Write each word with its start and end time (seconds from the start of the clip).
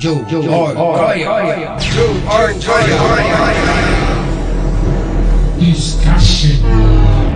Joe, 0.00 0.24
Joe, 0.30 0.40
Joe, 0.40 0.72
Kaya, 0.74 1.76
Joe, 1.78 2.14
Kaya, 2.24 2.96
Discussion. 5.60 6.56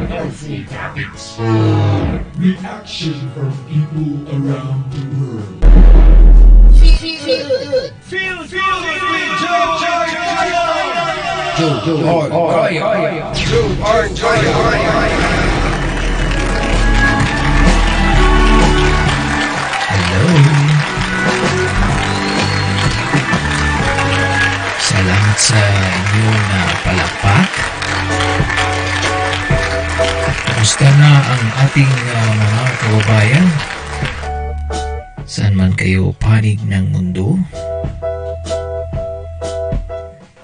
Helpful 0.09 0.65
topics. 0.71 1.37
Reaction 2.39 3.31
from 3.35 3.53
people 3.69 4.17
around 4.33 4.91
the 4.95 5.03
world. 5.21 5.61
Joe, 11.59 11.85
Joe, 11.85 12.29
Kaya, 12.31 13.29
Joe, 13.37 13.69
Kaya, 14.17 14.55
Hello. 20.17 20.54
Salamat 24.85 25.39
sa 25.41 25.57
inyong 26.13 26.45
uh, 26.53 26.73
palakpak. 26.85 27.51
Kumusta 30.45 30.85
na 31.01 31.25
ang 31.25 31.45
ating 31.65 31.89
uh, 31.89 32.33
mga 32.37 32.65
kababayan? 32.85 33.47
Saan 35.25 35.57
man 35.57 35.73
kayo 35.73 36.13
panig 36.21 36.61
ng 36.69 36.93
mundo? 36.93 37.41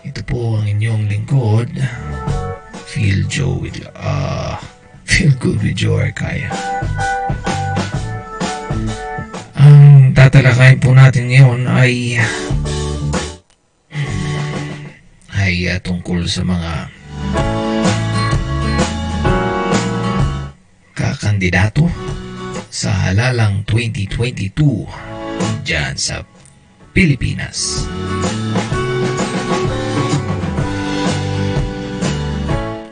Ito 0.09 0.25
po 0.25 0.57
ang 0.57 0.73
inyong 0.73 1.05
lingkod. 1.13 1.69
Feel 2.89 3.29
Joe 3.29 3.61
with, 3.61 3.77
uh, 4.01 4.57
Feel 5.05 5.37
Good 5.37 5.61
with 5.61 5.77
Joe 5.77 6.01
Arcaya. 6.01 6.49
Ang 9.61 10.17
tatalakayin 10.17 10.81
po 10.81 10.97
natin 10.97 11.29
ngayon 11.29 11.69
ay 11.69 12.17
uh, 15.67 15.83
tungkol 15.83 16.25
sa 16.25 16.47
mga 16.47 16.73
kakandidato 20.95 21.85
sa 22.71 23.11
halalang 23.11 23.67
2022 23.67 24.55
dyan 25.67 25.99
sa 25.99 26.23
Pilipinas. 26.95 27.85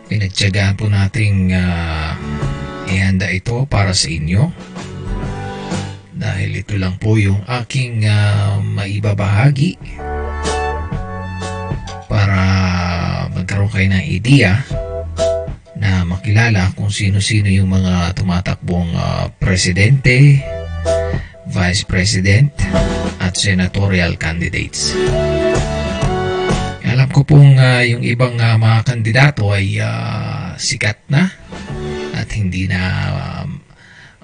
Pinagtyagaan 0.08 0.74
po 0.74 0.90
nating 0.90 1.54
uh, 1.54 2.16
ihanda 2.88 3.28
ito 3.30 3.68
para 3.68 3.92
sa 3.94 4.08
inyo 4.08 4.50
dahil 6.18 6.50
ito 6.58 6.74
lang 6.74 6.98
po 6.98 7.14
yung 7.14 7.44
aking 7.46 8.02
uh, 8.08 8.58
maibabahagi 8.58 9.78
para 12.10 12.57
magkaroon 13.68 13.92
kayo 13.92 14.00
ng 14.00 14.06
idea 14.08 14.52
na 15.76 16.02
makilala 16.08 16.72
kung 16.72 16.88
sino-sino 16.88 17.52
yung 17.52 17.68
mga 17.68 18.16
tumatakbong 18.16 18.96
uh, 18.96 19.28
presidente, 19.36 20.40
vice 21.52 21.84
president, 21.84 22.48
at 23.20 23.36
senatorial 23.36 24.16
candidates. 24.16 24.96
Alam 26.82 27.08
ko 27.12 27.20
pong 27.28 27.60
uh, 27.60 27.84
yung 27.84 28.00
ibang 28.02 28.40
uh, 28.40 28.56
mga 28.56 28.80
kandidato 28.88 29.52
ay 29.52 29.76
uh, 29.78 30.56
sikat 30.56 31.04
na 31.12 31.28
at 32.16 32.28
hindi 32.32 32.66
na 32.66 32.80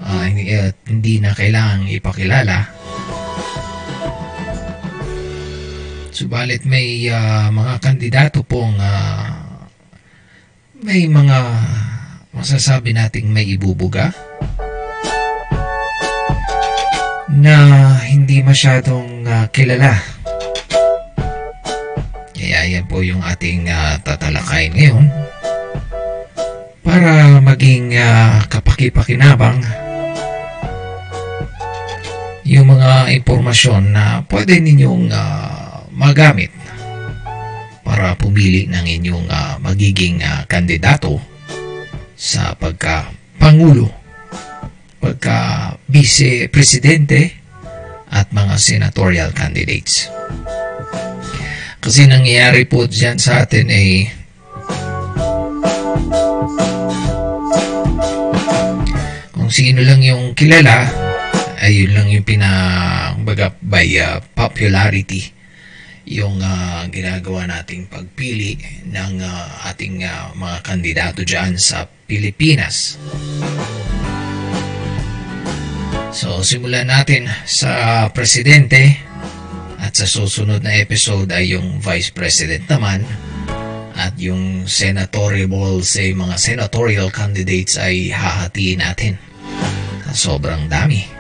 uh, 0.00 0.24
hindi, 0.24 0.56
uh, 0.56 0.72
hindi 0.88 1.20
na 1.20 1.36
kailangang 1.36 1.92
ipakilala. 1.92 2.83
Subalit 6.14 6.62
may 6.62 7.10
uh, 7.10 7.50
mga 7.50 7.82
kandidato 7.82 8.46
pong 8.46 8.78
uh, 8.78 9.34
may 10.78 11.10
mga 11.10 11.38
masasabi 12.30 12.94
nating 12.94 13.34
may 13.34 13.42
ibubuga 13.50 14.14
na 17.34 17.56
hindi 18.06 18.46
masyadong 18.46 19.26
uh, 19.26 19.50
kilala. 19.50 19.98
Kaya 22.30 22.62
yan 22.62 22.86
po 22.86 23.02
yung 23.02 23.18
ating 23.18 23.66
uh, 23.66 23.98
tatalakayin 24.06 24.70
ngayon 24.70 25.10
para 26.86 27.42
maging 27.42 27.98
uh, 27.98 28.38
kapaki-pakinabang 28.46 29.58
yung 32.46 32.70
mga 32.70 33.10
impormasyon 33.18 33.90
na 33.90 34.22
pwede 34.30 34.62
ninyong 34.62 35.10
uh, 35.10 35.73
magamit 35.94 36.50
para 37.86 38.18
pumili 38.18 38.66
ng 38.66 38.82
inyong 38.82 39.30
uh, 39.30 39.62
magiging 39.62 40.18
uh, 40.26 40.42
kandidato 40.50 41.22
sa 42.18 42.58
pagka-pangulo, 42.58 43.86
pagka-vice-presidente 44.98 47.38
at 48.10 48.26
mga 48.34 48.58
senatorial 48.58 49.30
candidates. 49.30 50.10
Kasi 51.78 52.10
nangyayari 52.10 52.66
po 52.66 52.90
dyan 52.90 53.14
sa 53.20 53.44
atin 53.44 53.68
ay 53.70 54.08
kung 59.30 59.52
sino 59.52 59.84
lang 59.84 60.00
yung 60.00 60.32
kilala, 60.32 60.88
ayun 61.60 61.92
lang 61.94 62.08
yung 62.10 62.24
pina, 62.24 62.50
by 63.60 64.00
uh, 64.00 64.24
popularity 64.32 65.43
yung 66.04 66.36
uh, 66.40 66.84
ginagawa 66.92 67.48
nating 67.48 67.88
pagpili 67.88 68.60
ng 68.84 69.24
uh, 69.24 69.68
ating 69.72 70.04
uh, 70.04 70.36
mga 70.36 70.58
kandidato 70.60 71.20
dyan 71.24 71.56
sa 71.56 71.88
Pilipinas. 72.04 73.00
So, 76.14 76.44
simulan 76.46 76.92
natin 76.92 77.26
sa 77.48 78.06
presidente 78.12 79.00
at 79.80 79.96
sa 79.96 80.06
susunod 80.06 80.62
na 80.62 80.78
episode 80.78 81.28
ay 81.32 81.56
yung 81.56 81.82
vice 81.82 82.14
president 82.14 82.68
naman 82.70 83.02
at 83.94 84.14
yung 84.18 84.66
senatorial 84.66 85.82
say 85.82 86.14
mga 86.14 86.36
senatorial 86.38 87.10
candidates 87.10 87.80
ay 87.80 88.12
hahatiin 88.12 88.82
natin. 88.82 89.14
Sobrang 90.14 90.70
dami. 90.70 91.13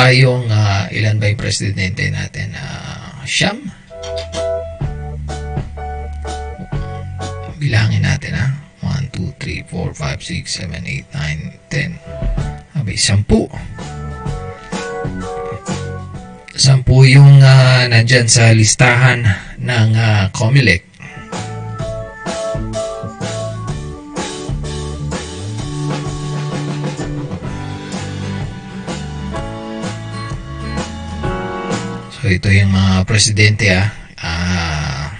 Tayong 0.00 0.48
uh, 0.48 0.88
ilan 0.96 1.20
ba 1.20 1.28
yung 1.28 1.36
presidente 1.36 2.08
natin? 2.08 2.56
Uh, 2.56 3.20
siyam? 3.28 3.60
Bilangin 7.60 8.08
natin 8.08 8.32
ha. 8.32 8.48
1, 8.80 9.12
2, 9.12 9.36
3, 9.36 9.68
4, 9.68 9.92
5, 9.92 10.24
6, 10.24 10.64
7, 10.72 10.80
8, 10.88 11.04
9, 11.12 11.52
10. 11.68 12.80
Abay, 12.80 12.96
sampu. 12.96 13.44
Sampu 16.56 17.04
yung 17.04 17.44
uh, 17.44 17.84
nandyan 17.92 18.24
sa 18.24 18.56
listahan 18.56 19.28
ng 19.60 19.88
uh, 19.92 20.32
COMELEC. 20.32 20.89
Ito 32.30 32.46
yung 32.46 32.70
mga 32.70 33.02
presidente 33.04 33.74
ah. 33.74 33.90
ah 34.22 35.10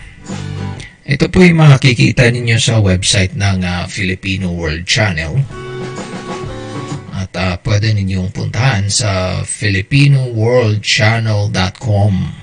ito 1.10 1.26
po 1.26 1.42
yung 1.42 1.58
makikita 1.58 2.30
ninyo 2.30 2.54
sa 2.54 2.78
website 2.78 3.34
ng 3.34 3.66
uh, 3.66 3.82
Filipino 3.90 4.54
World 4.54 4.86
Channel. 4.86 5.42
At 7.10 7.34
uh, 7.34 7.58
pwede 7.66 7.98
ninyong 7.98 8.30
puntahan 8.30 8.86
sa 8.86 9.42
filipinoworldchannel.com. 9.42 12.39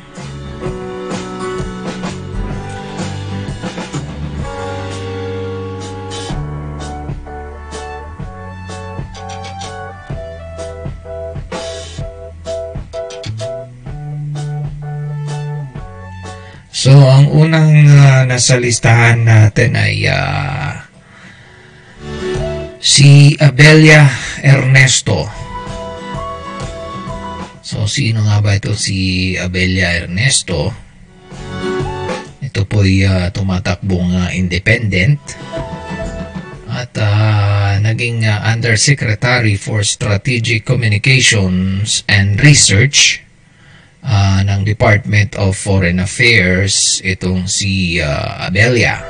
So, 16.87 16.95
ang 16.95 17.27
unang 17.35 17.83
uh, 17.83 18.23
nasa 18.23 18.55
listahan 18.55 19.27
natin 19.27 19.75
ay 19.75 20.07
uh, 20.07 20.71
si 22.79 23.35
Abelia 23.43 24.07
Ernesto. 24.39 25.27
So, 27.59 27.91
sino 27.91 28.23
nga 28.23 28.39
ba 28.39 28.55
ito 28.55 28.71
si 28.71 29.35
Abelia 29.35 29.99
Ernesto? 29.99 30.71
Ito 32.39 32.63
ito 32.63 32.63
po'y 32.63 33.03
uh, 33.03 33.35
tumatakbong 33.35 34.15
uh, 34.15 34.31
independent 34.31 35.19
at 36.71 36.95
uh, 36.95 37.83
naging 37.83 38.23
uh, 38.23 38.47
Undersecretary 38.47 39.59
for 39.59 39.83
Strategic 39.83 40.63
Communications 40.63 42.07
and 42.07 42.39
Research 42.39 43.26
uh, 44.07 44.39
ng 44.47 44.63
Department 44.63 45.35
of 45.35 45.59
Foreign 45.59 45.99
Affairs 45.99 47.03
itong 47.03 47.45
si 47.45 47.99
uh, 47.99 48.47
Abelia. 48.47 49.03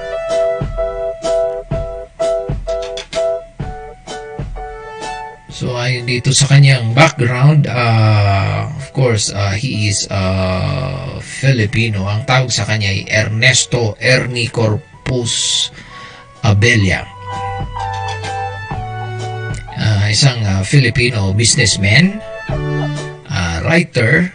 So 5.58 5.74
ay 5.74 6.06
dito 6.06 6.30
sa 6.38 6.46
kanyang 6.54 6.94
background, 6.94 7.66
uh, 7.66 8.70
of 8.70 8.94
course, 8.94 9.34
uh, 9.34 9.58
he 9.58 9.90
is 9.90 10.06
uh, 10.14 11.18
Filipino. 11.18 12.06
Ang 12.06 12.30
tawag 12.30 12.54
sa 12.54 12.62
kanya 12.70 12.94
ay 12.94 13.10
Ernesto 13.10 13.98
Ernie 13.98 14.54
Corpus 14.54 15.66
Abelia. 16.46 17.02
Uh, 19.78 20.06
isang 20.14 20.38
uh, 20.46 20.62
Filipino 20.62 21.34
businessman, 21.34 22.22
uh, 23.26 23.58
writer, 23.66 24.30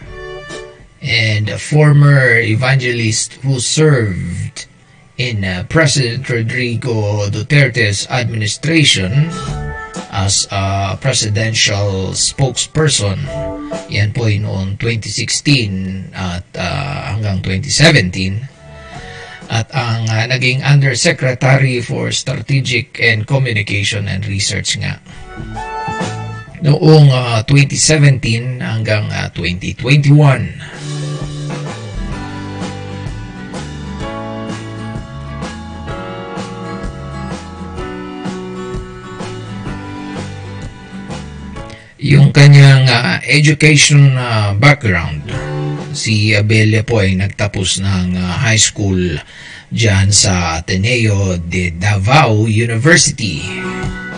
and 1.03 1.49
a 1.49 1.59
former 1.59 2.39
evangelist 2.39 3.33
who 3.43 3.59
served 3.59 4.65
in 5.19 5.43
uh, 5.43 5.67
President 5.67 6.27
Rodrigo 6.29 7.27
Duterte's 7.27 8.07
administration 8.07 9.27
as 10.09 10.47
a 10.49 10.97
presidential 10.97 12.15
spokesperson. 12.15 13.19
Yan 13.91 14.15
po 14.15 14.31
ay 14.31 14.39
noong 14.39 14.79
2016 14.79 16.15
at 16.15 16.47
uh, 16.55 17.13
hanggang 17.13 17.43
2017. 17.43 18.47
At 19.51 19.69
ang 19.75 20.07
uh, 20.07 20.25
naging 20.31 20.63
Undersecretary 20.63 21.83
for 21.83 22.09
Strategic 22.15 22.97
and 23.03 23.27
Communication 23.27 24.07
and 24.07 24.23
Research 24.25 24.79
nga. 24.79 25.03
Noong 26.63 27.11
uh, 27.11 27.43
2017 27.43 28.63
hanggang 28.63 29.11
uh, 29.11 29.27
2021. 29.35 30.92
Yung 42.03 42.35
kanyang 42.35 42.83
uh, 42.83 43.23
education 43.23 44.19
uh, 44.19 44.51
background. 44.59 45.23
Si 45.95 46.35
Abelia 46.35 46.83
po 46.83 46.99
ay 46.99 47.15
nagtapos 47.15 47.79
ng 47.79 48.19
uh, 48.19 48.43
high 48.43 48.59
school 48.59 49.15
dyan 49.71 50.11
sa 50.11 50.59
Ateneo 50.59 51.39
de 51.39 51.71
Davao 51.71 52.43
University 52.43 53.39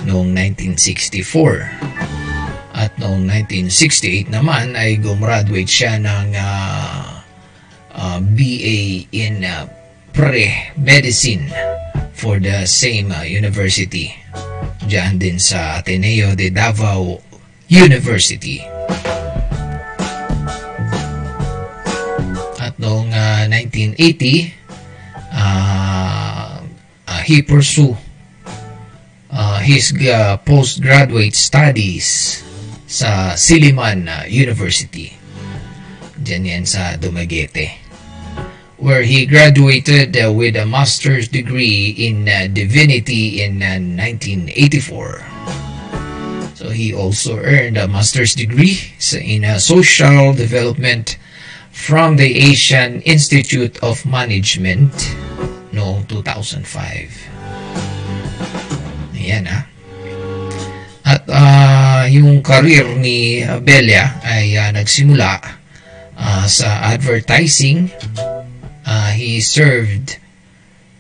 noong 0.10 0.34
1964. 0.34 2.74
At 2.74 2.98
noong 2.98 3.30
1968 3.54 4.34
naman 4.34 4.74
ay 4.74 4.98
gumraduate 4.98 5.70
siya 5.70 6.02
ng 6.02 6.34
uh, 6.34 7.22
uh, 7.94 8.18
BA 8.34 9.06
in 9.14 9.46
uh, 9.46 9.70
Pre-Medicine 10.10 11.54
for 12.18 12.42
the 12.42 12.66
same 12.66 13.14
uh, 13.14 13.22
university. 13.22 14.26
Diyan 14.86 15.18
din 15.18 15.42
sa 15.42 15.82
Ateneo 15.82 16.38
de 16.38 16.54
Davao 16.54 17.18
University. 17.68 18.62
At 22.62 22.78
noong 22.78 23.10
uh, 23.10 23.50
1980, 23.50 24.54
uh, 25.34 26.62
uh, 27.08 27.22
he 27.26 27.42
pursue 27.42 27.98
uh, 29.32 29.60
his 29.60 29.94
uh, 30.06 30.38
postgraduate 30.46 31.36
studies 31.36 32.42
sa 32.86 33.34
Siliman 33.34 34.08
uh, 34.08 34.24
University. 34.30 35.12
Diyan 36.16 36.46
yan 36.46 36.66
sa 36.66 36.96
Dumaguete. 36.96 37.82
Where 38.78 39.04
he 39.04 39.26
graduated 39.26 40.14
uh, 40.20 40.30
with 40.30 40.56
a 40.56 40.68
master's 40.68 41.28
degree 41.28 41.96
in 41.96 42.28
uh, 42.28 42.48
divinity 42.52 43.42
in 43.42 43.64
uh, 43.64 43.80
1984. 43.82 45.35
So 46.66 46.74
he 46.74 46.90
also 46.98 47.38
earned 47.38 47.78
a 47.78 47.88
master's 47.88 48.34
degree 48.34 48.82
in 49.14 49.46
uh, 49.46 49.62
social 49.62 50.34
development 50.34 51.22
from 51.70 52.18
the 52.18 52.26
Asian 52.26 53.06
Institute 53.06 53.78
of 53.86 54.02
Management 54.02 54.90
noong 55.70 56.10
2005. 56.10 56.66
Ayan 59.14 59.46
ah. 59.46 59.70
At 61.06 61.30
uh, 61.30 62.10
yung 62.10 62.42
career 62.42 62.98
ni 62.98 63.46
Belia 63.62 64.18
ay 64.26 64.58
uh, 64.58 64.74
nagsimula 64.74 65.38
uh, 66.18 66.50
sa 66.50 66.98
advertising. 66.98 67.94
Uh, 68.82 69.14
he 69.14 69.38
served 69.38 70.18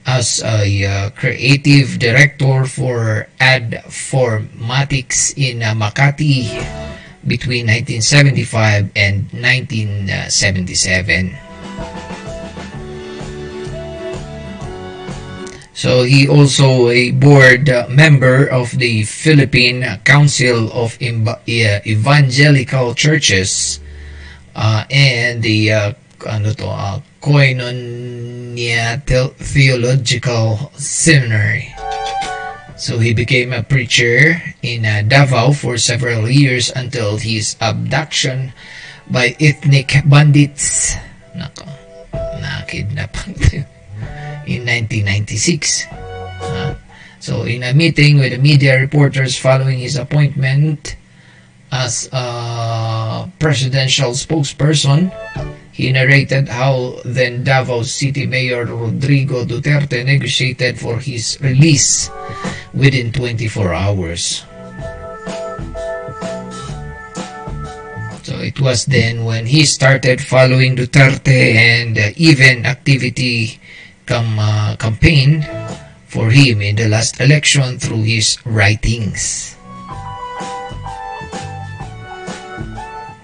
as 0.06 0.44
a 0.44 0.86
uh, 0.86 1.10
creative 1.12 1.98
director 1.98 2.66
for 2.66 3.28
Ad 3.40 3.82
Formatics 3.90 5.34
in 5.38 5.64
uh, 5.64 5.74
Makati 5.74 6.50
between 7.26 7.66
1975 7.66 8.92
and 8.96 9.24
1977. 9.34 11.36
So 15.74 16.04
he 16.04 16.28
also 16.30 16.90
a 16.90 17.10
board 17.12 17.70
member 17.90 18.46
of 18.48 18.72
the 18.72 19.04
Philippine 19.04 20.00
Council 20.06 20.72
of 20.72 20.98
Evangelical 21.02 22.96
Churches 22.96 23.82
uh, 24.56 24.86
and 24.90 25.44
the 25.44 25.74
uh, 25.74 25.94
ano 26.26 26.54
to, 26.54 26.68
uh, 26.68 27.00
Koinonia 27.22 29.02
Theological 29.38 30.72
Seminary. 30.78 31.74
So 32.76 33.00
he 33.00 33.14
became 33.14 33.54
a 33.54 33.64
preacher 33.64 34.36
in 34.62 34.86
uh, 34.86 35.02
Davao 35.08 35.54
for 35.54 35.78
several 35.78 36.30
years 36.30 36.70
until 36.76 37.18
his 37.18 37.56
abduction 37.62 38.52
by 39.10 39.36
ethnic 39.40 39.96
bandits. 40.06 40.96
Nako, 41.32 41.66
nakidnap 42.44 43.16
in 44.46 44.68
1996. 44.68 45.88
Uh, 45.88 46.76
so 47.20 47.44
in 47.44 47.64
a 47.64 47.74
meeting 47.74 48.20
with 48.20 48.34
the 48.34 48.38
media 48.38 48.78
reporters 48.80 49.38
following 49.40 49.80
his 49.80 49.96
appointment 49.96 50.96
as 51.72 52.10
a 52.12 53.30
presidential 53.40 54.12
spokesperson, 54.12 55.10
He 55.76 55.92
narrated 55.92 56.48
how 56.48 57.04
then 57.04 57.44
Davao 57.44 57.84
City 57.84 58.24
Mayor 58.24 58.64
Rodrigo 58.64 59.44
Duterte 59.44 60.08
negotiated 60.08 60.80
for 60.80 61.04
his 61.04 61.36
release 61.44 62.10
within 62.72 63.12
24 63.12 63.76
hours. 63.76 64.48
So 68.24 68.40
it 68.40 68.56
was 68.64 68.88
then 68.88 69.28
when 69.28 69.46
he 69.46 69.68
started 69.68 70.24
following 70.24 70.80
Duterte 70.80 71.60
and 71.60 72.00
uh, 72.00 72.16
even 72.16 72.66
activity 72.66 73.60
come 74.08 74.40
uh, 74.40 74.80
campaign 74.80 75.44
for 76.08 76.32
him 76.32 76.62
in 76.64 76.80
the 76.80 76.88
last 76.88 77.20
election 77.20 77.80
through 77.84 78.08
his 78.08 78.40
writings. 78.48 79.56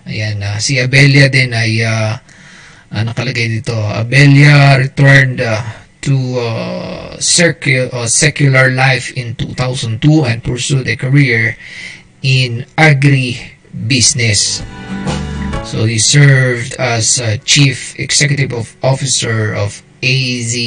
Ayan, 0.04 0.44
uh, 0.44 0.60
si 0.60 0.76
Abelia 0.84 1.32
din 1.32 1.56
ay 1.56 1.80
uh, 1.88 2.20
uh, 2.92 3.04
nakalagay 3.08 3.48
dito, 3.60 3.74
Abelia 3.74 4.78
returned 4.78 5.40
uh, 5.40 5.64
to 6.02 6.16
uh, 6.40 7.16
uh, 7.16 8.08
secular 8.08 8.70
life 8.72 9.14
in 9.16 9.36
2002 9.36 10.26
and 10.26 10.44
pursued 10.44 10.88
a 10.88 10.96
career 10.96 11.56
in 12.22 12.66
agri-business. 12.78 14.62
So 15.64 15.86
he 15.86 16.00
served 16.00 16.74
as 16.80 17.22
uh, 17.22 17.38
chief 17.46 17.98
executive 18.00 18.52
of 18.52 18.76
officer 18.84 19.54
of 19.54 19.82
AZ 20.02 20.58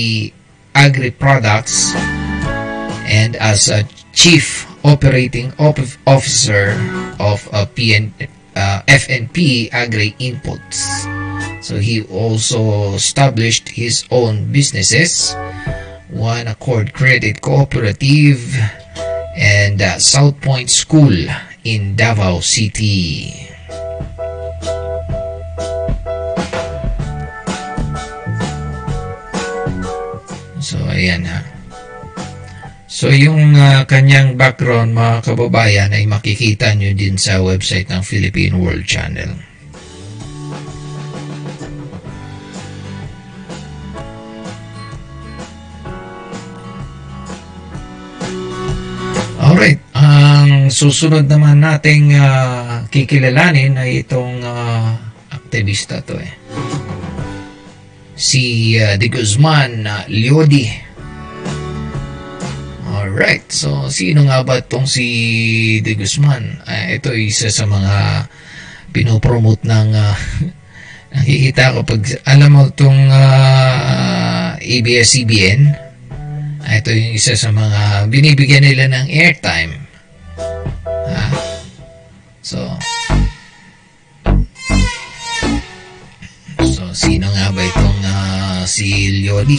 Agri 0.75 1.11
Products 1.11 1.95
and 3.05 3.37
as 3.37 3.69
a 3.69 3.85
chief 4.13 4.71
operating 4.85 5.53
op- 5.59 5.83
officer 6.07 6.79
of 7.19 7.43
uh, 7.53 7.67
PN, 7.75 8.13
uh, 8.55 8.83
FNP 8.87 9.69
Agri 9.73 10.15
Inputs. 10.21 11.24
So 11.65 11.81
he 11.81 12.05
also 12.13 12.93
established 12.93 13.73
his 13.73 14.05
own 14.13 14.53
businesses, 14.53 15.33
one 16.13 16.45
Accord 16.45 16.93
Credit 16.93 17.41
Cooperative 17.41 18.53
and 19.33 19.81
uh, 19.81 19.97
South 19.97 20.37
Point 20.45 20.69
School 20.69 21.17
in 21.65 21.97
Davao 21.97 22.45
City. 22.45 23.33
So, 30.61 30.77
ayan 30.93 31.25
ha. 31.25 31.49
So, 32.93 33.09
yung 33.09 33.57
uh, 33.57 33.89
kanyang 33.89 34.37
background, 34.37 34.93
mga 34.93 35.33
kababayan, 35.33 35.97
ay 35.97 36.05
makikita 36.05 36.77
nyo 36.77 36.93
din 36.93 37.17
sa 37.17 37.41
website 37.41 37.89
ng 37.89 38.05
Philippine 38.05 38.61
World 38.61 38.85
Channel. 38.85 39.54
Ang 50.65 50.73
susunod 50.73 51.29
naman 51.29 51.61
nating 51.61 52.17
uh, 52.17 52.89
kikilalanin 52.89 53.77
ay 53.77 54.01
itong 54.01 54.41
uh, 54.41 54.97
aktivista 55.29 56.01
to 56.01 56.17
eh. 56.17 56.33
Si 58.17 58.73
uh, 58.81 58.97
De 58.97 59.13
Guzman 59.13 59.85
uh, 59.85 60.09
Liodi. 60.09 60.65
Alright, 62.89 63.45
so 63.53 63.93
sino 63.93 64.25
nga 64.25 64.41
ba 64.41 64.65
itong 64.65 64.89
si 64.89 65.05
De 65.85 65.93
Guzman? 66.01 66.65
Uh, 66.65 66.97
ito 66.97 67.13
isa 67.13 67.53
sa 67.53 67.69
mga 67.69 68.25
pinopromote 68.97 69.69
ng 69.69 69.93
uh, 70.01 70.17
nakikita 71.13 71.77
ko 71.77 71.85
pag 71.85 72.25
alam 72.25 72.57
mo 72.57 72.73
itong 72.73 73.13
uh, 73.13 74.57
ABS-CBN 74.65 75.77
ito 76.65 76.89
yung 76.89 77.13
isa 77.13 77.37
sa 77.37 77.53
mga 77.53 78.09
binibigyan 78.09 78.65
nila 78.65 78.89
ng 78.89 79.13
airtime. 79.13 79.84
So, 82.45 82.61
so 86.61 86.83
sino 86.93 87.33
nga 87.33 87.49
ba 87.49 87.63
itong 87.65 88.01
uh, 88.05 88.61
si 88.69 89.09
Lioli? 89.25 89.57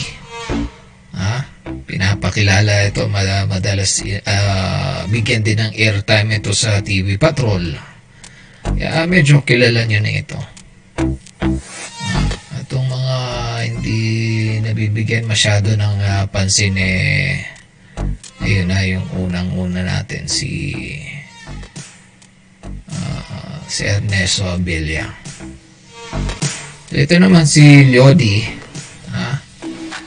Ha? 1.17 1.41
Pinapakilala 1.65 2.85
ito 2.85 3.09
madalas 3.09 4.05
uh, 4.05 5.09
bigyan 5.09 5.41
din 5.41 5.65
ng 5.65 5.73
airtime 5.73 6.37
ito 6.37 6.53
sa 6.53 6.85
TV 6.85 7.17
Patrol. 7.17 7.73
Kaya 8.61 9.09
medyo 9.09 9.41
kilala 9.41 9.89
nyo 9.89 9.99
na 10.05 10.13
ito. 10.13 10.37
Uh, 11.41 12.61
itong 12.61 12.85
mga 12.85 13.17
hindi 13.65 14.01
nabibigyan 14.61 15.25
masyado 15.25 15.73
ng 15.73 15.97
uh, 16.05 16.29
pansin 16.29 16.77
eh 16.77 17.41
ayun 18.45 18.69
na 18.69 18.85
yung 18.85 19.09
unang-una 19.17 19.81
natin 19.81 20.29
si 20.29 20.53
si 23.65 23.83
Ernesto. 23.85 24.57
So, 26.85 26.93
ito 26.95 27.15
naman 27.19 27.43
si 27.43 27.91
Lodi 27.91 28.45
ha, 29.11 29.35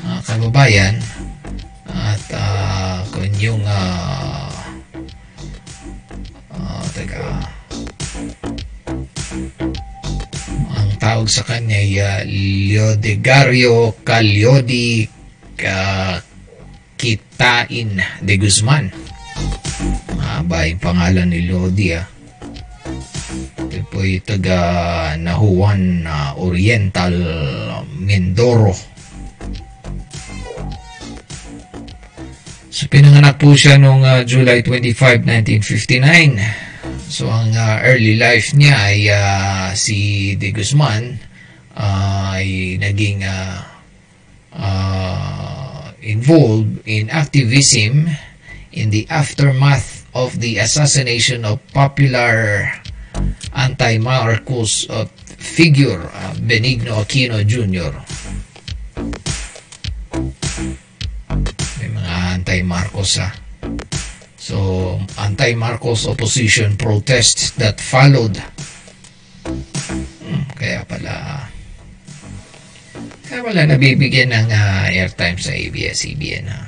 uh, 0.08 0.20
kababayan 0.24 0.96
at 1.90 2.24
kung 3.12 3.34
yung 3.36 3.60
uh, 3.66 4.48
uh, 6.54 6.82
teka 6.96 7.44
tawag 10.98 11.28
sa 11.30 11.46
kanya 11.46 11.78
ay 11.78 11.94
uh, 12.00 12.20
Leodegario 12.26 13.94
Calyodi 14.02 15.06
uh, 15.64 16.18
Kitain 16.98 18.02
de 18.22 18.34
Guzman. 18.34 18.90
Mahaba 20.18 20.66
yung 20.66 20.82
pangalan 20.82 21.30
ni 21.30 21.46
Lodi 21.46 21.94
ah. 21.94 22.17
Ito 23.68 23.84
po 23.92 24.00
yung 24.00 24.24
taga 24.24 24.58
Nahuan 25.20 26.08
uh, 26.08 26.32
Oriental 26.40 27.12
Mindoro. 28.00 28.72
So 32.72 32.88
pinanganak 32.88 33.36
po 33.36 33.52
siya 33.52 33.76
noong 33.76 34.04
uh, 34.04 34.22
July 34.24 34.64
25, 34.64 35.28
1959 35.28 36.68
So 37.08 37.32
ang 37.32 37.56
uh, 37.56 37.80
early 37.88 38.20
life 38.20 38.52
niya 38.52 38.76
ay 38.76 39.08
uh, 39.08 39.72
si 39.72 40.32
De 40.36 40.52
Guzman 40.52 41.16
uh, 41.72 42.36
ay 42.36 42.76
naging 42.76 43.24
uh, 43.24 43.64
uh, 44.52 45.88
involved 46.04 46.84
in 46.84 47.08
activism 47.08 48.12
in 48.76 48.92
the 48.92 49.08
aftermath 49.08 50.04
of 50.12 50.36
the 50.44 50.60
assassination 50.60 51.48
of 51.48 51.64
popular 51.72 52.68
anti-Marcos 53.54 54.86
uh, 54.90 55.06
figure 55.38 56.02
uh, 56.12 56.34
Benigno 56.42 57.02
Aquino 57.02 57.42
Jr. 57.42 57.92
May 61.78 61.88
mga 61.90 62.14
anti-Marcos 62.38 63.18
ah. 63.22 63.32
So, 64.38 64.96
anti-Marcos 65.18 66.08
opposition 66.08 66.78
protests 66.78 67.52
that 67.60 67.82
followed. 67.82 68.40
Hmm, 69.44 70.44
kaya 70.56 70.86
pala, 70.88 71.44
kaya 73.28 73.40
pala 73.44 73.62
nabibigyan 73.68 74.32
ng 74.32 74.48
uh, 74.48 74.88
airtime 74.88 75.36
sa 75.36 75.52
ABS-CBN 75.52 76.46
ha. 76.48 76.62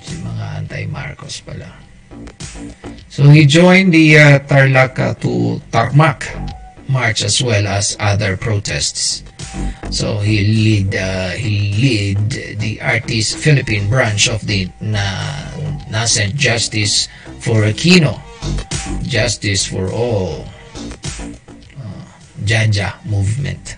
Si 0.00 0.14
mga 0.22 0.44
anti-Marcos 0.64 1.44
pala. 1.44 1.81
So 3.12 3.28
he 3.28 3.44
joined 3.44 3.92
the 3.92 4.16
uh, 4.16 5.14
to 5.20 5.60
Tarmac 5.70 6.24
march 6.88 7.22
as 7.22 7.42
well 7.42 7.66
as 7.66 7.94
other 8.00 8.38
protests. 8.38 9.22
So 9.90 10.16
he 10.16 10.40
lead 10.40 10.96
uh, 10.96 11.36
he 11.36 11.76
lead 11.76 12.56
the 12.56 12.80
artist 12.80 13.36
Philippine 13.36 13.92
branch 13.92 14.32
of 14.32 14.40
the 14.48 14.64
na 14.80 15.04
nascent 15.92 16.40
Justice 16.40 17.12
for 17.44 17.68
Aquino, 17.68 18.16
Justice 19.04 19.68
for 19.68 19.92
All, 19.92 20.48
uh, 21.76 22.04
Jaja 22.48 22.96
movement. 23.04 23.76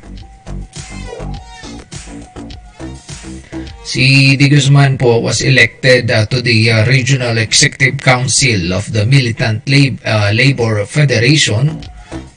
Si 3.85 4.33
Di 4.41 4.49
Guzman 4.49 4.97
po 4.97 5.21
was 5.21 5.45
elected 5.45 6.09
uh, 6.09 6.25
to 6.33 6.41
the 6.41 6.73
uh, 6.73 6.89
Regional 6.89 7.37
Executive 7.37 8.01
Council 8.01 8.73
of 8.73 8.89
the 8.97 9.05
Militant 9.05 9.69
Lab- 9.69 10.01
uh, 10.09 10.33
Labor 10.33 10.89
Federation 10.89 11.85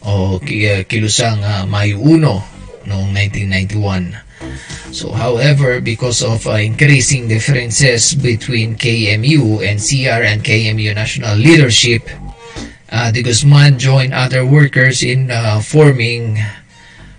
o 0.04 0.44
Kilusang 0.44 1.40
uh, 1.40 1.64
Mayo 1.64 2.04
1 2.04 2.88
noong 2.88 3.10
1991. 3.16 4.28
So 4.92 5.12
however, 5.12 5.80
because 5.80 6.24
of 6.24 6.44
uh, 6.48 6.60
increasing 6.60 7.28
differences 7.28 8.16
between 8.16 8.76
KMU 8.76 9.64
and 9.64 9.80
CR 9.80 10.24
and 10.24 10.44
KMU 10.44 10.96
national 10.96 11.36
leadership, 11.40 12.08
uh, 12.92 13.12
De 13.12 13.24
Guzman 13.24 13.80
joined 13.80 14.14
other 14.14 14.44
workers 14.44 15.04
in 15.04 15.32
uh, 15.32 15.60
forming 15.60 16.40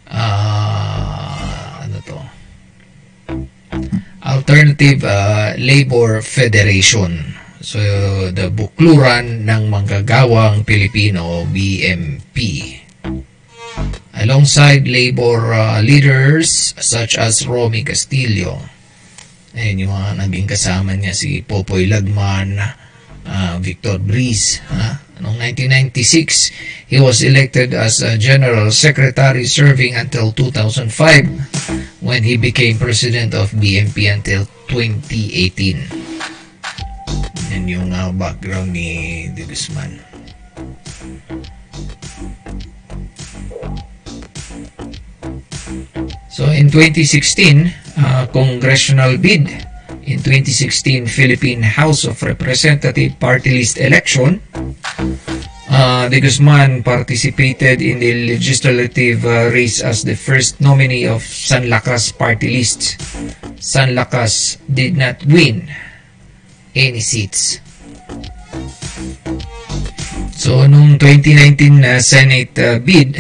uh, 0.09 0.98
Alternative 4.29 5.01
uh, 5.09 5.57
Labor 5.57 6.21
Federation. 6.21 7.33
So, 7.65 7.81
the 8.31 8.53
Bukluran 8.53 9.49
ng 9.49 9.73
Manggagawang 9.73 10.63
Pilipino, 10.69 11.49
BMP 11.49 12.37
alongside 14.19 14.91
labor 14.91 15.55
uh, 15.55 15.79
leaders 15.79 16.75
such 16.79 17.15
as 17.15 17.47
Romy 17.47 17.87
Castillo. 17.87 18.59
Ayun 19.55 19.87
yung 19.87 19.95
mga 19.95 20.11
naging 20.27 20.49
kasama 20.51 20.93
niya 20.99 21.15
si 21.15 21.41
Popoy 21.43 21.87
Lagman, 21.87 22.59
uh, 23.29 23.61
Victor 23.61 24.01
Breeze. 24.01 24.65
Ha? 24.73 25.05
Noong 25.21 25.37
1996, 25.37 26.89
he 26.89 26.99
was 27.03 27.21
elected 27.27 27.75
as 27.75 28.01
a 28.01 28.17
General 28.17 28.71
Secretary 28.71 29.45
serving 29.45 29.95
until 29.99 30.33
2005 30.33 30.89
when 32.01 32.23
he 32.23 32.39
became 32.39 32.79
President 32.79 33.35
of 33.35 33.51
BMP 33.59 34.09
until 34.09 34.47
2018. 34.71 35.85
Yan 37.51 37.65
yung 37.69 37.91
uh, 37.93 38.15
background 38.15 38.73
ni 38.73 39.27
De 39.35 39.43
Guzman. 39.43 39.99
So 46.31 46.47
in 46.55 46.71
2016, 46.71 47.75
uh, 47.99 48.31
congressional 48.31 49.19
bid 49.19 49.51
in 50.09 50.25
2016 50.25 51.07
Philippine 51.07 51.63
House 51.63 52.09
of 52.09 52.23
Representative 52.25 53.21
party 53.21 53.61
list 53.61 53.77
election, 53.77 54.41
uh, 55.69 56.09
De 56.09 56.21
Guzman 56.21 56.83
participated 56.83 57.85
in 57.85 58.01
the 58.01 58.33
legislative 58.33 59.25
uh, 59.25 59.53
race 59.53 59.85
as 59.85 60.03
the 60.03 60.17
first 60.17 60.61
nominee 60.61 61.05
of 61.05 61.21
San 61.21 61.69
Lakas 61.69 62.17
party 62.17 62.57
list. 62.57 62.97
San 63.61 63.93
Lakas 63.93 64.57
did 64.73 64.97
not 64.97 65.21
win 65.29 65.69
any 66.75 67.01
seats. 67.01 67.61
So, 70.33 70.65
nung 70.65 70.97
2019 70.97 71.85
uh, 71.85 72.01
Senate 72.01 72.57
uh, 72.57 72.79
bid, 72.81 73.13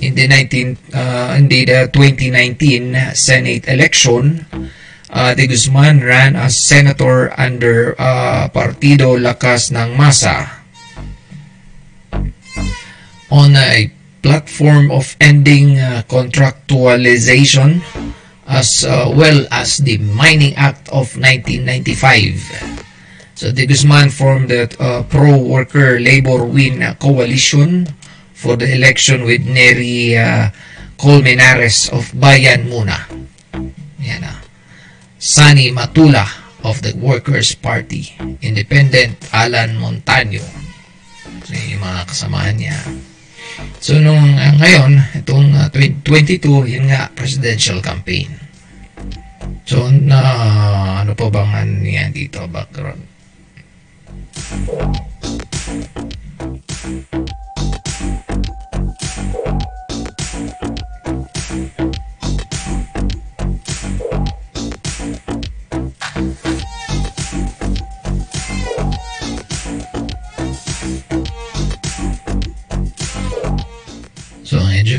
in 0.00 0.14
the 0.14 0.26
19 0.26 0.94
uh, 0.94 1.36
in 1.38 1.48
the, 1.48 1.64
the 1.64 1.90
2019 1.92 3.14
Senate 3.14 3.68
election, 3.68 4.46
uh, 5.12 5.34
De 5.36 5.46
Guzman 5.46 6.00
ran 6.00 6.34
as 6.34 6.56
senator 6.56 7.30
under 7.38 7.94
uh, 8.00 8.48
Partido 8.48 9.20
Lakas 9.20 9.70
ng 9.70 9.94
Masa 9.94 10.64
on 13.30 13.56
a 13.56 13.92
platform 14.24 14.90
of 14.90 15.16
ending 15.20 15.78
uh, 15.78 16.02
contractualization 16.08 17.80
as 18.46 18.84
uh, 18.84 19.08
well 19.12 19.46
as 19.50 19.78
the 19.78 19.98
Mining 19.98 20.54
Act 20.56 20.88
of 20.88 21.16
1995. 21.16 22.84
So 23.34 23.50
De 23.52 23.66
Guzman 23.66 24.10
formed 24.10 24.50
the 24.50 24.68
uh, 24.78 25.02
pro-worker 25.04 25.98
labor 25.98 26.44
win 26.44 26.84
coalition 27.00 27.88
for 28.34 28.56
the 28.56 28.74
election 28.74 29.24
with 29.24 29.46
Neri 29.46 30.16
uh, 30.16 30.50
Colmenares 30.98 31.90
of 31.90 32.12
Bayan 32.18 32.68
Muna. 32.68 33.00
Yan 33.98 34.22
ah. 34.26 34.41
Sani 35.22 35.70
Matula 35.70 36.26
of 36.66 36.82
the 36.82 36.98
Workers' 36.98 37.54
Party. 37.54 38.10
Independent 38.42 39.14
Alan 39.30 39.78
Montaño. 39.78 40.42
So 41.46 41.54
yung 41.54 41.78
mga 41.78 42.10
kasamahan 42.10 42.58
niya. 42.58 42.74
So 43.78 44.02
nung 44.02 44.34
uh, 44.34 44.52
ngayon, 44.58 44.98
itong 45.22 45.54
uh, 45.54 45.70
2022, 45.70 46.74
yun 46.74 46.90
nga, 46.90 47.06
presidential 47.14 47.78
campaign. 47.78 48.34
So 49.62 49.94
na 49.94 50.18
ano 51.06 51.14
pa 51.14 51.30
bang 51.30 51.54
ano 51.54 51.86
yan 51.86 52.10
dito 52.10 52.42
background? 52.50 53.06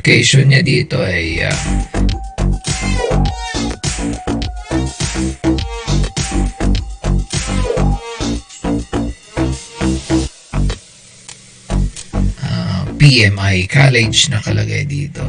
Education 0.04 0.52
niya 0.52 0.60
dito 0.60 1.00
ay 1.00 1.48
ah, 1.48 1.56
ah, 12.44 12.84
PMI 13.00 13.64
College 13.72 14.28
nakalagay 14.28 14.84
dito. 14.84 15.24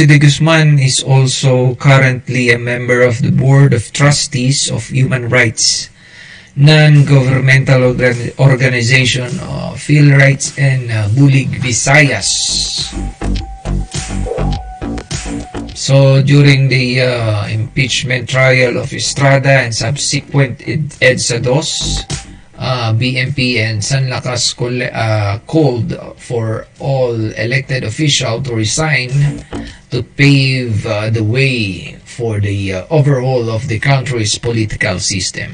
So, 0.00 0.06
De 0.06 0.18
Guzman 0.18 0.78
is 0.78 1.02
also 1.04 1.74
currently 1.74 2.48
a 2.48 2.58
member 2.58 3.02
of 3.02 3.20
the 3.20 3.30
Board 3.30 3.74
of 3.74 3.92
Trustees 3.92 4.70
of 4.70 4.88
Human 4.88 5.28
Rights, 5.28 5.90
non-governmental 6.56 7.92
organ- 7.92 8.32
organization 8.38 9.28
of 9.40 9.78
Phil 9.78 10.16
Rights 10.16 10.56
and 10.56 10.90
uh, 10.90 11.04
Bulig 11.12 11.52
Visayas. 11.60 12.32
So, 15.76 16.22
during 16.22 16.68
the 16.72 17.02
uh, 17.02 17.48
impeachment 17.48 18.30
trial 18.30 18.78
of 18.78 18.94
Estrada 18.94 19.68
and 19.68 19.74
subsequent 19.74 20.64
ed- 20.66 20.96
EDSA 21.04 21.44
uh, 22.60 22.92
BMP 22.92 23.56
and 23.56 23.82
San 23.82 24.08
Lakas 24.08 24.54
uh, 24.54 25.38
called 25.46 25.96
for 26.18 26.66
all 26.78 27.14
elected 27.32 27.84
officials 27.84 28.46
to 28.46 28.54
resign 28.54 29.10
to 29.90 30.02
pave 30.02 30.86
uh, 30.86 31.08
the 31.08 31.24
way 31.24 31.96
for 32.04 32.38
the 32.38 32.74
uh, 32.74 32.86
overhaul 32.90 33.48
of 33.48 33.66
the 33.66 33.78
country's 33.78 34.38
political 34.38 35.00
system. 35.00 35.50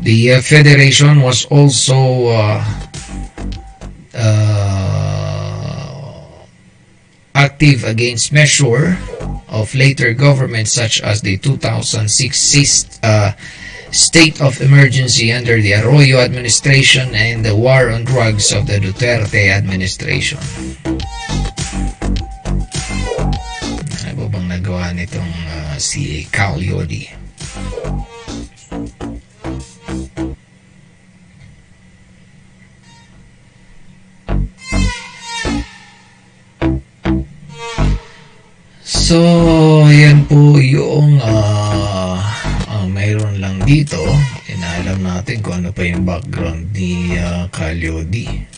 The 0.00 0.32
uh, 0.32 0.40
federation 0.40 1.20
was 1.20 1.44
also 1.46 2.28
uh, 2.28 2.64
uh, 4.14 6.24
active 7.34 7.84
against 7.84 8.32
measure 8.32 8.96
of 9.48 9.74
later 9.74 10.14
governments 10.14 10.72
such 10.72 11.02
as 11.02 11.20
the 11.20 11.36
2006 11.36 13.00
uh, 13.02 13.32
state 13.92 14.40
of 14.40 14.60
emergency 14.60 15.32
under 15.32 15.60
the 15.60 15.74
Arroyo 15.74 16.18
administration 16.18 17.14
and 17.14 17.44
the 17.44 17.54
war 17.54 17.90
on 17.90 18.04
drugs 18.04 18.52
of 18.52 18.66
the 18.66 18.78
Duterte 18.78 19.50
administration. 19.50 20.38
Ano 24.06 24.12
ba 24.14 24.26
bang 24.30 24.46
nagawa 24.46 24.94
nitong 24.94 25.34
uh, 25.50 25.74
si 25.78 26.26
Cal 26.30 26.62
Yodi? 26.62 27.10
So, 38.86 39.18
yan 39.90 40.22
po 40.30 40.54
yung 40.62 41.18
ah 41.18 42.29
ah, 42.80 42.88
mayroon 42.88 43.36
lang 43.36 43.60
dito. 43.68 44.00
Inaalam 44.48 45.04
natin 45.04 45.44
kung 45.44 45.60
ano 45.60 45.70
pa 45.72 45.84
yung 45.84 46.08
background 46.08 46.72
ni 46.72 47.12
uh, 47.20 47.44
Calyodi. 47.52 48.48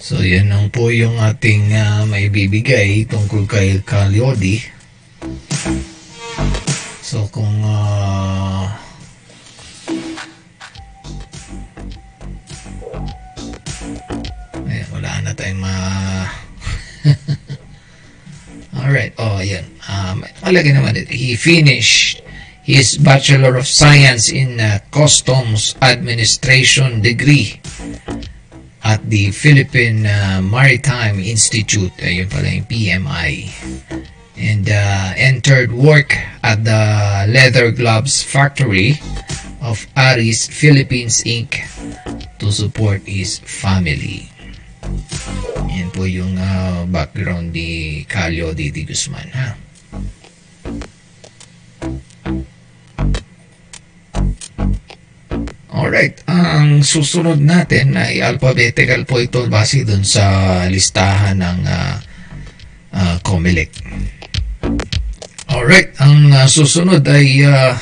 So, 0.00 0.20
yan 0.20 0.52
lang 0.52 0.68
po 0.68 0.92
yung 0.92 1.16
ating 1.16 1.72
uh, 1.72 2.04
may 2.08 2.28
bibigay 2.28 3.08
tungkol 3.08 3.48
kay 3.48 3.80
Calyodi. 3.84 4.60
So, 7.00 7.28
kung 7.28 7.64
ah 7.64 8.83
na 15.34 15.42
tayong. 15.42 15.64
Alright, 18.74 19.14
oh, 19.18 19.38
yan. 19.38 19.64
Um, 19.86 20.26
malagay 20.42 20.74
naman 20.74 20.98
dito. 20.98 21.14
He 21.14 21.38
finished 21.38 22.22
his 22.66 22.98
Bachelor 22.98 23.54
of 23.54 23.66
Science 23.68 24.32
in 24.32 24.58
uh, 24.58 24.80
Customs 24.90 25.76
Administration 25.82 27.02
degree 27.02 27.60
at 28.82 29.00
the 29.08 29.30
Philippine 29.30 30.06
uh, 30.06 30.40
Maritime 30.42 31.20
Institute. 31.22 31.94
Ayun 32.02 32.26
pala 32.26 32.50
yung 32.50 32.66
PMI. 32.66 33.30
And 34.34 34.66
uh, 34.66 35.14
entered 35.14 35.70
work 35.70 36.18
at 36.42 36.66
the 36.66 36.82
leather 37.30 37.70
gloves 37.70 38.26
factory 38.26 38.98
of 39.62 39.86
Aris 39.94 40.50
Philippines 40.50 41.22
Inc. 41.22 41.62
to 42.42 42.50
support 42.50 43.06
his 43.06 43.38
family. 43.38 44.33
Yan 45.70 45.90
po 45.90 46.04
yung 46.06 46.36
ah, 46.38 46.84
background 46.86 47.50
ni 47.54 48.02
Calio 48.06 48.52
Didi 48.52 48.84
Guzman, 48.84 49.28
ha? 49.34 49.48
Alright, 55.74 56.22
ang 56.30 56.86
susunod 56.86 57.42
natin 57.42 57.98
ay 57.98 58.22
alphabetical 58.22 59.02
po 59.06 59.18
ito 59.18 59.42
base 59.50 59.82
dun 59.82 60.06
sa 60.06 60.62
listahan 60.70 61.38
ng 61.38 61.60
uh, 61.66 61.94
uh, 62.94 63.16
Comelec. 63.26 63.74
Alright, 65.50 65.94
ang 65.98 66.30
ah, 66.30 66.46
susunod 66.46 67.02
ay 67.06 67.42
ah, 67.46 67.74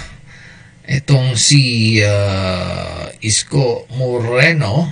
itong 0.88 1.36
si 1.36 2.00
ah, 2.00 3.12
Isko 3.20 3.86
Moreno. 3.96 4.88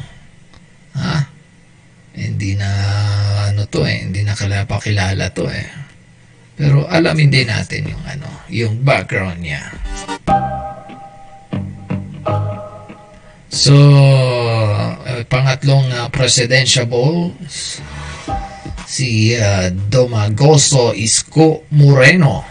Ha? 0.96 1.39
Hindi 2.21 2.53
na 2.53 2.69
ano 3.49 3.65
to 3.65 3.89
eh, 3.89 4.05
hindi 4.05 4.21
na 4.21 4.37
kala 4.37 4.69
pakilala 4.69 5.33
to 5.33 5.49
eh. 5.49 5.65
Pero 6.61 6.85
alamin 6.85 7.33
din 7.33 7.49
natin 7.49 7.89
yung 7.89 8.05
ano, 8.05 8.29
yung 8.53 8.85
background 8.85 9.41
niya. 9.41 9.65
So, 13.49 13.73
eh, 15.09 15.25
pangatlong 15.25 15.89
uh, 15.89 16.13
presidential 16.13 17.33
si 18.85 19.33
uh, 19.33 19.73
Domagoso 19.73 20.93
Isko 20.93 21.65
Moreno. 21.73 22.50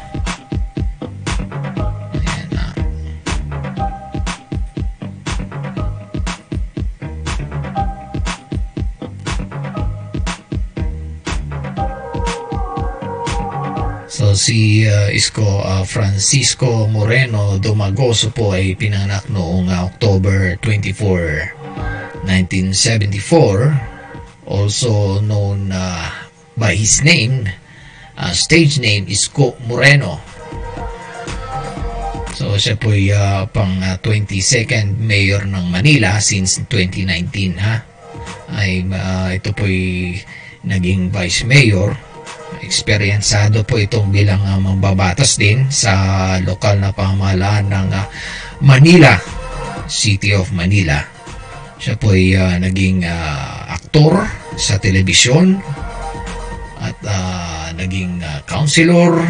Si 14.39 14.87
uh, 14.87 15.11
Isko 15.11 15.43
uh, 15.43 15.83
Francisco 15.83 16.87
Moreno 16.87 17.59
Domagoso 17.59 18.31
po 18.31 18.55
ay 18.55 18.71
pinanganak 18.79 19.27
noong 19.27 19.67
uh, 19.67 19.91
October 19.91 20.55
24, 20.63 22.23
1974. 22.23 24.47
Also 24.47 25.19
known 25.19 25.75
uh, 25.75 26.07
by 26.55 26.71
his 26.71 27.03
name, 27.03 27.51
uh, 28.15 28.31
stage 28.31 28.79
name 28.79 29.11
Isko 29.11 29.59
Moreno. 29.67 30.23
So 32.39 32.55
siya 32.55 32.79
po 32.79 32.95
ay 32.95 33.11
uh, 33.11 33.43
pang 33.51 33.75
uh, 33.83 33.99
22nd 33.99 35.03
mayor 35.03 35.43
ng 35.43 35.67
Manila 35.67 36.15
since 36.23 36.63
2019 36.71 37.59
ha. 37.59 37.83
Ay 38.55 38.87
uh, 38.87 39.35
ito 39.35 39.51
po 39.51 39.67
ay 39.67 40.15
naging 40.63 41.11
vice 41.11 41.43
mayor 41.43 41.91
Eksperyensado 42.59 43.63
po 43.63 43.79
itong 43.79 44.11
bilang 44.11 44.43
uh, 44.43 44.59
mambabatas 44.59 45.39
din 45.39 45.71
sa 45.71 46.35
lokal 46.43 46.79
na 46.79 46.91
pamahalaan 46.91 47.71
ng 47.71 47.87
uh, 47.95 48.05
Manila, 48.59 49.15
City 49.87 50.35
of 50.35 50.51
Manila. 50.51 50.99
Siya 51.79 51.95
po 51.95 52.11
ay 52.11 52.35
uh, 52.35 52.59
naging 52.59 53.07
uh, 53.07 53.71
aktor 53.71 54.27
sa 54.59 54.75
telebisyon 54.75 55.55
at 56.83 56.97
uh, 57.07 57.71
naging 57.79 58.19
uh, 58.19 58.43
councilor 58.43 59.23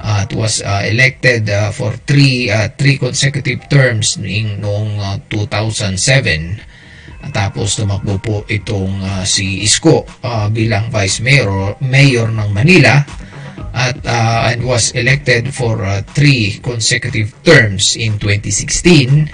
at 0.00 0.32
was 0.32 0.64
uh, 0.64 0.82
elected 0.88 1.48
uh, 1.52 1.68
for 1.68 1.92
three 2.08 2.48
uh, 2.48 2.72
three 2.80 2.96
consecutive 2.96 3.60
terms 3.68 4.16
noong 4.16 4.96
uh, 4.96 5.20
2007 5.28 6.79
tapos 7.30 7.76
tumakbo 7.76 8.16
po 8.18 8.36
itong 8.48 9.04
uh, 9.04 9.22
si 9.28 9.60
Isko 9.62 10.08
uh, 10.24 10.48
bilang 10.48 10.88
Vice 10.88 11.20
Mayor, 11.20 11.76
Mayor 11.84 12.32
ng 12.32 12.50
Manila 12.56 13.04
at 13.76 14.00
uh, 14.02 14.50
and 14.50 14.64
was 14.66 14.90
elected 14.98 15.54
for 15.54 15.84
uh, 15.84 16.02
three 16.16 16.58
consecutive 16.64 17.30
terms 17.44 17.94
in 17.94 18.18
2016. 18.18 19.30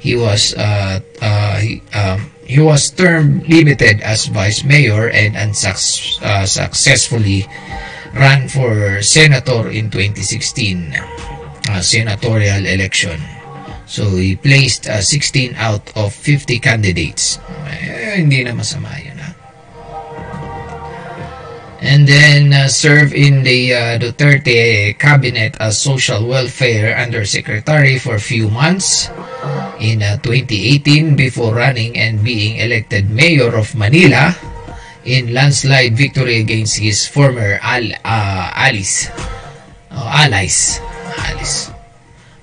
He 0.00 0.16
was 0.16 0.52
uh, 0.54 1.00
uh, 1.22 1.56
he, 1.60 1.80
um, 1.94 2.30
he 2.44 2.60
was 2.60 2.90
term 2.90 3.40
limited 3.46 4.00
as 4.02 4.26
Vice 4.26 4.64
Mayor 4.64 5.08
and 5.08 5.36
unsuc- 5.36 6.20
uh, 6.20 6.44
successfully 6.44 7.46
ran 8.12 8.48
for 8.48 9.00
Senator 9.02 9.70
in 9.70 9.88
2016 9.88 10.98
uh, 11.70 11.80
senatorial 11.80 12.66
election. 12.66 13.39
So 13.90 14.06
he 14.14 14.38
placed 14.38 14.86
uh, 14.86 15.02
16 15.02 15.58
out 15.58 15.82
of 15.98 16.14
50 16.14 16.62
candidates. 16.62 17.42
Eh, 17.66 18.22
hindi 18.22 18.46
na 18.46 18.54
masama 18.54 18.94
yun 19.02 19.18
ha. 19.18 19.34
And 21.82 22.06
then 22.06 22.54
uh, 22.54 22.70
served 22.70 23.10
in 23.10 23.42
the 23.42 23.74
uh, 23.74 23.98
Duterte 23.98 24.94
cabinet 24.94 25.58
as 25.58 25.74
social 25.82 26.22
welfare 26.22 26.94
undersecretary 26.94 27.98
for 27.98 28.14
a 28.14 28.22
few 28.22 28.46
months 28.46 29.10
in 29.82 30.06
uh, 30.06 30.22
2018 30.22 31.16
before 31.18 31.58
running 31.58 31.98
and 31.98 32.22
being 32.22 32.62
elected 32.62 33.10
mayor 33.10 33.50
of 33.58 33.74
Manila 33.74 34.36
in 35.02 35.34
landslide 35.34 35.98
victory 35.98 36.38
against 36.38 36.78
his 36.78 37.08
former 37.08 37.58
al- 37.58 37.96
uh, 38.06 38.52
Alice, 38.54 39.10
uh, 39.90 40.22
allies, 40.22 40.78
Alice 41.16 41.69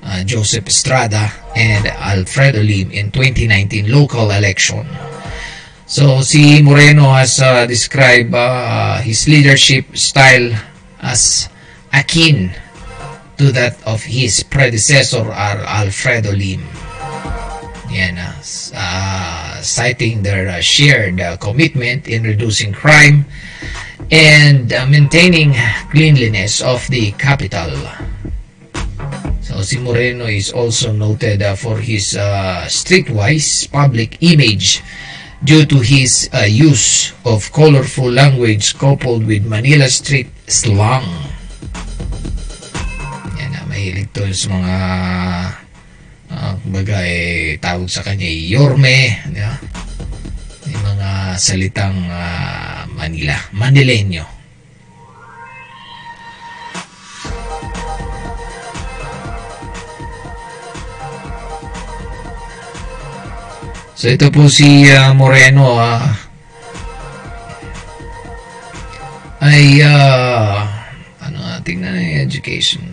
uh, 0.08 0.24
Joseph 0.24 0.67
Estrada 0.67 1.30
and 1.56 1.86
Alfredo 1.86 2.63
Lim 2.63 2.91
in 2.91 3.12
2019 3.12 3.91
local 3.91 4.32
election. 4.32 4.88
So 5.86 6.22
si 6.22 6.62
Moreno 6.63 7.12
has 7.12 7.39
uh, 7.39 7.65
described 7.65 8.34
uh, 8.34 9.00
his 9.04 9.28
leadership 9.28 9.96
style 9.96 10.56
as 11.00 11.50
akin 11.93 12.52
to 13.38 13.52
that 13.52 13.78
of 13.86 14.04
his 14.04 14.43
predecessor 14.43 15.32
Al 15.32 15.60
Alfredo 15.86 16.32
Lim. 16.32 16.63
Yan, 17.88 18.17
uh, 18.20 18.36
uh, 18.76 19.62
citing 19.62 20.24
their 20.24 20.50
uh, 20.50 20.60
shared 20.60 21.22
commitment 21.39 22.08
in 22.08 22.24
reducing 22.24 22.74
crime 22.74 23.26
and 24.12 24.67
maintaining 24.91 25.56
cleanliness 25.91 26.62
of 26.62 26.86
the 26.88 27.12
capital. 27.13 27.72
So 29.48 29.64
si 29.64 29.80
Moreno 29.80 30.28
is 30.28 30.52
also 30.52 30.92
noted 30.92 31.40
uh, 31.40 31.56
for 31.56 31.80
his 31.80 32.20
uh, 32.20 32.68
streetwise 32.68 33.72
public 33.72 34.20
image 34.20 34.84
due 35.40 35.64
to 35.64 35.80
his 35.80 36.28
uh, 36.36 36.44
use 36.44 37.16
of 37.24 37.48
colorful 37.56 38.12
language 38.12 38.76
coupled 38.76 39.24
with 39.24 39.48
Manila 39.48 39.88
street 39.88 40.28
slang. 40.52 41.08
Yan 43.40 43.56
na, 43.56 43.64
mahilig 43.72 44.12
to 44.12 44.28
sa 44.36 44.52
mga 44.52 44.76
uh, 46.28 46.54
kumbaga 46.68 47.08
eh, 47.08 47.56
tawag 47.64 47.88
sa 47.88 48.04
kanya 48.04 48.28
eh, 48.28 48.52
yorme, 48.52 49.16
di? 49.32 49.48
Yung 50.76 50.84
mga 50.84 51.40
salitang 51.40 51.96
uh, 52.12 52.84
Manila, 52.92 53.40
Manileño. 53.56 54.37
So 63.98 64.14
ito 64.14 64.30
po 64.30 64.46
si 64.46 64.86
uh, 64.94 65.10
Moreno 65.18 65.74
uh, 65.74 66.06
ay 69.42 69.82
uh, 69.82 70.62
ano 71.18 71.58
tingnan 71.66 71.98
na 71.98 72.22
education 72.22 72.86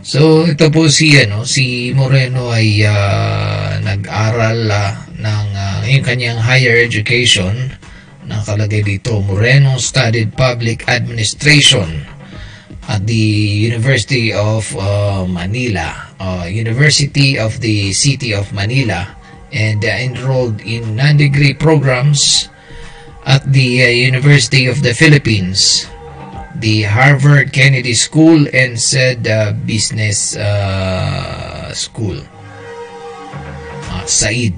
So 0.00 0.48
ito 0.48 0.72
po 0.72 0.88
si 0.88 1.12
ano 1.20 1.44
si 1.44 1.92
Moreno 1.92 2.48
ay 2.48 2.88
uh, 2.88 3.84
nag-aral 3.84 4.64
uh, 4.64 4.96
ng 5.12 5.48
uh, 5.52 5.84
yung 5.84 6.00
kanyang 6.08 6.40
higher 6.40 6.80
education 6.80 7.76
nakalagay 8.28 8.84
dito 8.84 9.24
Moreno 9.24 9.80
studied 9.80 10.36
public 10.36 10.84
administration 10.86 12.04
at 12.88 13.04
the 13.08 13.24
University 13.68 14.32
of 14.32 14.68
uh, 14.76 15.24
Manila. 15.24 16.12
Uh, 16.20 16.44
University 16.44 17.38
of 17.38 17.60
the 17.64 17.92
City 17.94 18.34
of 18.34 18.52
Manila 18.52 19.06
and 19.52 19.80
uh, 19.80 19.88
enrolled 19.88 20.60
in 20.60 20.96
non-degree 20.96 21.54
programs 21.54 22.52
at 23.24 23.40
the 23.48 23.82
uh, 23.82 23.88
University 23.88 24.66
of 24.68 24.82
the 24.82 24.92
Philippines 24.92 25.88
the 26.58 26.82
Harvard 26.82 27.52
Kennedy 27.52 27.94
School 27.94 28.46
and 28.52 28.74
said 28.74 29.26
uh, 29.26 29.54
Business 29.64 30.34
uh, 30.36 31.72
School. 31.72 32.18
Uh, 33.88 34.04
Said. 34.06 34.54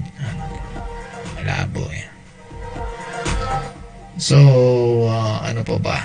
Malabo 1.37 1.85
eh 1.93 2.10
So, 4.21 4.37
uh, 5.09 5.41
ano 5.41 5.65
pa 5.65 5.81
ba? 5.81 5.97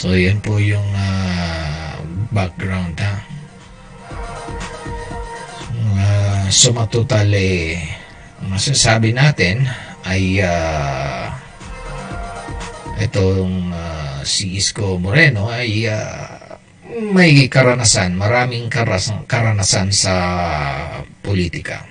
So, 0.00 0.16
yan 0.16 0.40
po 0.40 0.56
yung 0.56 0.80
uh, 0.96 2.00
background 2.32 2.96
ha. 3.04 3.20
Uh, 5.76 6.48
sumatotal 6.48 7.36
eh, 7.36 7.84
masasabi 8.48 9.12
natin 9.12 9.60
ay 10.08 10.40
uh, 10.40 11.28
itong 12.96 13.76
uh, 13.76 14.24
si 14.24 14.56
Isko 14.56 14.96
Moreno 14.96 15.52
ay 15.52 15.84
uh, 15.84 16.35
may 16.96 17.44
karanasan, 17.52 18.16
maraming 18.16 18.72
karasan, 18.72 19.28
karanasan 19.28 19.92
sa 19.92 20.16
politika. 21.20 21.84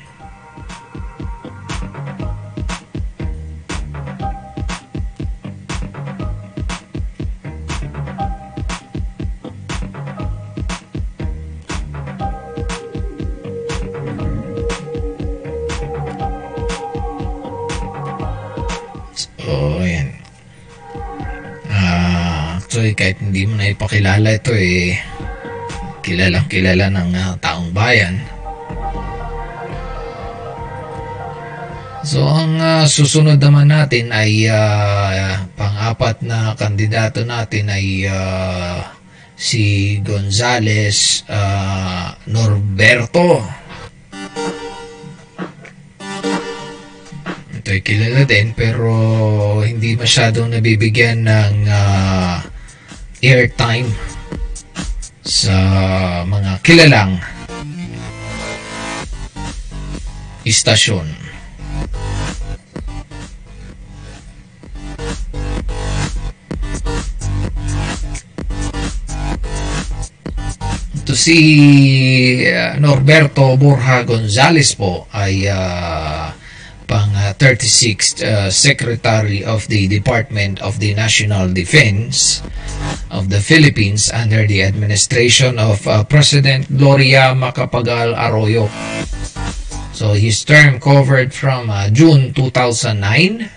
So, 19.46 19.78
eh, 22.82 22.98
kahit 22.98 23.22
hindi 23.22 23.46
mo 23.46 23.56
na 23.56 23.72
ipakilala 23.72 24.36
ito, 24.36 24.52
eh, 24.52 24.98
kilalang 26.02 26.48
kilala 26.52 26.92
ng 26.92 27.12
ah, 27.16 27.34
taong 27.40 27.72
bayan. 27.72 28.18
So, 32.06 32.22
ang 32.22 32.62
ah, 32.62 32.86
susunod 32.86 33.42
naman 33.42 33.74
natin 33.74 34.14
ay 34.14 34.46
ah, 34.46 35.42
pang-apat 35.58 36.22
na 36.22 36.54
kandidato 36.54 37.26
natin 37.26 37.66
ay 37.74 38.06
ah, 38.06 38.94
si 39.34 39.98
Gonzales 40.06 41.26
ah, 41.26 42.14
Norberto. 42.30 43.42
Ito 47.58 47.70
ay 47.74 47.82
kilala 47.82 48.22
din 48.30 48.54
pero 48.54 48.94
hindi 49.66 49.98
masyadong 49.98 50.54
nabibigyan 50.54 51.26
ng 51.26 51.56
ah, 51.66 52.38
airtime 53.26 53.90
sa 55.26 55.58
mga 56.30 56.62
kilalang 56.62 57.18
istasyon. 60.46 61.10
Ito 71.02 71.14
si 71.18 71.38
uh, 72.46 72.78
Norberto 72.78 73.58
Borja 73.58 74.06
Gonzales 74.06 74.78
po 74.78 75.10
ay 75.10 75.50
uh, 75.50 76.30
pang 76.86 77.10
uh, 77.18 77.34
36th 77.38 78.22
uh, 78.22 78.50
Secretary 78.50 79.44
of 79.44 79.68
the 79.68 79.88
Department 79.90 80.62
of 80.62 80.80
the 80.80 80.94
National 80.94 81.50
Defense 81.52 82.42
of 83.10 83.30
the 83.30 83.42
Philippines 83.42 84.14
under 84.14 84.46
the 84.46 84.62
administration 84.62 85.58
of 85.58 85.86
uh, 85.88 86.04
President 86.06 86.70
Gloria 86.70 87.34
Macapagal 87.34 88.14
Arroyo. 88.14 88.70
So 89.94 90.14
his 90.14 90.44
term 90.46 90.80
covered 90.80 91.34
from 91.34 91.70
uh, 91.70 91.90
June 91.90 92.34
2009 92.34 93.50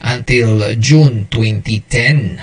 until 0.00 0.74
June 0.76 1.28
2010. 1.28 2.40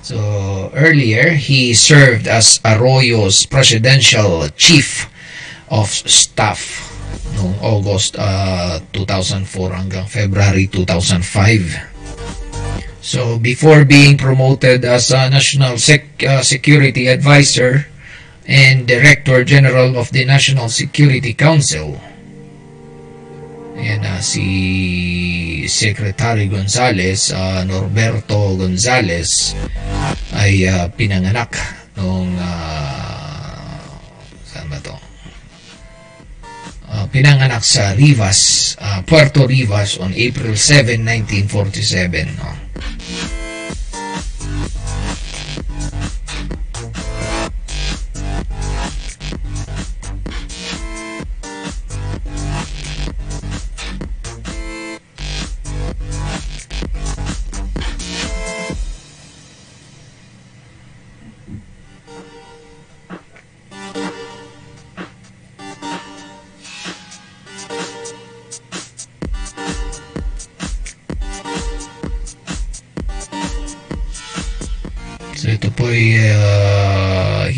So 0.00 0.70
earlier, 0.74 1.30
he 1.36 1.74
served 1.74 2.28
as 2.28 2.60
Arroyo's 2.64 3.46
presidential 3.46 4.48
chief 4.56 5.10
of 5.68 5.88
staff 5.88 6.93
noong 7.36 7.56
August 7.60 8.16
uh, 8.18 8.80
2004 8.92 9.46
hanggang 9.74 10.06
February 10.06 10.66
2005. 10.70 11.94
So 13.04 13.36
before 13.38 13.84
being 13.84 14.16
promoted 14.16 14.84
as 14.84 15.12
a 15.12 15.28
National 15.28 15.76
Sec- 15.76 16.24
uh, 16.24 16.40
Security 16.40 17.06
Advisor 17.12 17.86
and 18.48 18.88
Director 18.88 19.44
General 19.44 19.96
of 20.00 20.08
the 20.12 20.24
National 20.24 20.72
Security 20.72 21.36
Council, 21.36 22.00
Ayan 23.74 24.06
na 24.06 24.22
si 24.22 25.66
Secretary 25.66 26.46
Gonzales, 26.46 27.34
uh, 27.34 27.66
Norberto 27.66 28.54
Gonzales, 28.54 29.52
ay 30.30 30.62
uh, 30.70 30.86
pinanganak 30.94 31.58
noong 31.98 32.38
uh, 32.38 33.82
saan 34.46 34.70
ba 34.70 34.78
to? 34.78 35.03
Uh, 36.94 37.10
pinanganak 37.10 37.66
sa 37.66 37.90
Rivas, 37.98 38.78
uh, 38.78 39.02
Puerto 39.02 39.50
Rivas 39.50 39.98
on 39.98 40.14
April 40.14 40.54
7, 40.54 41.02
1947. 41.02 42.38
No? 42.38 42.50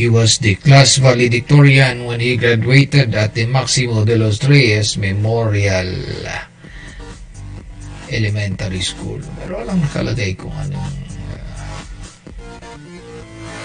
He 0.06 0.10
was 0.10 0.38
the 0.38 0.54
class 0.62 1.02
valedictorian 1.02 2.06
when 2.06 2.22
he 2.22 2.36
graduated 2.38 3.10
at 3.18 3.34
the 3.34 3.44
Maximo 3.44 4.04
de 4.04 4.14
los 4.14 4.38
Reyes 4.46 4.96
Memorial 4.96 5.90
Elementary 8.06 8.86
School. 8.86 9.18
Pero 9.42 9.58
walang 9.58 9.82
nakalagay 9.82 10.38
kung 10.38 10.54
anong 10.54 10.94
uh, 11.34 11.74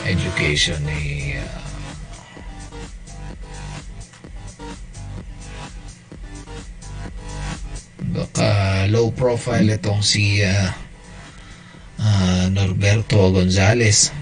education 0.10 0.82
ni 0.82 1.38
uh, 1.38 1.62
baka 8.18 8.90
low 8.90 9.14
profile 9.14 9.78
itong 9.78 10.02
si 10.02 10.42
uh, 10.42 10.74
uh, 12.02 12.50
Norberto 12.50 13.30
Gonzales. 13.30 14.21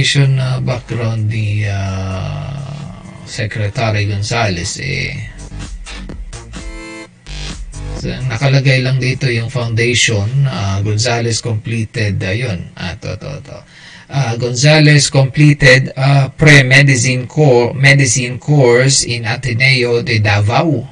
Education 0.00 0.40
na 0.40 0.64
background 0.64 1.28
ni 1.28 1.60
ah, 1.68 2.56
Secretary 3.28 4.08
Gonzales 4.08 4.80
eh 4.80 5.28
nakalagay 8.00 8.80
lang 8.80 8.96
dito 8.96 9.28
yung 9.28 9.52
foundation. 9.52 10.24
Uh, 10.48 10.80
Gonzales 10.80 11.44
completed, 11.44 12.16
ayun, 12.16 12.72
uh, 12.80 12.96
to, 12.96 13.12
to, 13.20 13.44
to. 13.44 13.60
Uh, 14.08 14.40
Gonzales 14.40 15.12
completed 15.12 15.92
uh, 16.00 16.32
pre-medicine 16.32 17.28
core, 17.28 17.76
medicine 17.76 18.40
course 18.40 19.04
in 19.04 19.28
Ateneo 19.28 20.00
de 20.00 20.16
Davao 20.16 20.88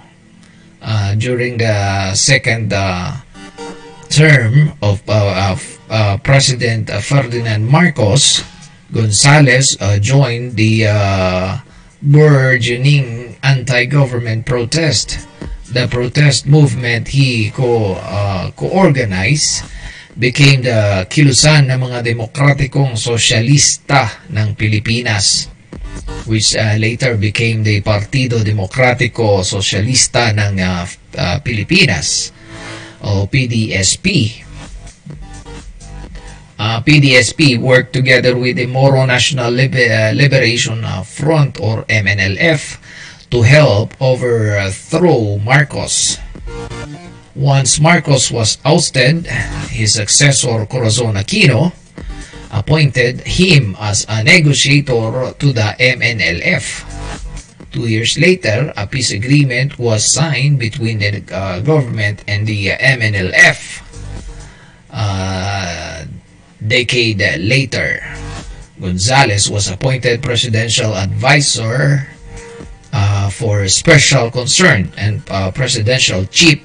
uh, 0.85 1.17
during 1.17 1.57
the 1.57 2.13
second 2.13 2.77
uh, 2.77 3.17
term 4.13 4.77
of, 4.85 5.01
uh, 5.09 5.57
of 5.57 5.65
uh, 5.89 6.21
President 6.21 6.93
Ferdinand 7.01 7.65
Marcos. 7.65 8.45
Gonzales 8.93 9.77
uh, 9.81 9.99
joined 9.99 10.57
the 10.57 10.89
uh, 10.89 11.59
burgeoning 12.01 13.37
anti-government 13.43 14.47
protest. 14.47 15.29
The 15.69 15.85
protest 15.87 16.49
movement 16.49 17.09
he 17.13 17.53
co 17.53 18.01
uh, 18.01 18.51
co-organized 18.57 19.69
became 20.17 20.65
the 20.65 21.05
kilusan 21.13 21.69
ng 21.69 21.79
mga 21.79 22.01
demokratikong 22.09 22.97
sosyalista 22.97 24.09
ng 24.33 24.57
Pilipinas 24.57 25.53
which 26.25 26.57
uh, 26.57 26.77
later 26.81 27.17
became 27.21 27.63
the 27.63 27.81
Partido 27.85 28.41
Demokratiko 28.41 29.45
Sosyalista 29.45 30.33
ng 30.33 30.55
uh, 30.61 30.85
uh, 31.17 31.37
Pilipinas 31.45 32.33
o 33.05 33.29
PDSP 33.29 34.41
uh, 36.59 36.81
PDSP 36.83 37.59
worked 37.59 37.93
together 37.93 38.37
with 38.37 38.57
the 38.57 38.67
Moro 38.67 39.07
National 39.07 39.51
Liber- 39.51 39.79
uh, 39.79 40.13
Liberation 40.15 40.85
uh, 40.85 41.03
Front 41.03 41.61
or 41.61 41.85
MNLF 41.85 42.79
to 43.31 43.43
help 43.43 43.95
overthrow 44.01 45.39
Marcos. 45.39 46.19
Once 47.35 47.79
Marcos 47.79 48.31
was 48.33 48.59
ousted, 48.65 49.27
his 49.71 49.95
successor 49.95 50.67
Corazon 50.67 51.15
Aquino 51.15 51.73
appointed 52.51 53.21
him 53.21 53.77
as 53.79 54.07
a 54.09 54.25
negotiator 54.25 55.33
to 55.39 55.53
the 55.53 55.77
MNLF. 55.79 56.85
Two 57.71 57.87
years 57.87 58.19
later, 58.19 58.73
a 58.77 58.87
peace 58.87 59.13
agreement 59.13 59.79
was 59.79 60.03
signed 60.03 60.59
between 60.59 60.99
the 60.99 61.23
uh, 61.31 61.61
government 61.61 62.25
and 62.27 62.47
the 62.47 62.73
uh, 62.73 62.79
MNLF. 62.79 63.85
Uh, 64.91 66.05
decade 66.67 67.21
later, 67.39 68.03
Gonzales 68.81 69.51
was 69.51 69.69
appointed 69.71 70.23
presidential 70.23 70.95
advisor 70.95 72.07
uh, 72.93 73.31
for 73.31 73.67
special 73.69 74.31
concern 74.31 74.91
and 74.97 75.23
uh, 75.31 75.51
presidential 75.51 76.25
chief 76.27 76.63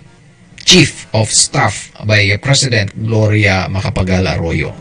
chief 0.64 1.08
of 1.14 1.28
staff 1.28 1.92
by 2.08 2.24
President 2.42 2.96
Gloria 2.96 3.68
Macapagal 3.70 4.24
Arroyo. 4.40 4.72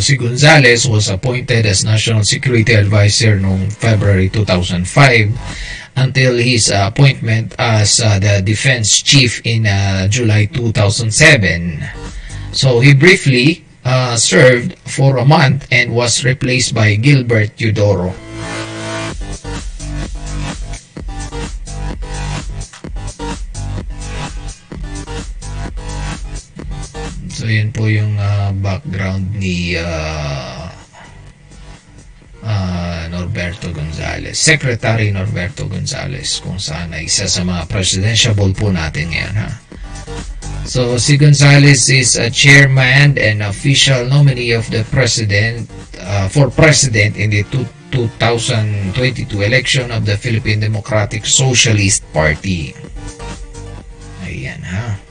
Si 0.00 0.16
Gonzales 0.16 0.88
was 0.88 1.08
appointed 1.08 1.66
as 1.66 1.84
National 1.84 2.24
Security 2.24 2.74
Advisor 2.74 3.38
noong 3.38 3.70
February 3.72 4.28
2005 4.28 5.36
until 5.96 6.36
his 6.36 6.72
appointment 6.72 7.54
as 7.58 8.00
uh, 8.00 8.18
the 8.18 8.40
Defense 8.40 9.02
Chief 9.02 9.40
in 9.44 9.66
uh, 9.66 10.08
July 10.08 10.46
2007. 10.46 11.84
So, 12.52 12.80
he 12.80 12.94
briefly 12.94 13.64
uh, 13.84 14.16
served 14.16 14.78
for 14.88 15.18
a 15.18 15.24
month 15.24 15.68
and 15.70 15.94
was 15.94 16.24
replaced 16.24 16.74
by 16.74 16.96
Gilbert 16.96 17.56
Eudoro. 17.56 18.14
So, 27.40 27.48
yun 27.48 27.72
po 27.72 27.88
yung 27.88 28.20
uh, 28.20 28.52
background 28.52 29.32
ni 29.32 29.72
uh, 29.72 30.68
uh, 32.44 33.02
Norberto 33.08 33.72
Gonzales. 33.72 34.36
Secretary 34.36 35.08
Norberto 35.08 35.64
Gonzales 35.64 36.36
kung 36.44 36.60
saan 36.60 36.92
ay 36.92 37.08
isa 37.08 37.24
sa 37.24 37.40
mga 37.40 37.64
presidentiable 37.64 38.52
po 38.52 38.68
natin 38.68 39.08
ngayon. 39.08 39.34
Ha? 39.40 39.50
So, 40.68 41.00
si 41.00 41.16
Gonzales 41.16 41.88
is 41.88 42.20
a 42.20 42.28
chairman 42.28 43.16
and 43.16 43.40
official 43.40 44.04
nominee 44.04 44.52
of 44.52 44.68
the 44.68 44.84
president 44.92 45.64
uh, 45.96 46.28
for 46.28 46.52
president 46.52 47.16
in 47.16 47.32
the 47.32 47.48
two, 47.48 47.64
2022 47.88 49.32
election 49.40 49.88
of 49.88 50.04
the 50.04 50.20
Philippine 50.20 50.60
Democratic 50.60 51.24
Socialist 51.24 52.04
Party. 52.12 52.76
Ayan 54.28 54.60
ha. 54.60 55.08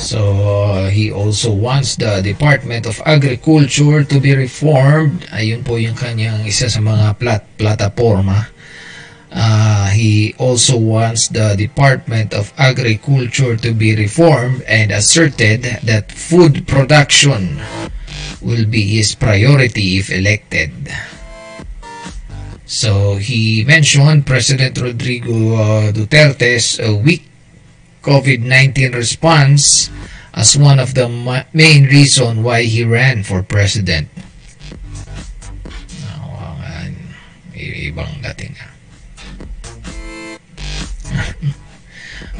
So, 0.00 0.88
he 0.88 1.12
also 1.12 1.52
wants 1.52 1.94
the 1.96 2.24
Department 2.24 2.88
of 2.88 3.00
Agriculture 3.04 4.02
to 4.02 4.16
be 4.18 4.32
reformed. 4.32 5.28
Ayun 5.28 5.60
po 5.60 5.76
yung 5.76 5.92
kanyang 5.92 6.48
isa 6.48 6.72
sa 6.72 6.80
mga 6.80 7.20
plat 7.20 7.44
plataforma. 7.60 8.48
Uh, 9.30 9.92
he 9.92 10.34
also 10.40 10.74
wants 10.80 11.28
the 11.28 11.54
Department 11.54 12.34
of 12.34 12.50
Agriculture 12.58 13.54
to 13.60 13.70
be 13.76 13.94
reformed 13.94 14.64
and 14.64 14.90
asserted 14.90 15.62
that 15.84 16.10
food 16.10 16.66
production 16.66 17.60
will 18.42 18.64
be 18.64 18.98
his 18.98 19.14
priority 19.14 20.00
if 20.00 20.10
elected. 20.10 20.72
So, 22.64 23.16
he 23.16 23.62
mentioned 23.68 24.26
President 24.26 24.80
Rodrigo 24.80 25.54
uh, 25.54 25.92
Duterte's 25.92 26.80
uh, 26.80 26.96
weak 26.96 27.29
COVID-19 28.02 28.94
response 28.94 29.90
as 30.32 30.56
one 30.56 30.78
of 30.78 30.94
the 30.94 31.08
ma- 31.08 31.44
main 31.52 31.84
reason 31.84 32.42
why 32.42 32.62
he 32.64 32.84
ran 32.84 33.22
for 33.22 33.42
president. 33.42 34.08
Ibang 37.90 38.22
dating 38.22 38.54
ah. 38.56 38.72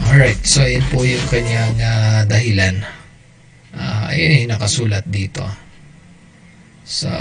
Alright, 0.08 0.40
so 0.46 0.62
yun 0.64 0.86
po 0.94 1.02
yung 1.02 1.26
kanyang 1.28 1.76
uh, 1.76 2.22
dahilan. 2.24 2.86
Uh, 3.74 4.14
ayun 4.14 4.46
yung 4.46 4.52
nakasulat 4.54 5.04
dito 5.10 5.42
sa 6.86 7.12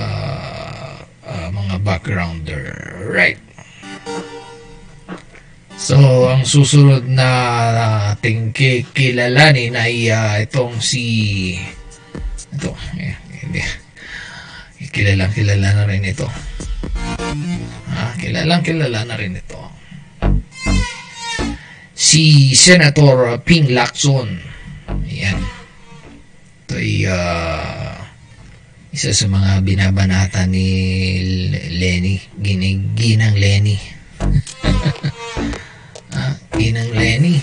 uh, 1.25 1.47
mga 1.49 1.75
backgrounder. 1.81 2.69
Right. 3.09 3.41
So, 5.79 5.95
ang 6.27 6.43
susunod 6.43 7.07
na 7.07 7.29
ating 8.11 8.51
kilalanin 8.91 9.79
ay 9.79 10.11
uh, 10.11 10.35
itong 10.43 10.75
si 10.83 11.55
ito, 12.51 12.75
eh, 12.99 13.15
hindi 13.47 13.63
kilalang 14.91 15.31
kilala 15.31 15.69
na 15.71 15.83
rin 15.87 16.03
ito. 16.03 16.27
Ah, 17.95 18.11
kilalang 18.19 18.59
kilala 18.59 19.07
na 19.07 19.15
rin 19.15 19.39
ito. 19.39 19.61
Si 21.95 22.51
Senator 22.51 23.39
Ping 23.39 23.71
Lacson. 23.71 24.27
Ayan. 25.07 25.39
Ito 26.67 26.75
ay 26.75 27.07
uh, 27.07 27.95
isa 28.91 29.15
sa 29.15 29.31
mga 29.31 29.63
binabanata 29.63 30.43
ni 30.43 30.67
Lenny. 31.71 32.19
Giniginang 32.35 33.39
Lenny. 33.39 33.79
Inang 36.59 36.91
Lenny. 36.91 37.39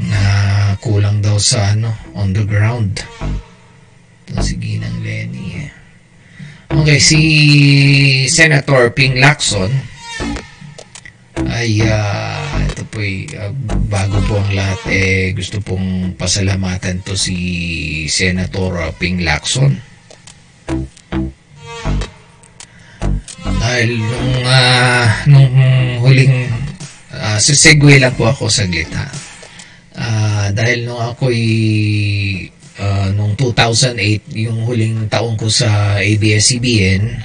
Na 0.00 0.22
kulang 0.80 1.22
daw 1.22 1.36
sa 1.38 1.74
ano 1.74 1.90
on 2.14 2.32
the 2.32 2.44
ground. 2.46 3.02
Ito 4.30 4.42
si 4.42 4.54
Ginang 4.62 5.02
Lenny 5.02 5.66
eh. 5.66 5.70
okay 6.70 7.02
si 7.02 7.20
Senator 8.30 8.94
Ping 8.94 9.18
Lacson. 9.18 9.74
Ay 11.50 11.82
uh, 11.82 12.62
ito 12.62 12.86
po 12.86 13.02
uh, 13.02 13.52
bago 13.90 14.22
po 14.30 14.38
ang 14.38 14.52
lahat 14.54 14.80
eh 14.86 15.34
gusto 15.34 15.58
pong 15.58 16.14
pasalamatan 16.14 17.02
to 17.02 17.18
si 17.18 18.06
Senator 18.06 18.94
Ping 18.96 19.26
Lacson 19.26 19.90
dahil 23.70 24.02
nung, 24.02 24.34
uh, 24.42 25.06
nung 25.30 25.54
huling 26.02 26.50
uh, 27.14 27.38
sisegue 27.38 28.02
lang 28.02 28.10
po 28.18 28.26
ako 28.26 28.50
saglit 28.50 28.90
ha. 28.90 29.06
Uh, 29.94 30.46
dahil 30.50 30.90
nung 30.90 30.98
ako'y 30.98 31.44
uh, 32.82 33.14
nung 33.14 33.38
2008 33.38 34.26
yung 34.42 34.66
huling 34.66 35.06
taon 35.06 35.38
ko 35.38 35.46
sa 35.46 36.02
ABS-CBN 36.02 37.22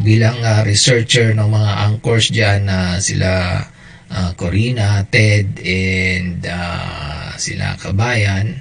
bilang 0.00 0.40
uh, 0.40 0.64
researcher 0.64 1.36
ng 1.36 1.48
mga 1.52 1.72
anchors 1.92 2.32
dyan 2.32 2.64
na 2.64 2.96
uh, 2.96 3.04
sila 3.04 3.60
uh, 4.08 4.30
Corina, 4.40 5.04
Ted 5.12 5.60
and 5.60 6.48
uh, 6.48 7.36
sila 7.36 7.76
Kabayan 7.76 8.56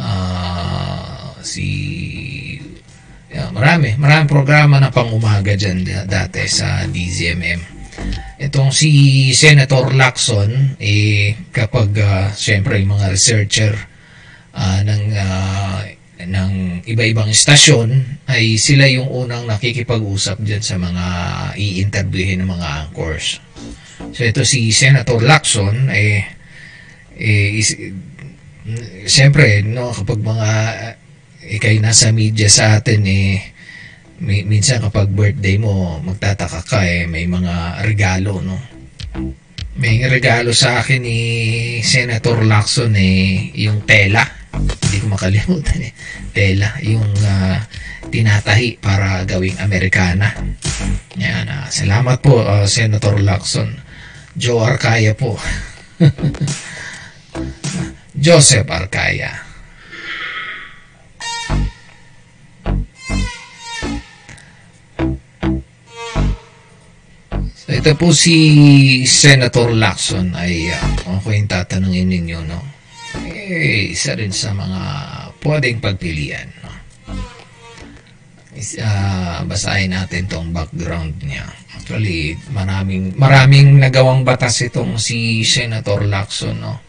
uh, 0.00 1.36
si 1.44 1.68
Yeah, 3.28 3.52
marami, 3.52 3.92
marami 4.00 4.24
programa 4.24 4.80
na 4.80 4.88
pang 4.88 5.12
umaga 5.12 5.52
dyan 5.52 5.84
dati 5.84 6.48
sa 6.48 6.88
DZMM. 6.88 7.60
Itong 8.40 8.72
si 8.72 8.88
Senator 9.36 9.92
Lacson, 9.92 10.80
eh, 10.80 11.36
kapag 11.52 11.92
uh, 12.00 12.32
siyempre 12.32 12.80
yung 12.80 12.96
mga 12.96 13.12
researcher 13.12 13.76
uh, 14.56 14.80
ng, 14.80 15.02
uh, 15.12 15.80
ng 16.24 16.50
iba-ibang 16.88 17.28
istasyon, 17.28 18.24
ay 18.32 18.56
sila 18.56 18.88
yung 18.88 19.12
unang 19.12 19.44
nakikipag-usap 19.44 20.40
dyan 20.40 20.64
sa 20.64 20.80
mga 20.80 21.04
i-interviewin 21.60 22.40
ng 22.40 22.48
mga 22.48 22.68
anchors. 22.88 23.44
So 24.16 24.24
ito 24.24 24.40
si 24.48 24.72
Senator 24.72 25.20
Lacson, 25.20 25.92
eh, 25.92 26.24
eh 27.12 27.60
is, 27.60 27.76
siyempre, 29.04 29.60
no, 29.68 29.92
kapag 29.92 30.16
mga 30.24 30.48
ikay 31.48 31.80
nasa 31.80 32.12
media 32.12 32.46
sa 32.52 32.80
atin 32.80 33.00
eh 33.08 33.40
may, 34.18 34.42
minsan 34.44 34.82
kapag 34.82 35.08
birthday 35.08 35.56
mo 35.56 36.02
magtataka 36.02 36.60
ka 36.66 36.80
eh 36.84 37.06
may 37.06 37.24
mga 37.24 37.86
regalo 37.86 38.42
no 38.42 38.58
may 39.78 40.02
regalo 40.10 40.50
sa 40.50 40.82
akin 40.82 41.00
ni 41.00 41.20
Senator 41.86 42.42
Lacson 42.42 42.92
eh 42.98 43.54
yung 43.54 43.86
tela 43.86 44.38
Hindi 44.88 45.04
ko 45.04 45.06
makalimutan 45.12 45.78
eh. 45.84 45.92
Tela, 46.32 46.80
yung 46.80 47.04
ah, 47.28 47.60
tinatahi 48.08 48.80
para 48.80 49.22
gawing 49.28 49.60
Amerikana. 49.60 50.32
Yan, 51.20 51.46
ah, 51.46 51.68
salamat 51.68 52.18
po, 52.24 52.40
ah, 52.40 52.64
Senator 52.64 53.20
Lacson. 53.20 53.68
Joe 54.38 54.64
Arcaya 54.64 55.12
po. 55.12 55.36
Joseph 58.24 58.66
Arcaya. 58.70 59.47
Ito 67.78 67.94
po 67.94 68.10
si 68.10 68.34
Senator 69.06 69.70
Lacson 69.70 70.34
ay 70.34 70.66
uh, 70.66 71.14
ako 71.14 71.30
yung 71.30 71.46
tatanungin 71.46 72.10
ninyo, 72.10 72.42
no? 72.42 72.58
Eh, 73.22 73.94
isa 73.94 74.18
rin 74.18 74.34
sa 74.34 74.50
mga 74.50 74.82
pwedeng 75.46 75.78
pagpilian, 75.78 76.50
no? 76.58 76.74
Is, 78.58 78.82
ah, 78.82 79.46
basahin 79.46 79.94
natin 79.94 80.26
tong 80.26 80.50
background 80.50 81.22
niya. 81.22 81.46
Actually, 81.78 82.34
maraming 82.50 83.14
maraming 83.14 83.78
nagawang 83.78 84.26
batas 84.26 84.58
itong 84.66 84.98
si 84.98 85.46
Senator 85.46 86.02
Lacson, 86.02 86.58
no? 86.58 86.82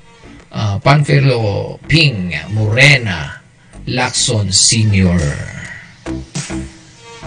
Ah, 0.50 0.82
Panfilo 0.82 1.78
Ping 1.86 2.34
Morena 2.50 3.38
Lacson 3.86 4.50
Sr. 4.50 5.22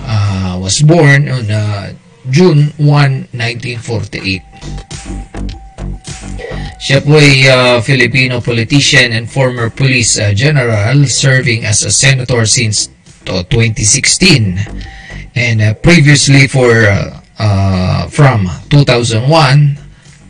ah, 0.02 0.58
was 0.58 0.82
born 0.82 1.30
on 1.30 1.46
uh, 1.46 1.94
June 2.30 2.70
1, 2.78 3.34
1948. 3.34 4.42
Siya 6.82 6.98
po 6.98 7.14
ay 7.14 7.46
uh, 7.46 7.78
Filipino 7.78 8.42
politician 8.42 9.14
and 9.14 9.30
former 9.30 9.70
police 9.70 10.18
uh, 10.18 10.34
general 10.34 11.06
serving 11.06 11.62
as 11.62 11.86
a 11.86 11.94
senator 11.94 12.42
since 12.42 12.90
to 13.22 13.46
2016 13.46 14.58
and 15.38 15.62
uh, 15.62 15.74
previously 15.78 16.50
for 16.50 16.90
uh, 16.90 17.22
uh, 17.38 18.06
from 18.10 18.50
2001 18.70 19.78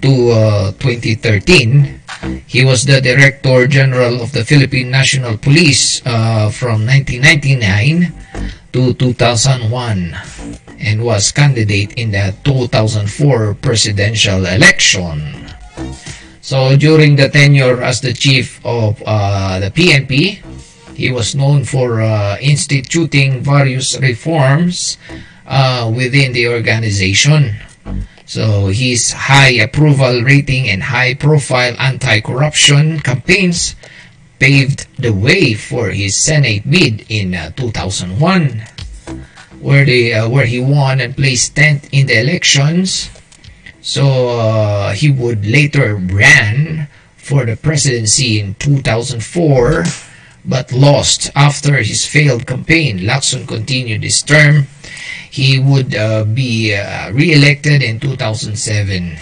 to 0.05 0.13
uh, 0.29 0.73
2013 0.77 2.01
he 2.47 2.65
was 2.65 2.85
the 2.85 3.01
director 3.01 3.67
general 3.67 4.21
of 4.21 4.33
the 4.33 4.45
Philippine 4.45 4.91
National 4.91 5.39
Police 5.39 6.05
uh, 6.05 6.51
from 6.51 6.85
1999 6.87 8.13
to 8.73 8.93
2001 8.95 10.13
and 10.83 11.05
was 11.05 11.33
candidate 11.33 11.95
in 11.95 12.11
the 12.11 12.35
2004 12.45 13.55
presidential 13.55 14.45
election. 14.47 15.49
So 16.43 16.77
during 16.77 17.17
the 17.17 17.29
tenure 17.29 17.83
as 17.83 18.01
the 18.01 18.13
chief 18.13 18.61
of 18.67 19.01
uh, 19.07 19.61
the 19.61 19.71
PNP, 19.71 20.43
he 20.95 21.11
was 21.11 21.35
known 21.35 21.65
for 21.65 22.03
uh, 22.03 22.37
instituting 22.41 23.41
various 23.41 23.99
reforms 24.01 24.99
uh, 25.47 25.91
within 25.95 26.33
the 26.33 26.49
organization. 26.49 27.55
So 28.27 28.69
his 28.69 29.13
high 29.13 29.61
approval 29.63 30.23
rating 30.23 30.69
and 30.69 30.83
high 30.83 31.15
profile 31.15 31.75
anti-corruption 31.79 33.01
campaigns 33.01 33.77
paved 34.39 34.87
the 34.99 35.13
way 35.13 35.55
for 35.55 35.91
his 35.91 36.17
Senate 36.17 36.69
bid 36.69 37.07
in 37.09 37.35
uh, 37.35 37.51
2001 37.55 38.65
where 39.63 39.85
they 39.85 40.13
uh, 40.13 40.29
where 40.29 40.45
he 40.47 40.61
won 40.61 41.01
and 41.01 41.17
placed 41.17 41.55
10th 41.55 41.89
in 41.93 42.07
the 42.07 42.21
elections. 42.21 43.11
So 43.81 44.39
uh, 44.39 44.93
he 44.93 45.11
would 45.11 45.47
later 45.47 45.97
ran 45.97 46.89
for 47.17 47.47
the 47.47 47.57
presidency 47.57 48.39
in 48.41 48.55
2004 48.55 49.85
but 50.45 50.73
lost 50.73 51.31
after 51.35 51.77
his 51.79 52.07
failed 52.07 52.47
campaign. 52.47 52.99
Lacson 53.01 53.47
continued 53.47 54.03
his 54.03 54.23
term. 54.23 54.67
He 55.31 55.59
would 55.59 55.95
uh, 55.95 56.25
be 56.25 56.75
uh, 56.75 57.13
re-elected 57.13 57.83
in 57.83 58.01
2007. 58.01 59.17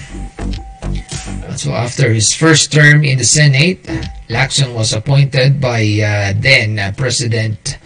So 1.56 1.72
after 1.72 2.12
his 2.12 2.34
first 2.34 2.72
term 2.72 3.04
in 3.04 3.18
the 3.18 3.24
Senate, 3.24 3.82
Lacson 4.28 4.74
was 4.74 4.92
appointed 4.92 5.60
by 5.60 5.82
uh, 5.82 6.32
then 6.36 6.78
uh, 6.78 6.92
President 6.96 7.78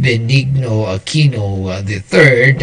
Benigno 0.00 0.88
Aquino 0.88 1.68
III 1.84 2.56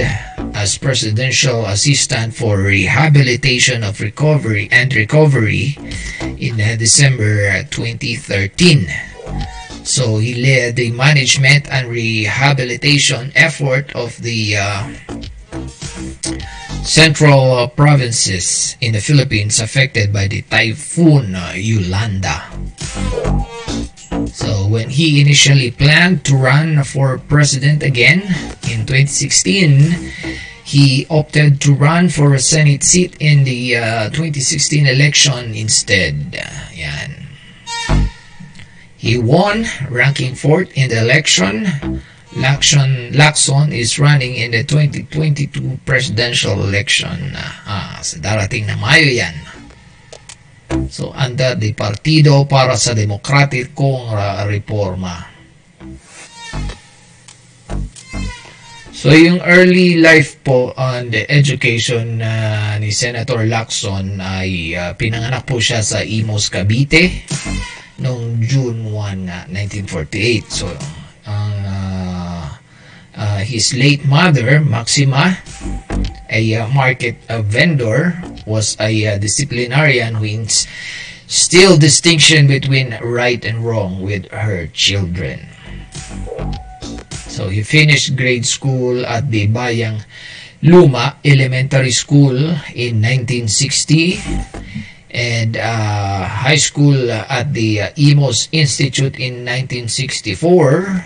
as 0.56 0.78
Presidential 0.78 1.66
Assistant 1.66 2.34
for 2.34 2.58
Rehabilitation 2.58 3.84
of 3.84 4.02
Recovery 4.02 4.68
and 4.72 4.94
Recovery 4.94 5.78
in 6.40 6.60
uh, 6.60 6.76
December 6.78 7.64
2013. 7.70 8.90
So 9.84 10.18
he 10.18 10.34
led 10.34 10.76
the 10.76 10.92
management 10.92 11.70
and 11.70 11.88
rehabilitation 11.88 13.32
effort 13.36 13.96
of 13.96 14.18
the 14.18 14.58
uh, 14.58 14.90
central 16.82 17.54
uh, 17.54 17.68
provinces 17.68 18.76
in 18.82 18.94
the 18.94 19.00
Philippines 19.00 19.60
affected 19.60 20.12
by 20.12 20.28
the 20.28 20.42
typhoon 20.42 21.36
uh, 21.36 21.54
Yolanda. 21.56 22.50
So 24.38 24.68
when 24.70 24.94
he 24.94 25.20
initially 25.20 25.72
planned 25.72 26.24
to 26.26 26.38
run 26.38 26.84
for 26.84 27.18
president 27.18 27.82
again 27.82 28.22
in 28.70 28.86
2016, 28.86 30.14
he 30.64 31.08
opted 31.10 31.60
to 31.62 31.74
run 31.74 32.10
for 32.10 32.36
a 32.36 32.40
Senate 32.40 32.84
seat 32.84 33.18
in 33.20 33.46
the 33.46 33.78
uh, 33.78 34.10
2016 34.14 34.86
election 34.86 35.56
instead. 35.56 36.38
Yan. 36.76 37.26
He 38.96 39.18
won, 39.18 39.66
ranking 39.90 40.36
fourth 40.36 40.70
in 40.78 40.90
the 40.90 41.02
election. 41.02 41.66
Lacson, 42.38 43.14
Lacson 43.18 43.74
is 43.74 43.98
running 43.98 44.36
in 44.36 44.52
the 44.52 44.64
2022 44.64 45.80
presidential 45.84 46.62
election. 46.62 47.34
Ah, 47.66 47.98
sa 48.06 48.22
darating 48.22 48.70
na 48.70 48.78
Mayo 48.78 49.10
yan. 49.10 49.47
So, 50.88 51.12
under 51.16 51.56
the 51.56 51.72
Partido 51.76 52.48
para 52.48 52.76
sa 52.76 52.96
Demokratikong 52.96 54.16
Reforma. 54.48 55.38
So, 58.98 59.14
yung 59.14 59.46
early 59.46 60.02
life 60.02 60.42
po 60.42 60.74
on 60.74 61.14
the 61.14 61.22
education 61.30 62.18
uh, 62.18 62.82
ni 62.82 62.90
Senator 62.90 63.46
Lacson 63.46 64.18
ay 64.18 64.74
uh, 64.74 64.98
pinanganak 64.98 65.46
po 65.46 65.62
siya 65.62 65.86
sa 65.86 66.02
Imos, 66.02 66.50
Cavite 66.50 67.30
noong 68.02 68.42
June 68.42 68.90
1, 68.90 69.30
uh, 69.30 69.46
1948. 69.54 70.50
So, 70.50 70.66
ang 71.30 71.56
uh, 71.62 72.44
uh, 73.14 73.42
his 73.46 73.78
late 73.78 74.02
mother, 74.10 74.66
Maxima, 74.66 75.46
a 76.30 76.56
uh, 76.56 76.68
market 76.70 77.16
uh, 77.30 77.42
vendor, 77.42 78.14
was 78.46 78.76
a 78.80 78.92
uh, 79.08 79.18
disciplinarian 79.18 80.16
who 80.16 80.26
ins- 80.26 80.68
still 81.28 81.78
distinction 81.78 82.48
between 82.48 82.98
right 83.04 83.44
and 83.44 83.66
wrong 83.66 84.02
with 84.02 84.32
her 84.32 84.68
children. 84.68 85.46
So 87.12 87.50
he 87.50 87.62
finished 87.62 88.16
grade 88.16 88.46
school 88.46 89.06
at 89.06 89.30
the 89.30 89.48
Bayang 89.48 90.02
Luma 90.64 91.18
Elementary 91.24 91.92
School 91.92 92.36
in 92.74 92.98
1960 93.04 94.18
and 95.12 95.58
uh, 95.58 96.26
high 96.26 96.58
school 96.58 97.12
at 97.12 97.54
the 97.54 97.82
uh, 97.82 97.90
Imos 97.94 98.48
Institute 98.52 99.20
in 99.20 99.46
1964. 99.46 101.06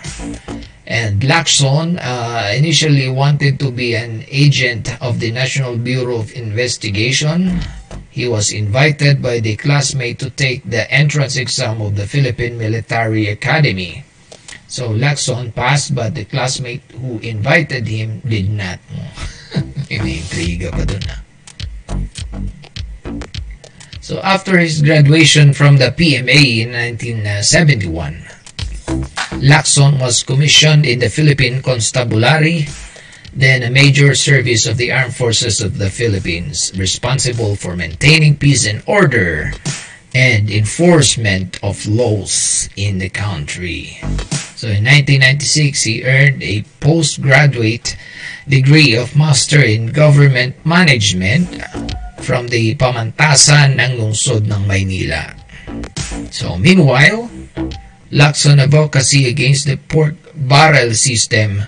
And 0.92 1.16
Blackson 1.16 1.96
uh, 1.96 2.52
initially 2.52 3.08
wanted 3.08 3.58
to 3.60 3.72
be 3.72 3.96
an 3.96 4.28
agent 4.28 4.92
of 5.00 5.20
the 5.20 5.32
National 5.32 5.78
Bureau 5.78 6.20
of 6.20 6.36
Investigation. 6.36 7.64
He 8.10 8.28
was 8.28 8.52
invited 8.52 9.22
by 9.22 9.40
the 9.40 9.56
classmate 9.56 10.18
to 10.18 10.28
take 10.28 10.68
the 10.68 10.84
entrance 10.92 11.40
exam 11.40 11.80
of 11.80 11.96
the 11.96 12.04
Philippine 12.04 12.58
Military 12.58 13.28
Academy. 13.28 14.04
So 14.68 14.92
Lacson 14.92 15.54
passed, 15.54 15.94
but 15.94 16.14
the 16.14 16.26
classmate 16.26 16.84
who 17.00 17.18
invited 17.20 17.88
him 17.88 18.20
did 18.28 18.50
not. 18.52 18.78
Ah. 19.52 19.64
So 24.00 24.20
after 24.20 24.58
his 24.58 24.82
graduation 24.82 25.52
from 25.52 25.76
the 25.76 25.92
PMA 25.92 26.68
in 26.68 26.72
1971, 26.72 28.31
Lacson 29.42 29.98
was 29.98 30.22
commissioned 30.22 30.86
in 30.86 31.00
the 31.00 31.10
Philippine 31.10 31.62
Constabulary, 31.62 32.68
then 33.34 33.64
a 33.64 33.70
major 33.74 34.14
service 34.14 34.66
of 34.66 34.76
the 34.76 34.92
Armed 34.92 35.16
Forces 35.16 35.60
of 35.60 35.78
the 35.78 35.90
Philippines, 35.90 36.70
responsible 36.78 37.56
for 37.56 37.74
maintaining 37.74 38.36
peace 38.36 38.70
and 38.70 38.84
order 38.86 39.50
and 40.14 40.48
enforcement 40.48 41.58
of 41.60 41.84
laws 41.88 42.68
in 42.76 42.98
the 42.98 43.08
country. 43.08 43.98
So 44.54 44.70
in 44.70 44.86
1996, 44.86 45.82
he 45.82 46.04
earned 46.04 46.40
a 46.40 46.62
postgraduate 46.78 47.96
degree 48.46 48.94
of 48.94 49.16
Master 49.16 49.58
in 49.58 49.90
Government 49.90 50.54
Management 50.64 51.50
from 52.22 52.46
the 52.46 52.76
Pamantasan 52.76 53.74
ng 53.82 53.98
Lungsod 53.98 54.46
ng 54.46 54.62
Maynila. 54.70 55.34
So 56.30 56.54
meanwhile, 56.54 57.26
Lacson 58.12 58.60
advocacy 58.60 59.28
against 59.28 59.66
the 59.66 59.76
pork 59.76 60.14
barrel 60.36 60.92
system 60.92 61.64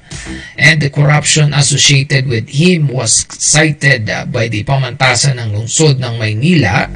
and 0.57 0.81
the 0.81 0.91
corruption 0.91 1.53
associated 1.55 2.29
with 2.29 2.49
him 2.49 2.89
was 2.89 3.25
cited 3.33 4.09
uh, 4.09 4.25
by 4.29 4.49
the 4.49 4.63
pamantasan 4.65 5.41
ng 5.41 5.57
lungsod 5.57 5.97
ng 5.97 6.15
Maynila 6.21 6.93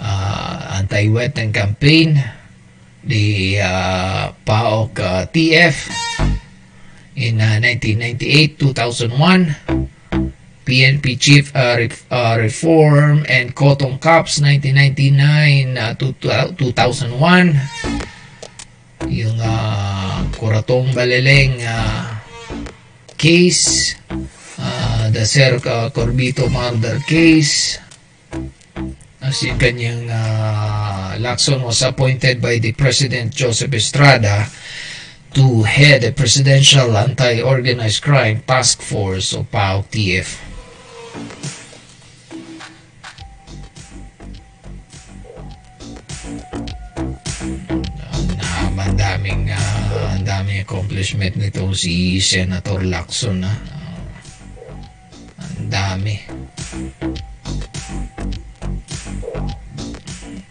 uh, 0.00 0.80
anti-wetland 0.80 1.52
campaign, 1.52 2.16
the 3.04 3.60
uh, 3.60 4.32
PAOK 4.48 4.92
uh, 4.98 5.22
TF 5.28 5.76
in 7.14 7.38
uh, 7.38 7.60
1998, 7.60 8.58
2001, 8.58 9.93
PNP 10.64 11.20
Chief 11.20 11.54
uh, 11.54 11.76
Re- 11.78 11.92
uh, 12.10 12.36
Reform 12.40 13.24
and 13.28 13.54
Cotton 13.54 13.98
Cups 14.00 14.40
1999 14.40 15.78
uh, 15.78 15.94
to, 15.94 16.12
to 16.24 16.52
2001 16.56 17.54
yung 19.12 19.36
uh, 19.36 20.24
Kuratong 20.32 20.96
Baleleng 20.96 21.60
uh, 21.60 22.16
case 23.20 23.94
uh, 24.58 25.10
the 25.12 25.28
Ser 25.28 25.60
uh, 25.60 25.92
Corbito 25.92 26.48
murder 26.48 26.98
case 27.04 27.78
as 29.24 29.40
yung 29.40 29.56
kanyang 29.56 30.08
uh, 30.08 31.16
Lacson 31.16 31.64
was 31.64 31.80
appointed 31.80 32.44
by 32.44 32.60
the 32.60 32.76
President 32.76 33.32
Joseph 33.32 33.72
Estrada 33.72 34.44
to 35.32 35.64
head 35.64 36.02
the 36.04 36.12
Presidential 36.12 36.92
Anti-Organized 36.92 38.04
Crime 38.04 38.44
Task 38.46 38.84
Force 38.84 39.32
o 39.32 39.42
PAOK-TF. 39.42 40.43
Ang 48.94 49.02
daming 49.02 49.50
uh, 49.50 50.14
ang 50.14 50.22
daming 50.22 50.62
accomplishment 50.62 51.34
nito 51.34 51.66
si 51.74 52.22
Senator 52.22 52.78
Lacson 52.86 53.42
na 53.42 53.50
ang 55.34 55.66
dami. 55.66 56.14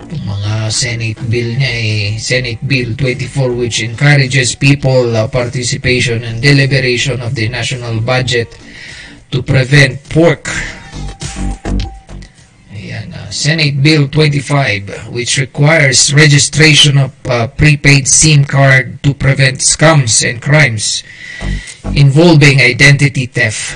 Itong 0.03 0.25
mga 0.27 0.53
Senate 0.75 1.23
bill 1.31 1.55
niya 1.55 1.71
eh 1.71 2.19
Senate 2.19 2.59
Bill 2.67 2.99
24 2.99 3.55
which 3.55 3.79
encourages 3.79 4.59
people 4.59 5.15
uh, 5.15 5.23
participation 5.31 6.27
and 6.27 6.43
deliberation 6.43 7.23
of 7.23 7.31
the 7.31 7.47
national 7.47 8.03
budget 8.03 8.51
to 9.33 9.41
prevent 9.41 9.97
pork 10.13 10.45
Ayan, 12.69 13.09
uh, 13.17 13.31
Senate 13.31 13.81
Bill 13.81 14.07
25 14.07 15.09
which 15.09 15.39
requires 15.39 16.13
registration 16.13 16.99
of 16.99 17.11
uh, 17.25 17.47
prepaid 17.47 18.07
SIM 18.07 18.45
card 18.45 19.01
to 19.01 19.15
prevent 19.15 19.57
scams 19.57 20.21
and 20.21 20.39
crimes 20.39 21.01
involving 21.95 22.61
identity 22.61 23.25
theft. 23.25 23.75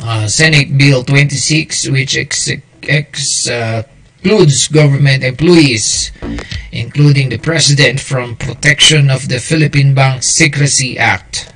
Uh, 0.00 0.28
Senate 0.28 0.78
Bill 0.78 1.02
26 1.02 1.88
which 1.88 2.16
ex- 2.16 2.48
ex- 2.84 3.48
uh, 3.48 3.82
excludes 4.22 4.68
government 4.68 5.24
employees 5.24 6.12
including 6.70 7.30
the 7.30 7.38
president 7.38 7.98
from 7.98 8.36
protection 8.36 9.10
of 9.10 9.28
the 9.28 9.38
Philippine 9.38 9.94
Bank 9.94 10.22
Secrecy 10.22 10.98
Act. 10.98 11.52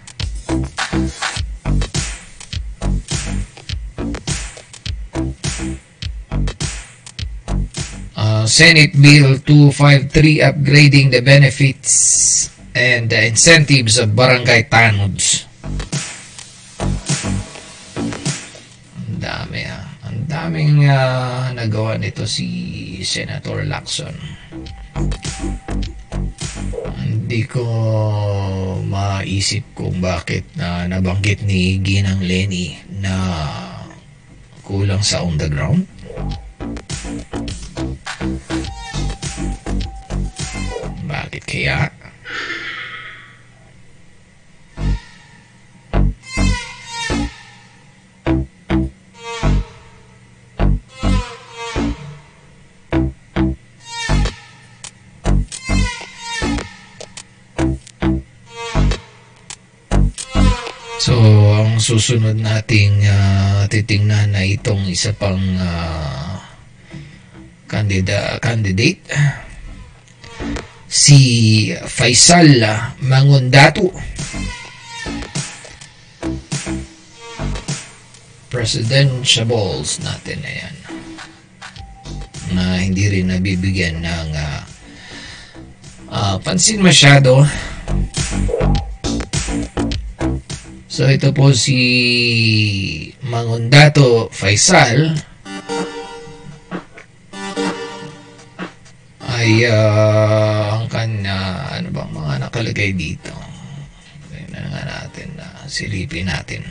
Senate 8.50 8.98
Bill 8.98 9.38
253 9.46 10.42
upgrading 10.42 11.14
the 11.14 11.22
benefits 11.22 12.50
and 12.74 13.06
the 13.06 13.30
incentives 13.30 13.94
of 13.94 14.18
barangay 14.18 14.66
tanods. 14.66 15.46
Ang 18.98 19.22
dami 19.22 19.62
ah. 19.70 19.86
Ang 20.02 20.26
daming 20.26 20.82
ah, 20.90 21.54
nagawa 21.54 21.94
nito 21.94 22.26
si 22.26 22.98
Senator 23.06 23.62
Lacson. 23.70 24.18
Hindi 26.98 27.46
ko 27.46 27.62
maisip 28.82 29.62
kung 29.78 30.02
bakit 30.02 30.42
na 30.58 30.90
nabanggit 30.90 31.46
ni 31.46 31.78
Ginang 31.86 32.26
Lenny 32.26 32.82
na 32.98 33.14
kulang 34.66 35.06
sa 35.06 35.22
on 35.22 35.38
the 35.38 35.46
ground. 35.46 35.86
Kaya? 41.46 41.90
So, 61.00 61.16
ang 61.56 61.80
susunod 61.80 62.36
nating 62.44 63.08
ah, 63.08 63.64
titingnan 63.64 64.36
na 64.36 64.44
itong 64.44 64.84
isa 64.84 65.16
pang 65.16 65.40
kandida, 67.64 68.36
candidate 68.44 69.00
si 70.90 71.70
Faisal 71.86 72.66
Mangundato. 73.06 73.94
Presidentiables 78.50 80.02
natin 80.02 80.42
na 80.42 80.50
yan. 80.50 80.76
Na 82.50 82.64
hindi 82.82 83.06
rin 83.06 83.30
nabibigyan 83.30 84.02
ng 84.02 84.30
ah, 84.34 84.62
ah, 86.10 86.36
pansin 86.42 86.82
masyado. 86.82 87.46
So 90.90 91.06
ito 91.06 91.30
po 91.30 91.54
si 91.54 91.78
Mangundato 93.22 94.26
Faisal 94.34 95.14
ay 99.40 99.64
kanya 99.70 100.49
ano 101.78 101.88
bang 101.92 102.12
mga 102.12 102.32
nakalagay 102.48 102.90
dito. 102.94 103.32
Tingnan 104.30 104.66
nga 104.70 104.82
natin 104.86 105.28
na 105.36 105.46
silipin 105.66 106.28
natin. 106.28 106.62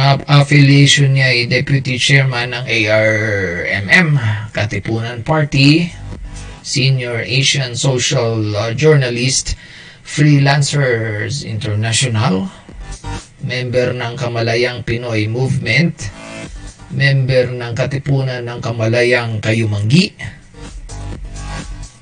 Uh, 0.00 0.18
affiliation 0.26 1.14
niya 1.14 1.30
ay 1.30 1.46
Deputy 1.46 1.94
Chairman 1.94 2.50
ng 2.50 2.66
ARMM, 2.66 4.18
Katipunan 4.50 5.22
Party, 5.22 5.86
Senior 6.70 7.26
Asian 7.26 7.74
Social 7.74 8.54
uh, 8.54 8.70
Journalist, 8.70 9.58
Freelancers 10.06 11.42
International, 11.42 12.46
member 13.42 13.90
ng 13.90 14.14
Kamalayang 14.14 14.86
Pinoy 14.86 15.26
Movement, 15.26 15.98
member 16.94 17.50
ng 17.50 17.74
Katipunan 17.74 18.46
ng 18.46 18.62
Kamalayang 18.62 19.42
Kayumanggi, 19.42 20.14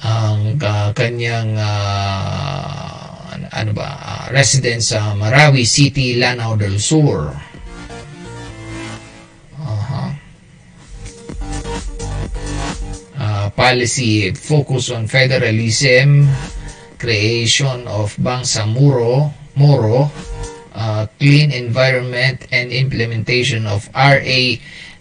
ang 0.05 0.61
uh, 0.61 0.93
kanyang 0.93 1.57
uh, 1.57 3.25
ano- 3.49 3.73
ba, 3.73 3.89
uh, 3.89 4.25
residence 4.37 4.93
sa 4.93 5.17
Marawi 5.17 5.65
City, 5.65 6.21
Lanao 6.21 6.61
del 6.61 6.77
Sur. 6.77 7.48
Policy 13.59 14.31
focus 14.39 14.95
on 14.95 15.11
federalism, 15.11 16.31
creation 16.95 17.91
of 17.91 18.15
Bangsamoro, 18.15 19.35
Moro, 19.59 20.15
uh, 20.79 21.11
clean 21.19 21.51
environment, 21.51 22.47
and 22.55 22.71
implementation 22.71 23.67
of 23.67 23.91
RA 23.91 24.43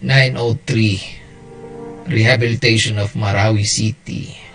903, 0.01 2.09
rehabilitation 2.09 2.97
of 2.97 3.13
Marawi 3.13 3.61
City. 3.61 4.46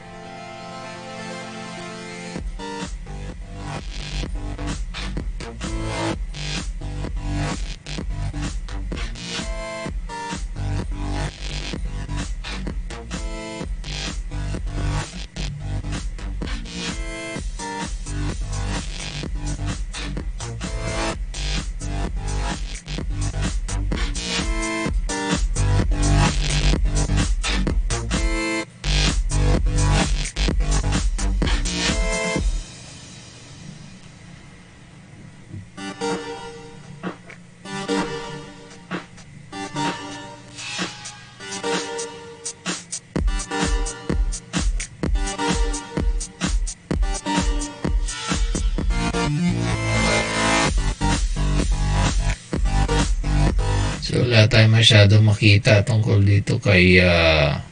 Masyado 54.93 55.24
makita 55.24 55.80
tungkol 55.88 56.20
dito 56.20 56.61
kay 56.61 57.01
ah, 57.01 57.64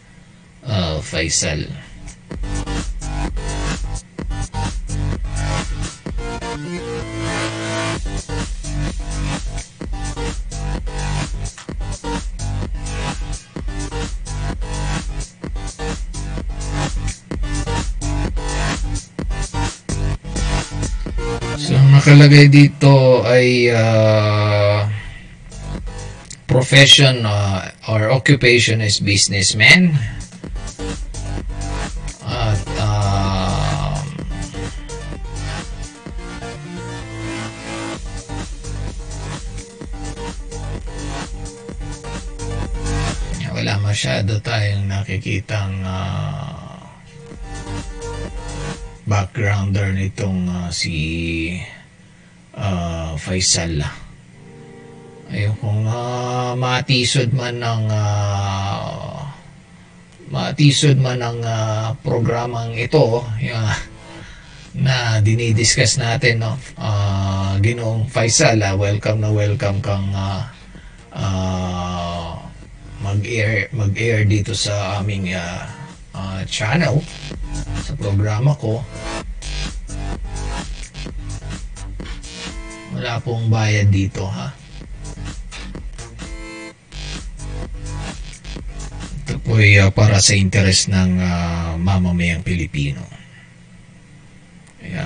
ah, 0.64 0.96
Faisal. 1.04 1.68
So 21.60 21.76
nakalagay 21.92 22.48
dito 22.48 23.20
ay 23.28 23.68
ah, 23.76 24.39
profession 26.61 27.24
uh, 27.24 27.72
or 27.88 28.12
occupation 28.12 28.84
is 28.84 29.00
businessman. 29.00 29.96
At 32.20 32.61
um, 32.76 34.04
wala 43.56 43.80
masyado 43.80 44.36
tayong 44.44 44.84
nakikitang 44.84 45.80
uh, 45.80 46.76
backgrounder 49.08 49.96
nitong 49.96 50.44
uh, 50.44 50.68
si 50.68 51.56
uh, 52.52 53.16
Faisal. 53.16 53.80
Ayun, 55.30 55.54
kung 55.62 55.86
ah, 55.86 56.58
matisod 56.58 57.30
man 57.30 57.62
ng 57.62 57.86
ah, 57.86 59.30
matisod 60.26 60.98
man 60.98 61.22
ng 61.22 61.38
ah, 61.46 61.94
programang 62.02 62.74
ito 62.74 63.22
ah, 63.22 63.78
na 64.74 65.22
dinidiscuss 65.22 66.02
natin 66.02 66.42
no? 66.42 66.58
Ah, 66.74 67.54
Ginoong 67.62 68.10
Faisal 68.10 68.58
ah, 68.58 68.74
welcome 68.74 69.22
na 69.22 69.30
welcome 69.30 69.78
kang 69.78 70.10
ah, 70.10 70.50
ah, 71.14 72.34
mag-air 72.98 73.70
mag-air 73.70 74.26
dito 74.26 74.50
sa 74.50 74.98
aming 74.98 75.30
ah, 75.38 75.62
ah, 76.10 76.42
channel 76.42 76.98
sa 77.86 77.94
programa 77.94 78.50
ko. 78.58 78.82
Wala 82.98 83.22
pong 83.22 83.46
bayad 83.46 83.94
dito 83.94 84.26
ha 84.26 84.69
Ay 89.51 89.82
ah, 89.82 89.90
para 89.90 90.22
sa 90.22 90.38
interes 90.38 90.86
ng 90.86 91.18
ah, 91.18 91.74
mamamayang 91.74 92.46
Pilipino. 92.46 93.03
Kaya, 94.78 95.05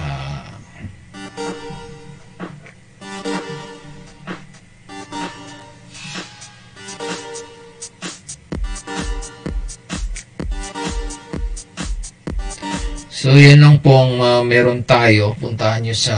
So 13.25 13.33
yan 13.33 13.65
lang 13.65 13.81
pong 13.81 14.21
ah, 14.21 14.45
meron 14.45 14.85
tayo. 14.85 15.33
Puntahan 15.41 15.81
nyo 15.81 15.97
sa 15.97 16.17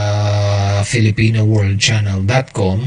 filipinoworldchannel.com. 0.83 2.77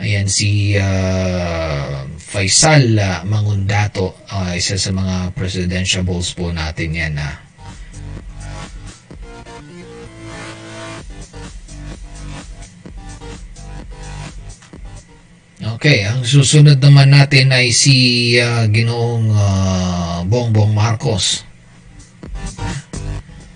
Ayan 0.00 0.24
si 0.24 0.72
ah, 0.80 2.08
Faisal 2.30 2.94
ah, 3.02 3.26
Mangundato, 3.26 4.14
ah, 4.30 4.54
isa 4.54 4.78
sa 4.78 4.94
mga 4.94 5.34
presidentiables 5.34 6.30
po 6.38 6.54
natin 6.54 6.94
yan 6.94 7.18
ah. 7.18 7.42
Okay, 15.74 16.06
ang 16.06 16.22
susunod 16.22 16.78
naman 16.78 17.10
natin 17.10 17.50
ay 17.50 17.74
si 17.74 18.38
ah, 18.38 18.62
Ginoong 18.70 19.26
ah, 19.34 20.22
Bongbong 20.22 20.70
Marcos. 20.70 21.42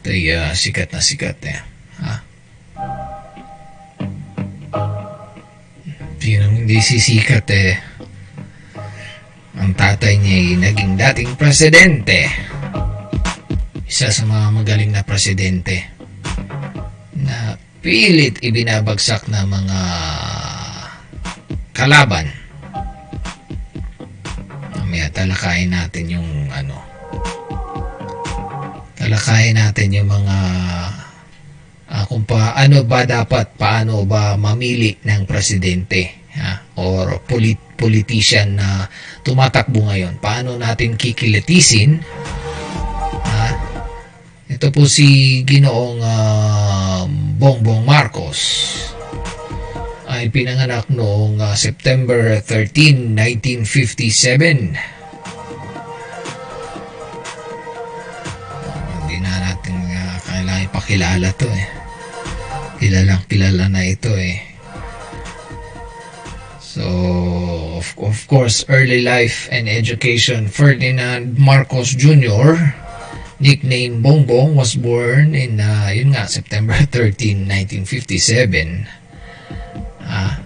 Ito 0.02 0.10
ay 0.10 0.34
ah, 0.34 0.50
sikat 0.50 0.90
na 0.90 0.98
sikat 0.98 1.38
eh. 1.46 1.58
Ha? 2.02 2.14
Sinong 6.18 6.66
hindi 6.66 6.82
sisikat 6.82 7.46
eh. 7.54 7.93
Ang 9.54 9.70
tatay 9.78 10.18
niya 10.18 10.34
ay 10.34 10.48
naging 10.58 10.94
dating 10.98 11.32
presidente. 11.38 12.26
Isa 13.86 14.10
sa 14.10 14.26
mga 14.26 14.46
magaling 14.50 14.90
na 14.90 15.06
presidente 15.06 15.86
na 17.14 17.54
pilit 17.78 18.42
ibinabagsak 18.42 19.30
na 19.30 19.46
mga 19.46 19.80
kalaban. 21.70 22.26
Mamaya 24.74 25.06
talakayin 25.14 25.70
natin 25.70 26.18
yung 26.18 26.30
ano. 26.50 26.74
Talakayin 28.98 29.54
natin 29.54 29.94
yung 29.94 30.10
mga 30.10 30.36
ah, 31.94 32.04
kung 32.10 32.26
paano 32.26 32.82
ba 32.82 33.06
dapat 33.06 33.54
paano 33.54 34.02
ba 34.02 34.34
mamili 34.34 34.98
ng 34.98 35.22
presidente 35.30 36.26
ha? 36.34 36.58
or 36.74 37.22
polit 37.22 37.63
politician 37.74 38.56
na 38.58 38.86
tumatakbo 39.26 39.86
ngayon. 39.90 40.18
Paano 40.22 40.56
natin 40.56 40.96
kikilitisin 40.96 42.00
ha? 43.24 43.46
Ito 44.44 44.70
po 44.70 44.86
si 44.86 45.40
Ginoong 45.42 45.98
ah, 46.04 47.02
Bongbong 47.10 47.82
Marcos 47.82 48.40
ay 50.14 50.30
pinanganak 50.30 50.86
noong 50.94 51.42
ah, 51.42 51.58
September 51.58 52.38
13, 52.38 53.18
1957. 53.18 54.78
Oh, 58.62 58.84
Hindi 59.02 59.16
na 59.18 59.32
natin 59.42 59.74
ah, 59.90 60.16
kailangan 60.22 60.66
ipakilala 60.70 61.28
to 61.34 61.50
eh. 61.50 61.66
Kilalang 62.78 63.24
kilala 63.26 63.66
na 63.66 63.82
ito 63.82 64.14
eh. 64.14 64.53
So, 66.74 67.78
of, 67.78 67.94
of 68.02 68.26
course, 68.26 68.66
early 68.66 69.06
life 69.06 69.46
and 69.54 69.70
education. 69.70 70.50
Ferdinand 70.50 71.38
Marcos 71.38 71.94
Jr., 71.94 72.74
nicknamed 73.38 74.02
Bongbong, 74.02 74.58
was 74.58 74.74
born 74.74 75.38
in, 75.38 75.62
ah, 75.62 75.94
yun 75.94 76.10
nga, 76.10 76.26
September 76.26 76.74
13, 76.90 77.46
1957. 77.46 78.90
Ah, 80.02 80.42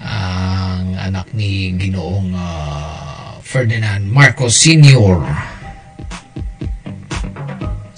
ang 0.00 0.96
anak 0.96 1.28
ni 1.36 1.76
Ginoong 1.76 2.32
ah, 2.32 3.36
Ferdinand 3.44 4.08
Marcos 4.08 4.56
Sr. 4.56 5.20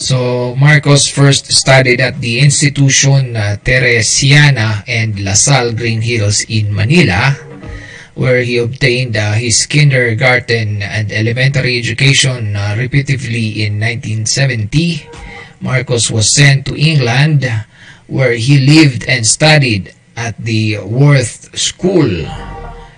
So 0.03 0.59
Marcos 0.59 1.07
first 1.07 1.47
studied 1.55 2.03
at 2.03 2.19
the 2.19 2.43
Institution 2.43 3.39
uh, 3.39 3.55
Teresiana 3.63 4.83
and 4.91 5.15
La 5.23 5.39
Salle 5.39 5.79
Green 5.79 6.03
Hills 6.03 6.43
in 6.51 6.75
Manila, 6.75 7.51
where 8.23 8.47
he 8.47 8.57
obtained 8.57 9.16
uh, 9.16 9.33
his 9.33 9.66
kindergarten 9.66 10.81
and 10.81 11.11
elementary 11.11 11.77
education 11.77 12.55
uh, 12.55 12.79
repetitively 12.79 13.66
in 13.66 13.83
1970. 13.83 15.11
Marcos 15.59 16.09
was 16.09 16.31
sent 16.31 16.64
to 16.64 16.79
England, 16.79 17.43
where 18.07 18.35
he 18.39 18.62
lived 18.62 19.03
and 19.11 19.27
studied 19.27 19.93
at 20.14 20.39
the 20.39 20.79
Worth 20.87 21.51
School 21.59 22.07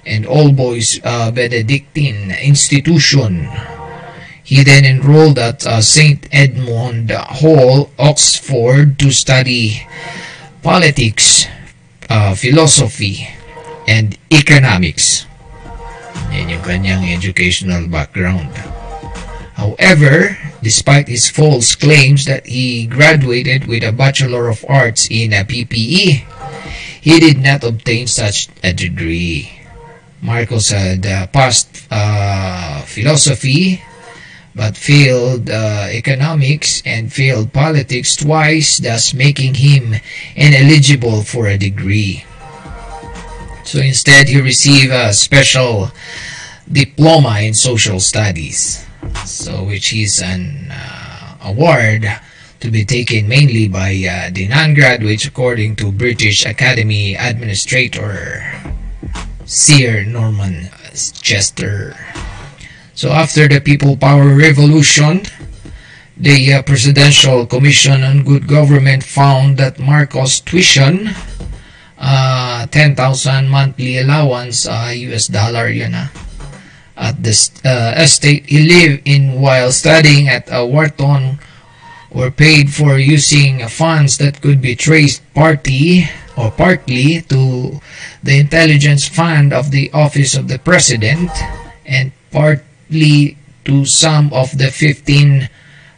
and 0.04 0.26
All 0.26 0.52
Boys 0.52 1.00
uh, 1.02 1.30
Benedictine 1.32 2.30
Institution. 2.44 3.48
He 4.44 4.62
then 4.62 4.84
enrolled 4.84 5.38
at 5.38 5.64
uh, 5.64 5.80
St. 5.80 6.28
Edmund 6.32 7.10
Hall, 7.40 7.88
Oxford, 7.98 8.98
to 8.98 9.10
study 9.10 9.88
politics, 10.60 11.48
uh, 12.10 12.34
philosophy, 12.34 13.26
and 13.86 14.16
economics. 14.30 15.26
Yan 16.32 16.50
yung 16.50 16.64
kanyang 16.64 17.04
educational 17.10 17.86
background. 17.86 18.50
However, 19.54 20.36
despite 20.62 21.06
his 21.06 21.30
false 21.30 21.74
claims 21.74 22.26
that 22.26 22.46
he 22.46 22.86
graduated 22.86 23.66
with 23.66 23.84
a 23.84 23.92
Bachelor 23.92 24.48
of 24.48 24.64
Arts 24.68 25.06
in 25.10 25.32
a 25.32 25.46
PPE, 25.46 26.26
he 27.00 27.20
did 27.20 27.38
not 27.38 27.62
obtain 27.62 28.06
such 28.06 28.48
a 28.64 28.72
degree. 28.72 29.52
Marcos 30.20 30.70
had 30.70 31.06
uh, 31.06 31.26
passed 31.28 31.86
uh, 31.90 32.80
philosophy, 32.82 33.82
but 34.56 34.76
failed 34.76 35.50
uh, 35.50 35.86
economics 35.92 36.82
and 36.86 37.12
failed 37.12 37.52
politics 37.52 38.16
twice, 38.16 38.78
thus 38.78 39.12
making 39.12 39.54
him 39.54 39.94
ineligible 40.34 41.22
for 41.22 41.46
a 41.46 41.58
degree. 41.58 42.24
So 43.64 43.80
instead, 43.80 44.28
he 44.28 44.40
received 44.40 44.92
a 44.92 45.12
special 45.12 45.90
diploma 46.70 47.40
in 47.40 47.54
social 47.54 47.98
studies, 47.98 48.84
so 49.24 49.64
which 49.64 49.92
is 49.92 50.22
an 50.22 50.68
uh, 50.70 51.36
award 51.42 52.06
to 52.60 52.70
be 52.70 52.84
taken 52.84 53.28
mainly 53.28 53.68
by 53.68 53.92
uh, 54.08 54.30
the 54.32 54.48
non-graduates 54.48 55.26
according 55.26 55.76
to 55.76 55.92
British 55.92 56.46
Academy 56.46 57.14
Administrator 57.14 58.44
Sir 59.44 60.04
Norman 60.04 60.70
Chester. 61.20 61.96
So 62.94 63.10
after 63.10 63.48
the 63.48 63.60
People 63.60 63.96
Power 63.96 64.34
Revolution, 64.34 65.22
the 66.16 66.54
uh, 66.54 66.62
Presidential 66.62 67.44
Commission 67.44 68.02
on 68.04 68.24
Good 68.24 68.46
Government 68.46 69.04
found 69.04 69.58
that 69.58 69.78
Marcos' 69.78 70.40
tuition, 70.40 71.10
uh, 72.04 72.66
10,000 72.68 73.48
monthly 73.48 73.98
allowance, 73.98 74.68
uh, 74.68 74.92
US 74.92 75.26
dollar 75.28 75.72
yun 75.72 75.96
ah, 75.96 76.12
at 76.96 77.16
the 77.24 77.32
uh, 77.64 77.96
estate 77.96 78.44
he 78.46 78.60
lived 78.60 79.02
in 79.08 79.40
while 79.40 79.72
studying 79.72 80.28
at 80.28 80.44
uh, 80.52 80.64
Wharton 80.68 81.40
were 82.12 82.30
paid 82.30 82.70
for 82.70 82.98
using 82.98 83.66
funds 83.66 84.18
that 84.18 84.40
could 84.44 84.60
be 84.60 84.76
traced 84.76 85.24
party 85.34 86.06
or 86.36 86.50
partly 86.52 87.22
to 87.22 87.80
the 88.22 88.38
intelligence 88.38 89.08
fund 89.08 89.52
of 89.52 89.72
the 89.72 89.90
office 89.92 90.36
of 90.36 90.46
the 90.46 90.58
president 90.58 91.30
and 91.86 92.12
partly 92.30 93.36
to 93.64 93.84
some 93.84 94.32
of 94.32 94.56
the 94.58 94.70
15 94.70 95.48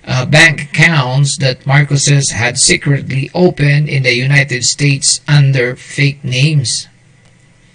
uh, 0.07 0.25
bank 0.25 0.63
accounts 0.71 1.37
that 1.39 1.61
Marcoses 1.67 2.31
had 2.33 2.59
secretly 2.59 3.31
opened 3.35 3.89
in 3.89 4.05
the 4.05 4.15
United 4.15 4.65
States 4.65 5.21
under 5.29 5.77
fake 5.77 6.25
names. 6.25 6.89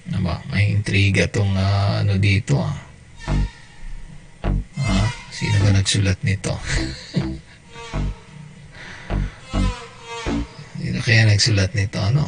Ano 0.09 0.23
ba? 0.25 0.41
May 0.51 0.71
intriga 0.71 1.27
tong 1.29 1.53
uh, 1.55 2.01
ano 2.01 2.17
dito 2.17 2.57
ah. 2.57 2.75
Ah, 4.81 5.07
sino 5.29 5.61
ba 5.61 5.69
nagsulat 5.75 6.17
nito? 6.25 6.57
sino 10.81 10.97
kaya 11.05 11.29
nagsulat 11.29 11.71
nito? 11.77 12.01
Ano? 12.01 12.25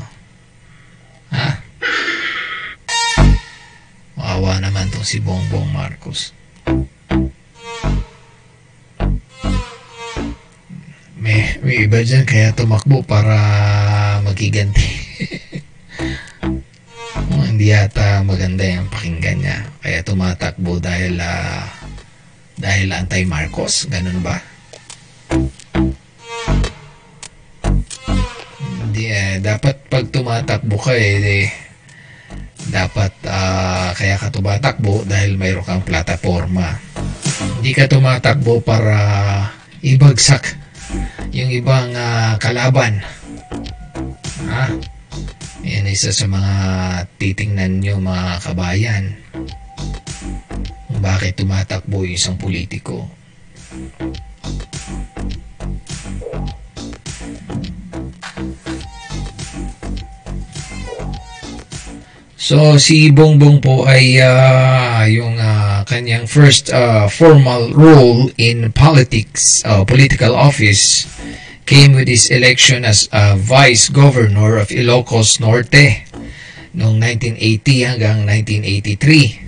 Ha? 1.34 1.50
Maawa 4.14 4.62
naman 4.62 4.94
tong 4.94 5.04
si 5.04 5.18
Bongbong 5.18 5.74
Marcos. 5.74 6.30
May, 11.24 11.56
may 11.64 11.88
iba 11.88 12.04
dyan 12.04 12.28
kaya 12.28 12.52
tumakbo 12.52 13.00
para 13.00 13.40
magiganti. 14.28 14.84
oh, 17.32 17.48
hindi 17.48 17.72
yata 17.72 18.20
maganda 18.28 18.68
yung 18.68 18.92
pakinggan 18.92 19.40
niya. 19.40 19.64
Kaya 19.80 20.04
tumatakbo 20.04 20.84
dahil 20.84 21.16
ah, 21.24 21.64
dahil 22.60 22.92
anti-Marcos. 22.92 23.88
Ganun 23.88 24.20
ba? 24.20 24.36
Hindi 28.84 29.08
eh. 29.08 29.40
Dapat 29.40 29.88
pag 29.88 30.12
tumatakbo 30.12 30.76
ka 30.76 30.92
eh, 30.92 31.24
eh 31.24 31.48
dapat 32.68 33.16
ah, 33.32 33.96
kaya 33.96 34.20
ka 34.20 34.28
tumatakbo 34.28 35.08
dahil 35.08 35.40
mayroon 35.40 35.64
kang 35.64 35.88
plataforma. 35.88 36.84
Hindi 37.64 37.72
ka 37.72 37.88
tumatakbo 37.88 38.60
para 38.60 39.00
ibagsak 39.80 40.63
yung 41.34 41.50
ibang 41.50 41.92
ah, 41.98 42.38
kalaban. 42.38 43.02
Ha? 44.50 44.66
Yan 45.64 45.90
isa 45.90 46.14
sa 46.14 46.28
mga 46.30 46.54
titingnan 47.18 47.82
nyo 47.82 47.98
mga 47.98 48.44
kabayan. 48.44 49.04
Bakit 51.04 51.42
tumatakbo 51.42 52.06
yung 52.06 52.16
isang 52.16 52.38
politiko. 52.38 53.10
So 62.44 62.76
si 62.76 63.08
Bongbong 63.08 63.64
po 63.64 63.88
ay 63.88 64.20
ah, 64.20 65.08
yung 65.08 65.40
kanyang 65.84 66.28
first 66.28 66.72
ah, 66.74 67.08
formal 67.08 67.72
role 67.72 68.32
in 68.38 68.72
politics, 68.72 69.64
ah, 69.66 69.84
political 69.84 70.36
office 70.36 71.08
came 71.66 71.96
with 71.96 72.08
his 72.08 72.28
election 72.28 72.84
as 72.84 73.08
a 73.12 73.36
vice 73.40 73.88
governor 73.88 74.58
of 74.60 74.68
Ilocos 74.68 75.40
Norte 75.40 76.04
noong 76.74 77.00
1980 77.00 77.88
hanggang 77.88 78.26
1983. 78.26 79.40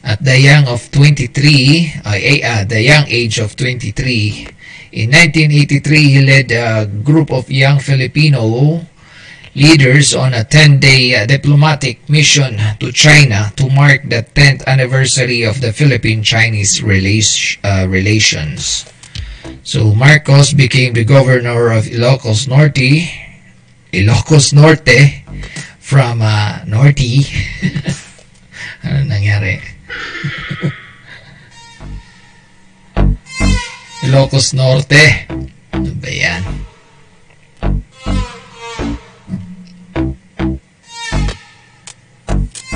At 0.00 0.24
the 0.24 0.40
young 0.40 0.64
of 0.64 0.88
23, 0.88 2.00
uh, 2.06 2.16
uh, 2.16 2.64
the 2.64 2.80
young 2.80 3.04
age 3.10 3.36
of 3.36 3.52
23, 3.52 4.48
in 4.96 5.12
1983 5.12 6.08
he 6.08 6.20
led 6.24 6.48
a 6.50 6.86
group 6.86 7.30
of 7.30 7.50
young 7.50 7.78
Filipino 7.78 8.80
leaders 9.60 10.16
on 10.16 10.32
a 10.32 10.40
10-day 10.40 11.14
uh, 11.14 11.28
diplomatic 11.28 12.00
mission 12.08 12.56
to 12.80 12.88
China 12.90 13.52
to 13.60 13.68
mark 13.68 14.00
the 14.08 14.24
10th 14.32 14.64
anniversary 14.64 15.44
of 15.44 15.60
the 15.60 15.70
Philippine-Chinese 15.70 16.80
uh, 17.62 17.84
relations. 17.86 18.88
So 19.62 19.92
Marcos 19.92 20.54
became 20.56 20.94
the 20.94 21.04
governor 21.04 21.76
of 21.76 21.84
Ilocos 21.84 22.48
Norte, 22.48 23.04
Ilocos 23.92 24.56
Norte, 24.56 25.28
from 25.78 26.22
uh, 26.24 26.64
Norte. 26.64 27.28
ano 28.88 29.04
nangyari? 29.04 29.60
Ilocos 34.08 34.56
Norte. 34.56 35.28
Ano 35.76 35.92
ba 36.00 36.08
yan? 36.08 36.69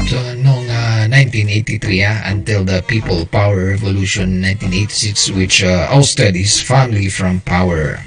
So, 0.05 0.21
noong 0.37 0.69
uh, 0.69 1.09
1983 1.09 2.05
ah, 2.05 2.29
until 2.29 2.61
the 2.61 2.85
People 2.85 3.25
Power 3.25 3.73
Revolution 3.73 4.45
1986 4.45 5.33
which 5.33 5.65
uh, 5.65 5.89
ousted 5.89 6.37
his 6.37 6.61
family 6.61 7.09
from 7.09 7.41
power. 7.41 8.05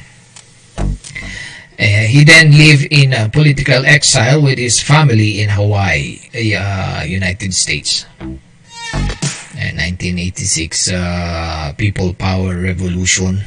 Uh, 0.77 2.05
he 2.05 2.21
then 2.21 2.53
lived 2.53 2.85
in 2.93 3.17
uh, 3.17 3.29
political 3.33 3.81
exile 3.85 4.41
with 4.45 4.61
his 4.61 4.77
family 4.77 5.41
in 5.41 5.49
Hawaii, 5.49 6.21
uh, 6.53 7.01
United 7.01 7.49
States. 7.53 8.05
Uh, 8.21 9.73
1986 9.73 10.93
uh, 10.93 11.73
People 11.81 12.13
Power 12.13 12.61
Revolution. 12.61 13.41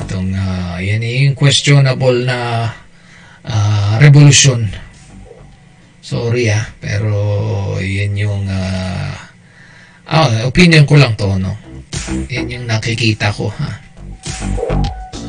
Itong, 0.00 0.32
uh, 0.32 0.80
yan 0.80 1.04
yung 1.04 1.36
questionable 1.36 2.24
na 2.24 2.72
uh, 3.44 3.92
revolution 4.00 4.72
Sorry 6.10 6.50
ah, 6.50 6.66
pero 6.82 7.14
yan 7.78 8.18
yung 8.18 8.50
uh, 8.50 9.14
ah, 10.10 10.42
opinion 10.42 10.82
ko 10.82 10.98
lang 10.98 11.14
to, 11.14 11.38
no? 11.38 11.54
Yan 12.26 12.50
yung 12.50 12.66
nakikita 12.66 13.30
ko, 13.30 13.46
ha? 13.46 13.78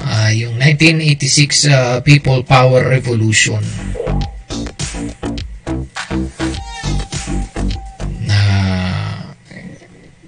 Ah, 0.10 0.34
yung 0.34 0.58
1986 0.58 1.70
ah, 1.70 2.02
People 2.02 2.42
Power 2.42 2.82
Revolution. 2.90 3.62
Na 8.26 8.40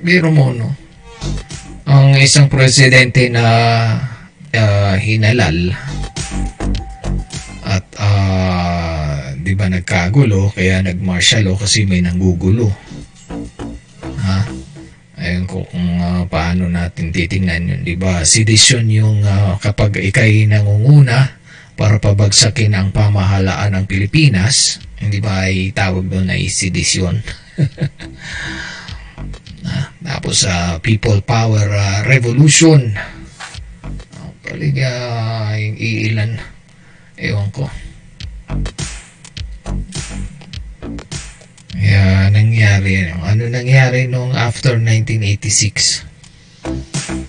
biro 0.05 0.29
mo 0.29 0.53
no. 0.53 0.69
Ang 1.89 2.13
isang 2.21 2.45
presidente 2.45 3.25
na 3.33 3.45
ah, 4.53 4.93
hinalal 5.01 5.73
at 7.65 7.85
ah, 7.97 8.92
'di 9.43 9.53
ba 9.59 9.67
nagkagulo 9.67 10.55
kaya 10.55 10.79
nag-martial 10.79 11.51
law 11.51 11.59
kasi 11.59 11.83
may 11.83 11.99
nanggugulo. 11.99 12.71
Ha? 14.23 14.39
Ayun 15.19 15.45
ko 15.45 15.67
kung 15.67 15.99
ah, 15.99 16.23
paano 16.23 16.71
natin 16.71 17.11
titingnan 17.11 17.67
yun, 17.67 17.81
'di 17.83 17.95
ba? 17.99 18.23
Sedisyon 18.23 18.87
yung 18.87 19.19
ah, 19.27 19.59
kapag 19.59 19.99
ikay 19.99 20.47
nangunguna 20.47 21.35
para 21.75 21.99
pabagsakin 21.99 22.71
ang 22.71 22.89
pamahalaan 22.95 23.75
ng 23.75 23.85
Pilipinas, 23.85 24.79
hindi 25.03 25.19
ba 25.19 25.43
ay 25.51 25.75
tawag 25.75 26.07
doon 26.07 26.31
ay 26.31 26.47
sedisyon? 26.47 27.19
Ah, 29.63 29.87
tapos 30.03 30.43
sa 30.43 30.75
People 30.83 31.23
Power 31.23 31.63
ah, 31.71 32.03
Revolution. 32.03 32.99
Oh, 34.19 34.35
yung 35.55 35.77
iilan. 35.79 36.35
Ewan 37.15 37.47
ko. 37.55 37.71
Kaya 41.73 42.29
nangyari, 42.29 43.05
ano, 43.05 43.15
ano 43.25 43.43
nangyari 43.49 44.07
nung 44.07 44.31
after 44.33 44.77
1986? 44.79 46.05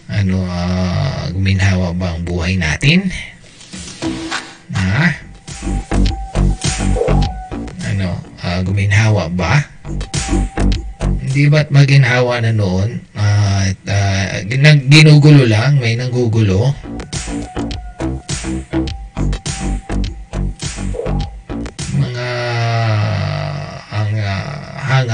Ano, 0.09 0.45
ah, 0.47 1.26
guminhawa 1.34 1.90
ba 1.97 2.14
ang 2.14 2.22
buhay 2.22 2.57
natin? 2.57 3.11
Ha? 4.72 5.01
Ano, 7.92 8.20
ah, 8.40 8.61
guminhawa 8.62 9.28
ba? 9.32 9.64
Hindi 11.24 11.51
ba't 11.51 11.68
maginhawa 11.74 12.40
na 12.40 12.55
noon? 12.55 13.03
Ah, 13.18 13.68
at, 13.68 13.80
gin- 14.47 14.86
ginugulo 14.86 15.49
lang, 15.49 15.80
may 15.82 15.99
nanggugulo. 15.99 16.93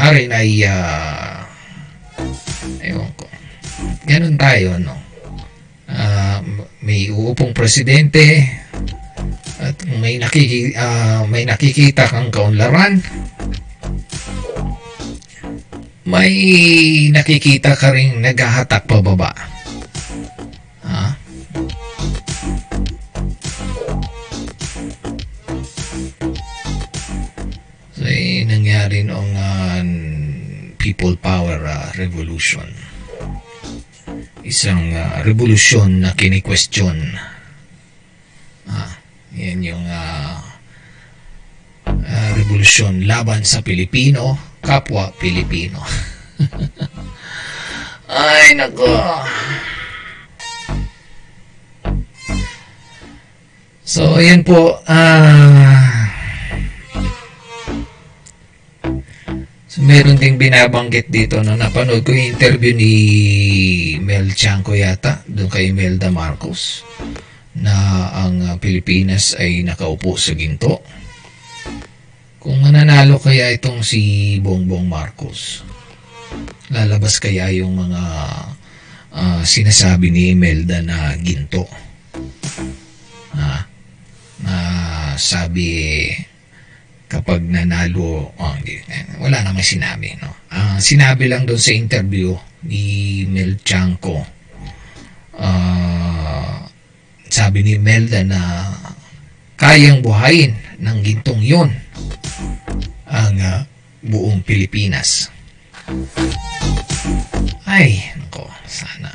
Hangarin 0.01 0.33
ay 0.33 0.65
ah, 0.65 1.45
ewan 2.81 3.13
ko. 3.21 3.29
Ganun 4.09 4.41
tayo, 4.41 4.81
no? 4.81 4.97
Ah, 5.85 6.41
may 6.81 7.13
uupong 7.13 7.53
presidente 7.53 8.49
at 9.61 9.77
may 10.01 10.17
nakiki 10.17 10.73
ah, 10.73 11.29
may 11.29 11.45
nakikita 11.45 12.09
kang 12.09 12.33
kaunlaran 12.33 13.05
may 16.09 16.33
nakikita 17.13 17.77
ka 17.77 17.93
rin 17.93 18.25
naghahatak 18.25 18.89
pababa. 18.89 19.37
People 31.01 31.17
Power 31.17 31.65
ah, 31.65 31.89
Revolution. 31.97 32.69
Isang 34.45 34.93
ah, 34.93 35.25
revolusyon 35.25 36.05
na 36.05 36.13
kini-question. 36.13 37.17
Ah, 38.69 39.01
yan 39.33 39.65
yung 39.65 39.81
ah, 39.89 40.45
ah, 41.89 42.31
revolusyon 42.37 43.09
laban 43.09 43.49
sa 43.49 43.65
Pilipino, 43.65 44.37
kapwa 44.61 45.09
Pilipino. 45.17 45.81
Ay, 48.13 48.53
nako. 48.61 48.93
So, 53.89 54.21
ayan 54.21 54.45
po. 54.45 54.77
Ah... 54.85 55.80
So, 59.71 59.87
meron 59.87 60.19
ding 60.19 60.35
binabanggit 60.35 61.15
dito 61.15 61.47
no 61.47 61.55
napanood 61.55 62.03
ko 62.03 62.11
yung 62.11 62.35
interview 62.35 62.75
ni 62.75 62.93
Mel 64.03 64.35
Chanco 64.35 64.75
yata 64.75 65.23
doon 65.31 65.47
kay 65.47 65.71
Imelda 65.71 66.11
Marcos 66.11 66.83
na 67.55 68.11
ang 68.11 68.51
ah, 68.51 68.59
Pilipinas 68.59 69.39
ay 69.39 69.63
nakaupo 69.63 70.19
sa 70.19 70.35
ginto. 70.35 70.83
Kung 72.43 72.59
mananalo 72.59 73.23
kaya 73.23 73.47
itong 73.55 73.87
si 73.87 74.43
Bongbong 74.43 74.91
Marcos, 74.91 75.63
lalabas 76.75 77.23
kaya 77.23 77.55
yung 77.55 77.79
mga 77.79 78.03
ah, 79.15 79.43
sinasabi 79.47 80.11
ni 80.11 80.35
Imelda 80.35 80.83
na 80.83 81.15
ginto. 81.15 81.71
Ha? 83.39 83.71
Na 84.43 84.57
sabi 85.15 86.11
kapag 87.11 87.43
nanalo, 87.43 88.31
oh, 88.31 88.53
hindi, 88.55 88.79
wala 89.19 89.43
namang 89.43 89.67
sinabi. 89.67 90.15
No? 90.23 90.31
Ang 90.55 90.79
sinabi 90.79 91.27
lang 91.27 91.43
doon 91.43 91.59
sa 91.59 91.75
interview 91.75 92.39
ni 92.63 93.27
Mel 93.27 93.59
Chanco, 93.67 94.23
ah, 95.35 96.63
sabi 97.27 97.67
ni 97.67 97.75
Melda 97.83 98.23
na 98.23 98.71
kayang 99.59 100.07
buhayin 100.07 100.55
ng 100.79 100.99
gintong 101.03 101.43
yon 101.43 101.71
ang 103.11 103.37
ah, 103.43 103.67
buong 104.07 104.47
Pilipinas. 104.47 105.35
Ay, 107.67 107.99
nako, 108.15 108.47
sana. 108.71 109.11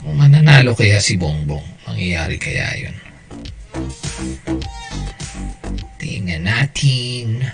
Kung 0.00 0.16
mananalo 0.16 0.72
kaya 0.72 1.04
si 1.04 1.20
Bongbong, 1.20 1.84
mangyayari 1.84 2.40
kaya 2.40 2.88
yun. 2.88 2.96
Tingnan 6.08 6.48
natin. 6.48 7.44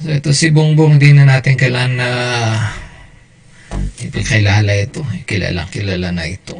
So 0.00 0.08
ito 0.08 0.32
si 0.32 0.48
Bongbong 0.48 0.96
din 0.96 1.20
na 1.20 1.28
natin 1.28 1.60
kailangan 1.60 1.92
na 2.00 2.08
ipikilala 4.00 4.72
ito. 4.80 5.04
Kilala, 5.28 5.68
kilala 5.68 6.08
na 6.08 6.24
ito. 6.24 6.56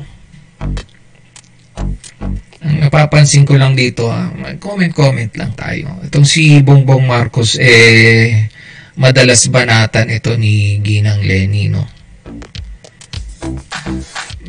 Ang 2.60 2.84
napapansin 2.84 3.48
ko 3.48 3.56
lang 3.56 3.72
dito, 3.72 4.12
comment-comment 4.60 5.32
lang 5.40 5.56
tayo. 5.56 6.04
Itong 6.04 6.28
si 6.28 6.60
Bongbong 6.60 7.08
Marcos, 7.08 7.56
eh, 7.56 8.52
madalas 9.00 9.48
banatan 9.48 10.12
ito 10.12 10.36
ni 10.36 10.84
Ginang 10.84 11.24
Lenny, 11.24 11.72
no? 11.72 11.88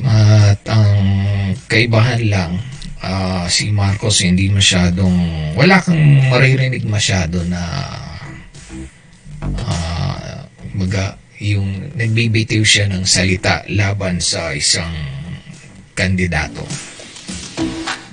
At 0.03 0.59
ang 0.67 0.99
kaibahan 1.71 2.27
lang, 2.27 2.59
ah, 3.01 3.45
si 3.49 3.73
Marcos 3.73 4.21
hindi 4.21 4.47
masyadong, 4.47 5.13
wala 5.57 5.81
kang 5.81 5.99
maririnig 6.29 6.85
masyado 6.85 7.41
na 7.49 7.61
ah, 9.41 10.45
maga, 10.77 11.17
yung 11.41 11.97
nagbibitiw 11.97 12.61
siya 12.61 12.85
ng 12.85 13.01
salita 13.01 13.65
laban 13.73 14.21
sa 14.21 14.53
isang 14.53 14.93
kandidato. 15.97 16.61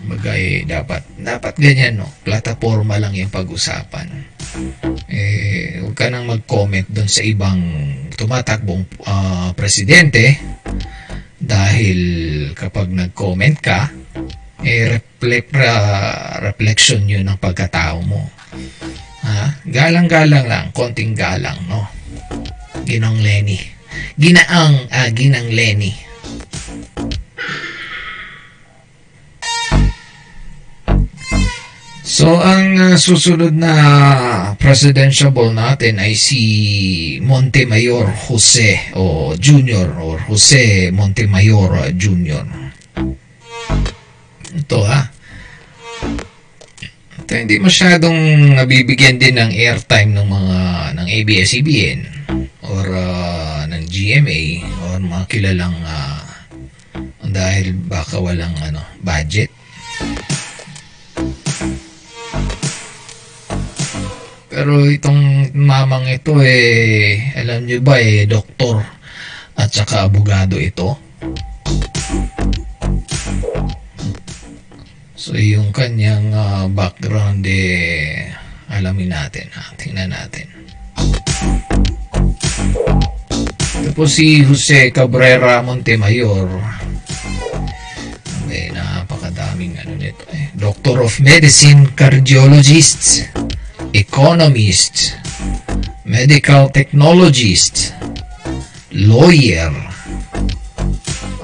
Bagay, 0.08 0.64
dapat, 0.64 1.04
dapat 1.20 1.54
ganyan, 1.60 2.00
no? 2.00 2.08
Plataforma 2.24 2.96
lang 2.96 3.12
yung 3.12 3.28
pag-usapan. 3.28 4.08
Eh, 5.12 5.84
huwag 5.84 5.92
ka 5.92 6.08
nang 6.08 6.24
mag-comment 6.24 6.88
doon 6.88 7.10
sa 7.12 7.20
ibang 7.20 7.60
tumatakbong 8.16 8.88
ah, 9.04 9.52
presidente 9.52 10.40
dahil 11.36 12.00
kapag 12.56 12.88
nag-comment 12.88 13.56
ka, 13.60 13.92
eh, 14.62 14.98
reflect, 14.98 15.54
ra- 15.54 16.42
reflection 16.42 17.06
yun 17.06 17.26
ng 17.26 17.38
pagkatao 17.38 18.02
mo. 18.02 18.22
Ha? 19.22 19.62
Galang-galang 19.68 20.46
lang, 20.46 20.66
konting 20.74 21.14
galang, 21.14 21.58
no? 21.68 21.84
Ginang 22.88 23.20
Lenny. 23.20 23.60
Ginaang, 24.18 24.88
ah, 24.90 25.08
Ginang 25.12 25.50
Lenny. 25.52 25.92
So, 32.08 32.34
ang 32.34 32.74
ah, 32.80 32.96
susunod 32.98 33.54
na 33.54 33.72
presidential 34.58 35.30
ball 35.30 35.54
natin 35.54 36.02
ay 36.02 36.18
si 36.18 36.42
Montemayor 37.22 38.10
Jose 38.26 38.96
o 38.98 39.36
Junior 39.38 39.92
or 40.02 40.18
Jose 40.26 40.90
Montemayor 40.90 41.68
ah, 41.78 41.92
Junior. 41.94 42.42
Ito 44.48 44.80
ha. 44.80 45.00
Ito 47.20 47.32
hindi 47.36 47.60
masyadong 47.60 48.56
nabibigyan 48.56 49.20
din 49.20 49.36
ng 49.36 49.52
airtime 49.52 50.16
ng 50.16 50.24
mga 50.24 50.58
ng 50.96 51.06
ABS-CBN 51.12 52.00
or 52.64 52.84
ah, 52.96 53.68
ng 53.68 53.84
GMA 53.84 54.64
o 54.64 54.84
mga 54.96 55.24
kilalang 55.28 55.76
ah, 55.84 56.24
dahil 57.28 57.76
baka 57.76 58.16
walang 58.16 58.56
ano 58.64 58.80
budget. 59.04 59.52
Pero 64.48 64.88
itong 64.88 65.52
mamang 65.52 66.08
ito 66.08 66.40
eh, 66.40 67.36
alam 67.36 67.68
niyo 67.68 67.84
ba 67.84 68.00
eh, 68.00 68.24
doktor 68.24 68.80
at 69.60 69.68
saka 69.68 70.08
abogado 70.08 70.56
ito. 70.56 70.96
So 75.28 75.36
yung 75.36 75.76
kanyang 75.76 76.32
ah, 76.32 76.64
background 76.72 77.44
eh, 77.44 78.32
alamin 78.72 79.12
natin 79.12 79.44
ha, 79.52 79.76
tingnan 79.76 80.08
natin. 80.08 80.48
Ito 83.76 83.92
po 83.92 84.08
si 84.08 84.40
Jose 84.40 84.88
Cabrera 84.88 85.60
Montemayor. 85.60 86.48
Okay, 88.48 88.72
napakadaming 88.72 89.76
ano 89.76 90.00
nito 90.00 90.24
eh. 90.32 90.48
Doctor 90.56 91.04
of 91.04 91.20
Medicine, 91.20 91.92
Cardiologist, 91.92 93.28
Economist, 93.92 95.12
Medical 96.08 96.72
Technologist, 96.72 97.92
Lawyer, 98.96 99.76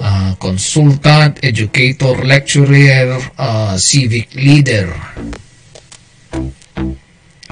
ah, 0.05 0.37
Consultant, 0.37 1.41
Educator, 1.41 2.21
Lecturer, 2.21 3.17
ah, 3.41 3.75
Civic 3.81 4.37
Leader. 4.37 4.93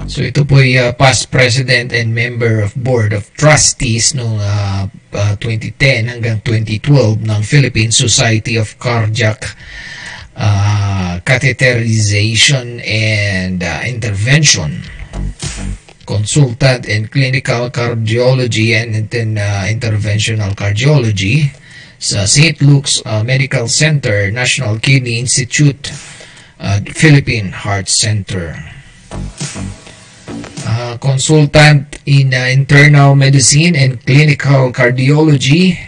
So 0.03 0.19
ito 0.19 0.43
po 0.43 0.59
ay 0.59 0.75
uh, 0.75 0.91
past 0.99 1.31
president 1.31 1.95
and 1.95 2.11
member 2.11 2.59
of 2.59 2.75
board 2.75 3.15
of 3.15 3.31
trustees 3.39 4.11
noong 4.11 4.35
uh, 4.35 4.83
uh, 5.15 5.33
2010 5.39 6.11
hanggang 6.11 6.37
2012 6.43 7.23
ng 7.23 7.41
Philippine 7.41 7.93
Society 7.95 8.59
of 8.59 8.75
Cardiac 8.83 9.55
uh, 10.35 11.23
Catheterization 11.23 12.83
and 12.83 13.63
uh, 13.63 13.79
Intervention. 13.87 14.83
Consultant 16.03 16.83
in 16.83 17.07
clinical 17.07 17.71
cardiology 17.71 18.75
and 18.75 19.07
then 19.07 19.39
uh, 19.39 19.71
interventional 19.71 20.51
cardiology 20.51 21.47
sa 22.03 22.27
St. 22.27 22.59
Luke's 22.59 22.99
uh, 23.07 23.23
Medical 23.23 23.71
Center, 23.71 24.27
National 24.27 24.75
Kidney 24.75 25.23
Institute, 25.23 25.95
uh, 26.59 26.83
Philippine 26.91 27.55
Heart 27.55 27.87
Center 27.87 28.59
uh, 30.67 30.97
consultant 30.99 31.99
in 32.05 32.33
uh, 32.33 32.51
internal 32.51 33.15
medicine 33.15 33.75
and 33.75 34.03
clinical 34.05 34.71
cardiology, 34.71 35.79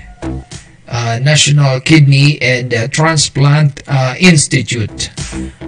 uh, 0.88 1.20
National 1.22 1.80
Kidney 1.82 2.42
and 2.42 2.74
uh, 2.74 2.88
Transplant 2.88 3.84
uh, 3.88 4.16
Institute, 4.20 5.12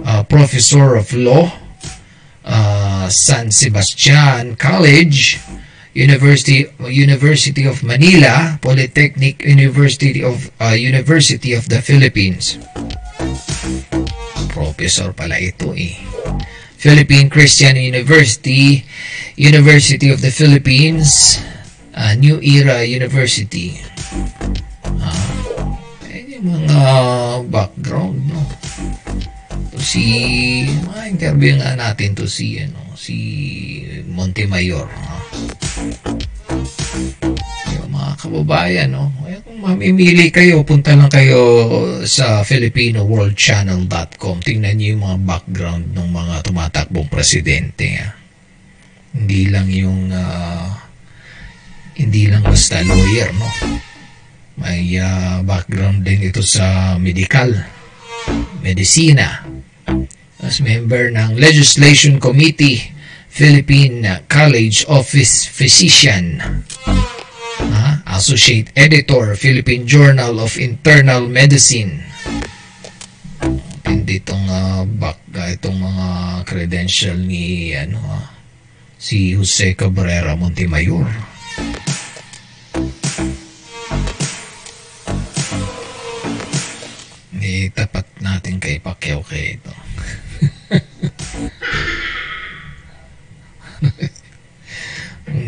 uh, 0.04 0.22
professor 0.24 0.96
of 0.96 1.12
law, 1.12 1.52
uh, 2.44 3.08
San 3.08 3.50
Sebastian 3.50 4.56
College, 4.56 5.40
University 5.98 6.70
University 6.78 7.66
of 7.66 7.82
Manila, 7.82 8.54
Polytechnic 8.62 9.42
University 9.42 10.22
of 10.22 10.46
uh, 10.62 10.78
University 10.78 11.58
of 11.58 11.66
the 11.66 11.82
Philippines. 11.82 12.54
Professor 14.54 15.10
pala 15.10 15.42
ito 15.42 15.74
eh. 15.74 15.98
Philippine 16.78 17.26
Christian 17.26 17.74
University, 17.74 18.86
University 19.34 20.14
of 20.14 20.22
the 20.22 20.30
Philippines, 20.30 21.42
uh, 21.98 22.14
New 22.14 22.38
Era 22.46 22.86
University. 22.86 23.82
Uh, 24.86 25.74
yung 26.30 26.46
mga 26.46 26.86
background, 27.50 28.22
no? 28.30 28.38
Si, 29.78 30.04
mga 30.84 31.02
interview 31.08 31.54
nga 31.58 31.74
natin 31.78 32.14
to 32.18 32.26
si, 32.26 32.58
ano, 32.60 32.92
si 32.98 33.16
Montemayor. 34.10 34.90
Ha? 34.90 35.16
Yung 37.78 37.94
mga 37.94 38.10
kababayan, 38.18 38.90
no? 38.90 39.14
Kaya 39.22 39.38
kung 39.46 39.62
mamimili 39.62 40.34
kayo, 40.34 40.66
punta 40.66 40.98
lang 40.98 41.06
kayo 41.06 41.38
sa 42.02 42.42
filipinoworldchannel.com. 42.42 44.42
Tingnan 44.42 44.74
niyo 44.76 44.98
yung 44.98 45.06
mga 45.06 45.18
background 45.22 45.94
ng 45.94 46.10
mga 46.10 46.42
tumatakbong 46.42 47.06
presidente. 47.06 47.86
Ha? 47.96 48.18
Hindi 49.14 49.48
lang 49.48 49.68
yung 49.72 50.12
ah, 50.12 50.84
hindi 51.98 52.30
lang 52.30 52.44
basta 52.44 52.84
lawyer, 52.84 53.30
no? 53.34 53.48
May 54.58 54.98
ah, 54.98 55.40
background 55.46 56.02
din 56.02 56.28
ito 56.28 56.42
sa 56.42 56.98
medical, 56.98 57.54
medisina. 58.60 59.47
As 60.48 60.64
member 60.64 61.12
ng 61.12 61.36
Legislation 61.36 62.16
Committee, 62.16 62.80
Philippine 63.28 64.24
College 64.32 64.88
Office 64.88 65.44
Physician. 65.44 66.40
Ah, 67.68 68.00
Associate 68.16 68.64
Editor, 68.72 69.36
Philippine 69.36 69.84
Journal 69.84 70.40
of 70.40 70.56
Internal 70.56 71.28
Medicine. 71.28 72.00
Hindi 73.84 74.24
itong 74.24 74.48
ah, 74.48 74.88
back, 74.88 75.20
ah, 75.36 75.52
itong 75.52 75.84
mga 75.84 76.06
credential 76.48 77.20
ni 77.20 77.76
ano 77.76 78.00
ah, 78.08 78.32
si 78.96 79.36
Jose 79.36 79.76
Cabrera 79.76 80.32
Montemayor. 80.32 81.04
Itapat 87.36 88.08
natin 88.24 88.56
kay 88.56 88.80
Pacquiao 88.80 89.20
kay 89.28 89.60
ito. 89.60 89.76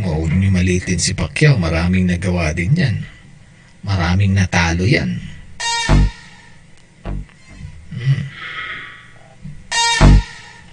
Huwag 0.01 0.33
niyo 0.37 0.51
malitin 0.55 1.01
si 1.01 1.13
Pacquiao. 1.17 1.57
Maraming 1.59 2.07
nagawa 2.07 2.53
din 2.55 2.77
yan. 2.77 2.97
Maraming 3.83 4.37
natalo 4.37 4.85
yan. 4.85 5.19
Hmm. 7.91 8.23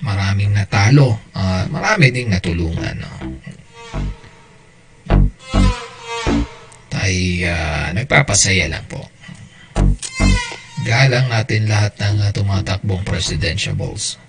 Maraming 0.04 0.52
natalo. 0.54 1.20
Ah, 1.34 1.66
marami 1.72 2.12
ding 2.12 2.30
natulungan. 2.32 2.95
No? 3.00 3.14
Tayo 6.91 7.26
ah, 7.48 7.89
nagpapasaya 7.95 8.68
lang 8.68 8.86
po. 8.91 9.08
Galang 10.88 11.28
natin 11.32 11.68
lahat 11.68 11.95
ng 12.00 12.28
ah, 12.28 12.32
tumatakbong 12.32 13.04
presidential 13.04 13.76
balls. 13.76 14.20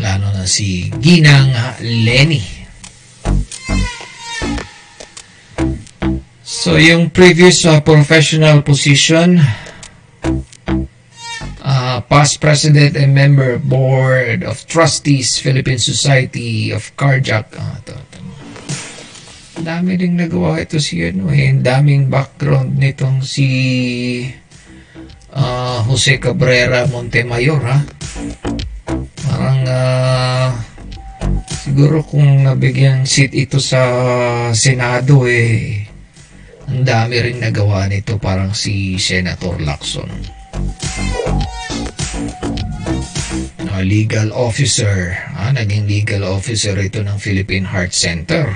Lalo 0.00 0.28
na 0.34 0.46
si 0.46 0.92
Ginang 1.00 1.52
Lenny. 1.80 2.64
So, 6.44 6.80
yung 6.80 7.12
previous 7.12 7.64
uh, 7.68 7.80
professional 7.84 8.64
position, 8.64 9.40
uh, 11.64 12.00
past 12.04 12.40
president 12.40 12.96
and 12.96 13.12
member 13.12 13.60
board 13.60 14.44
of 14.44 14.64
trustees, 14.68 15.36
Philippine 15.40 15.80
Society 15.80 16.72
of 16.72 16.88
Cardiac. 16.96 17.52
Ah, 17.56 17.80
ito, 17.80 17.96
ito. 17.96 18.18
Dami 19.64 19.96
rin 19.96 20.20
nagawa 20.20 20.60
ito 20.60 20.76
si 20.76 21.00
ano 21.04 21.32
eh. 21.32 21.52
Daming 21.56 22.12
background 22.12 22.76
nitong 22.76 23.24
si 23.24 23.48
uh, 25.34 25.82
Jose 25.90 26.22
Cabrera 26.22 26.86
Montemayor 26.88 27.60
ha. 27.66 27.78
Parang 29.26 29.60
ah, 29.66 30.50
siguro 31.50 32.06
kung 32.06 32.46
nabigyan 32.46 33.02
seat 33.02 33.34
ito 33.34 33.58
sa 33.58 33.82
Senado 34.54 35.26
eh 35.26 35.84
ang 36.64 36.80
dami 36.80 37.20
rin 37.20 37.44
nagawa 37.44 37.84
nito 37.90 38.16
parang 38.16 38.56
si 38.56 38.96
Senator 38.96 39.60
Lacson. 39.60 40.08
Uh, 43.74 43.82
legal 43.84 44.32
officer. 44.32 45.12
Ah, 45.36 45.52
naging 45.52 45.84
legal 45.84 46.24
officer 46.24 46.78
ito 46.80 47.04
ng 47.04 47.18
Philippine 47.20 47.68
Heart 47.68 47.92
Center. 47.92 48.48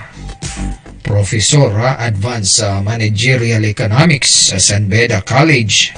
Professor, 1.08 1.72
ah, 1.72 1.96
advanced 2.04 2.60
sa 2.60 2.84
managerial 2.84 3.64
economics 3.64 4.52
sa 4.52 4.60
San 4.60 4.92
Beda 4.92 5.24
College. 5.24 5.96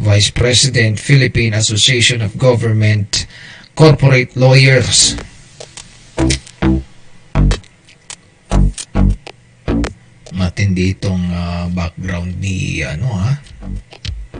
Vice 0.00 0.32
President, 0.32 0.96
Philippine 0.96 1.52
Association 1.52 2.24
of 2.24 2.32
Government 2.40 3.28
Corporate 3.76 4.32
Lawyers. 4.32 5.20
Matindi 10.32 10.96
itong 10.96 11.28
ah, 11.28 11.68
background 11.68 12.40
ni 12.40 12.80
ano 12.80 13.12
ha 13.12 13.36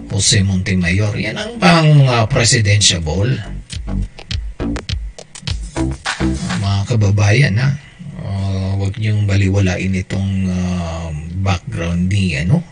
Jose 0.08 0.40
Montemayor. 0.40 1.20
Yan 1.20 1.36
ang 1.36 1.60
bang 1.60 2.08
ah, 2.08 2.24
presidential 2.24 3.04
ball. 3.04 3.28
Mga 6.64 6.80
kababayan 6.88 7.60
ha. 7.60 7.91
Ah, 8.22 8.78
huwag 8.78 8.94
niyong 9.02 9.26
baliwalain 9.26 9.98
itong 9.98 10.46
ah, 10.46 11.10
background 11.42 12.06
ni 12.06 12.38
ano 12.38 12.62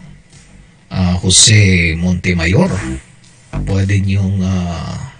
ah, 0.94 1.18
Jose 1.18 1.94
Montemayor. 1.98 2.70
Pwede 3.66 3.98
niyong 3.98 4.38
ah, 4.46 5.10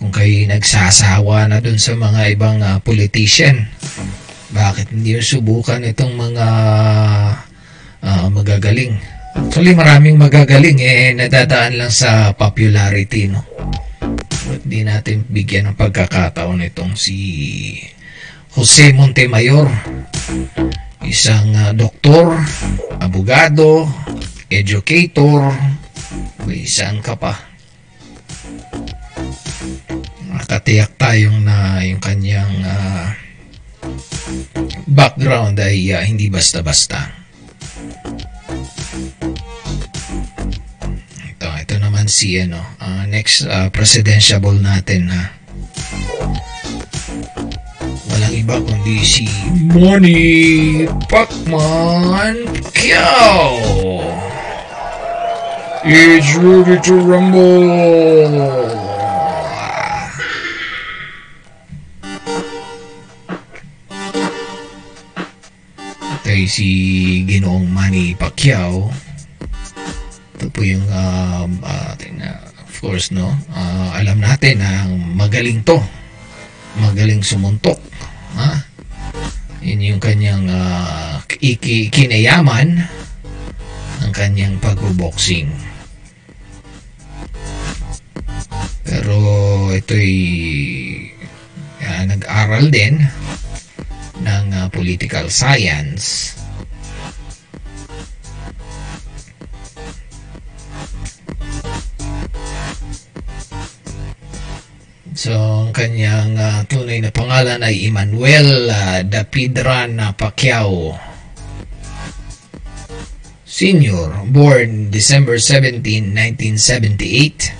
kung 0.00 0.08
kayo 0.08 0.48
nagsasawa 0.48 1.52
na 1.52 1.60
dun 1.60 1.76
sa 1.76 1.92
mga 1.92 2.32
ibang 2.32 2.64
ah, 2.64 2.80
politician, 2.80 3.68
bakit 4.56 4.88
hindi 4.88 5.18
nyo 5.18 5.22
subukan 5.24 5.84
itong 5.84 6.16
mga 6.16 6.46
ah, 8.00 8.26
magagaling? 8.32 8.96
Actually, 9.36 9.76
maraming 9.76 10.16
magagaling 10.16 10.80
eh, 10.80 11.12
nadadaan 11.12 11.76
lang 11.76 11.92
sa 11.92 12.32
popularity, 12.32 13.28
no? 13.28 13.44
Ba't 14.48 14.64
di 14.64 14.80
natin 14.80 15.28
bigyan 15.28 15.70
ng 15.70 15.76
pagkakataon 15.76 16.64
itong 16.72 16.96
si 16.96 17.20
Jose 18.56 18.92
Montemayor? 18.96 19.68
Isang 21.04 21.52
ah, 21.56 21.72
doktor, 21.76 22.36
abogado, 23.00 23.84
educator, 24.48 25.52
may 26.48 26.64
isang 26.64 27.04
ka 27.04 27.12
pa. 27.16 27.36
Nakatiyak 30.32 30.96
tayong 30.96 31.44
na 31.44 31.84
yung 31.84 32.00
kanyang 32.00 32.54
ah, 32.64 33.12
background 34.88 35.60
ay 35.60 35.92
ah, 35.92 36.04
hindi 36.04 36.32
basta-basta. 36.32 37.12
Ito, 41.36 41.48
ito 41.60 41.74
naman 41.76 42.08
si 42.08 42.40
ano, 42.40 42.60
ah, 42.80 43.04
next 43.04 43.44
ah, 43.44 43.68
presidential 43.68 44.40
natin 44.56 45.12
na 45.12 45.37
walang 48.18 48.34
iba 48.34 48.58
kundi 48.58 48.98
si 49.06 49.30
Money 49.70 50.90
Pacman 51.06 52.50
Pacquiao. 52.50 53.62
It's 55.86 56.34
ready 56.34 56.82
to 56.82 56.94
rumble. 56.98 58.34
Ito 66.02 66.26
ay 66.26 66.50
si 66.50 66.68
Ginoong 67.22 67.70
Manny 67.70 68.18
Pacquiao. 68.18 68.90
Ito 70.34 70.50
po 70.50 70.66
yung, 70.66 70.82
um, 70.90 71.62
ah, 71.62 71.94
tingnan, 71.94 72.34
of 72.66 72.74
course, 72.82 73.14
no? 73.14 73.30
Ah, 73.54 73.94
alam 74.02 74.18
natin 74.18 74.58
na 74.58 74.90
magaling 75.14 75.62
to. 75.62 75.78
Magaling 76.82 77.22
sumuntok. 77.22 77.78
Ha? 78.38 78.62
Yun 79.58 79.82
yung 79.82 80.00
kanyang 80.00 80.46
iki, 81.42 81.90
kinayaman 81.90 82.86
ng 83.98 84.12
kanyang 84.14 84.54
pagbo-boxing. 84.62 85.50
Pero 88.86 89.18
ito'y 89.74 90.14
ah, 91.82 92.02
nag-aral 92.06 92.70
din 92.70 93.02
ng 94.22 94.44
ah, 94.54 94.70
political 94.70 95.26
science. 95.28 96.37
So, 105.18 105.34
ang 105.34 105.74
kanyang 105.74 106.38
ah, 106.38 106.62
tunay 106.62 107.02
na 107.02 107.10
pangalan 107.10 107.58
ay 107.58 107.90
Emmanuel 107.90 108.70
uh, 108.70 109.02
Dapidran 109.02 109.98
Pacquiao. 110.14 110.94
Senior, 113.42 114.14
born 114.30 114.94
December 114.94 115.42
17, 115.42 116.14
1978, 116.14 117.50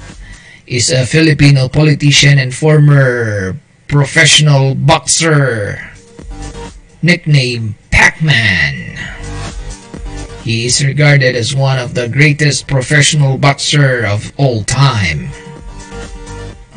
is 0.71 0.95
a 0.95 1.03
Filipino 1.03 1.67
politician 1.67 2.39
and 2.39 2.55
former 2.55 3.59
professional 3.91 4.79
boxer, 4.79 5.83
nicknamed 7.03 7.75
Pac-Man. 7.91 8.95
He 10.47 10.71
is 10.71 10.79
regarded 10.79 11.35
as 11.35 11.59
one 11.59 11.83
of 11.83 11.99
the 11.99 12.07
greatest 12.07 12.71
professional 12.71 13.35
boxer 13.35 14.07
of 14.07 14.31
all 14.39 14.63
time. 14.63 15.35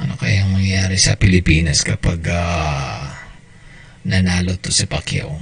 Ano 0.01 0.17
kayang 0.17 0.49
mangyayari 0.49 0.97
sa 0.97 1.13
Pilipinas 1.13 1.85
kapag 1.85 2.25
ah, 2.33 3.05
nanalo 4.01 4.57
to 4.57 4.73
si 4.73 4.89
Pacquiao? 4.89 5.37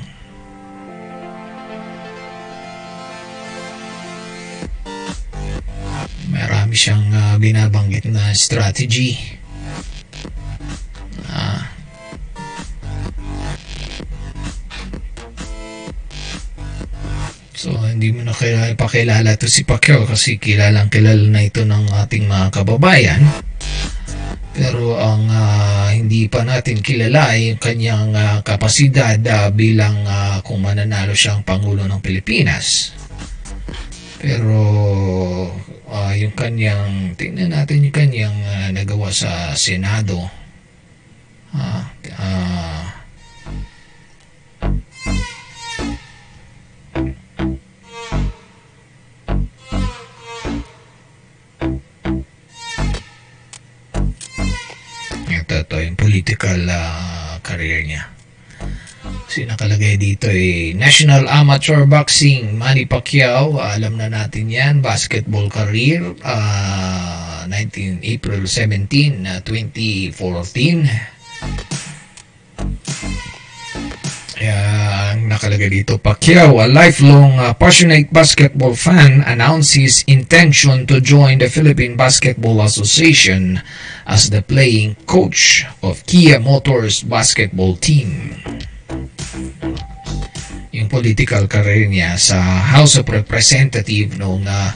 Marami 6.28 6.76
siyang 6.76 7.07
ah, 7.16 7.39
binabanggit 7.39 8.12
na 8.12 8.36
strategy. 8.36 9.16
Ah. 11.32 11.64
So, 17.55 17.76
hindi 17.76 18.12
mo 18.12 18.28
na 18.28 18.36
kailangan 18.36 18.76
ipakilala 18.76 19.39
to 19.39 19.47
si 19.47 19.64
Pacquiao 19.64 20.03
kasi 20.03 20.36
kilalang 20.36 20.91
kilala 20.91 21.28
na 21.32 21.47
ito 21.47 21.64
ng 21.64 21.95
ating 21.95 22.28
mga 22.28 22.51
kababayan. 22.51 23.24
Pero 24.60 24.99
ang 24.99 25.24
ah, 25.32 25.88
hindi 25.95 26.28
pa 26.28 26.43
natin 26.43 26.84
kilala 26.84 27.32
ay 27.32 27.55
yung 27.55 27.62
kanyang 27.64 28.12
ah, 28.12 28.38
kapasidad 28.43 29.16
ah, 29.24 29.47
bilang 29.55 30.03
ah, 30.03 30.43
kung 30.43 30.60
mananalo 30.60 31.16
siyang 31.16 31.47
Pangulo 31.47 31.88
ng 31.88 32.03
Pilipinas. 32.03 32.91
Pero 34.20 34.60
ah, 35.88 36.12
yung 36.12 36.36
kanyang, 36.36 37.16
tingnan 37.16 37.55
natin 37.55 37.88
yung 37.88 37.95
kanyang 37.95 38.36
ah, 38.43 38.70
nagawa 38.76 39.16
sa 39.16 39.55
Senado. 39.55 40.28
Ah, 41.55 41.88
ah, 42.20 42.98
political 56.19 56.67
ah, 56.67 57.39
career 57.39 57.79
niya. 57.87 58.03
Kasi 59.23 59.47
nakalagay 59.47 59.95
dito 59.95 60.27
eh, 60.27 60.75
National 60.75 61.31
Amateur 61.31 61.87
Boxing, 61.87 62.59
Manny 62.59 62.83
Pacquiao, 62.83 63.55
alam 63.55 63.95
na 63.95 64.11
natin 64.11 64.51
yan, 64.51 64.83
basketball 64.83 65.47
career, 65.47 66.03
ah, 66.27 67.47
19, 67.47 68.03
April 68.03 68.43
17, 68.51 69.31
ah, 69.31 69.39
2014. 69.47 70.91
Yan, 74.40 75.28
nakalagay 75.28 75.68
dito, 75.68 75.99
Pacquiao, 75.99 76.64
a 76.64 76.68
lifelong 76.72 77.36
uh, 77.36 77.52
passionate 77.60 78.07
basketball 78.07 78.72
fan, 78.72 79.20
announced 79.28 79.76
his 79.76 80.07
intention 80.07 80.88
to 80.88 81.03
join 81.03 81.44
the 81.44 81.52
Philippine 81.52 81.99
Basketball 81.99 82.64
Association 82.64 83.60
as 84.07 84.32
the 84.32 84.40
playing 84.40 84.95
coach 85.03 85.68
of 85.84 85.99
Kia 86.07 86.40
Motors 86.40 87.03
basketball 87.03 87.76
team. 87.76 88.40
Yung 90.72 90.88
political 90.88 91.44
career 91.52 91.91
niya 91.91 92.16
sa 92.16 92.40
House 92.40 92.95
of 92.95 93.11
Representative 93.11 94.16
noong 94.16 94.48
uh, 94.48 94.72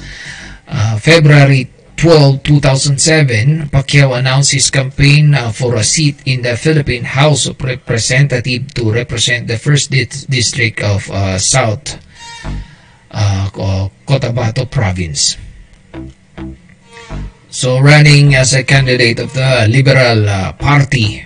uh, 0.67 0.95
February 0.99 1.71
12, 1.97 2.43
2007, 2.43 3.69
Pacquiao 3.69 4.17
announced 4.17 4.51
his 4.51 4.69
campaign 4.69 5.33
uh, 5.33 5.51
for 5.51 5.75
a 5.75 5.83
seat 5.83 6.17
in 6.25 6.41
the 6.41 6.55
Philippine 6.57 7.03
House 7.03 7.45
of 7.47 7.61
Representative 7.61 8.73
to 8.73 8.91
represent 8.91 9.47
the 9.47 9.57
first 9.57 9.91
di- 9.91 10.05
district 10.29 10.81
of 10.83 11.09
uh, 11.11 11.37
South 11.37 11.99
uh, 13.11 13.49
Cotabato 14.05 14.69
Province. 14.69 15.37
So, 17.49 17.79
running 17.79 18.33
as 18.35 18.53
a 18.53 18.63
candidate 18.63 19.19
of 19.19 19.33
the 19.33 19.67
Liberal 19.69 20.27
uh, 20.27 20.53
Party 20.53 21.23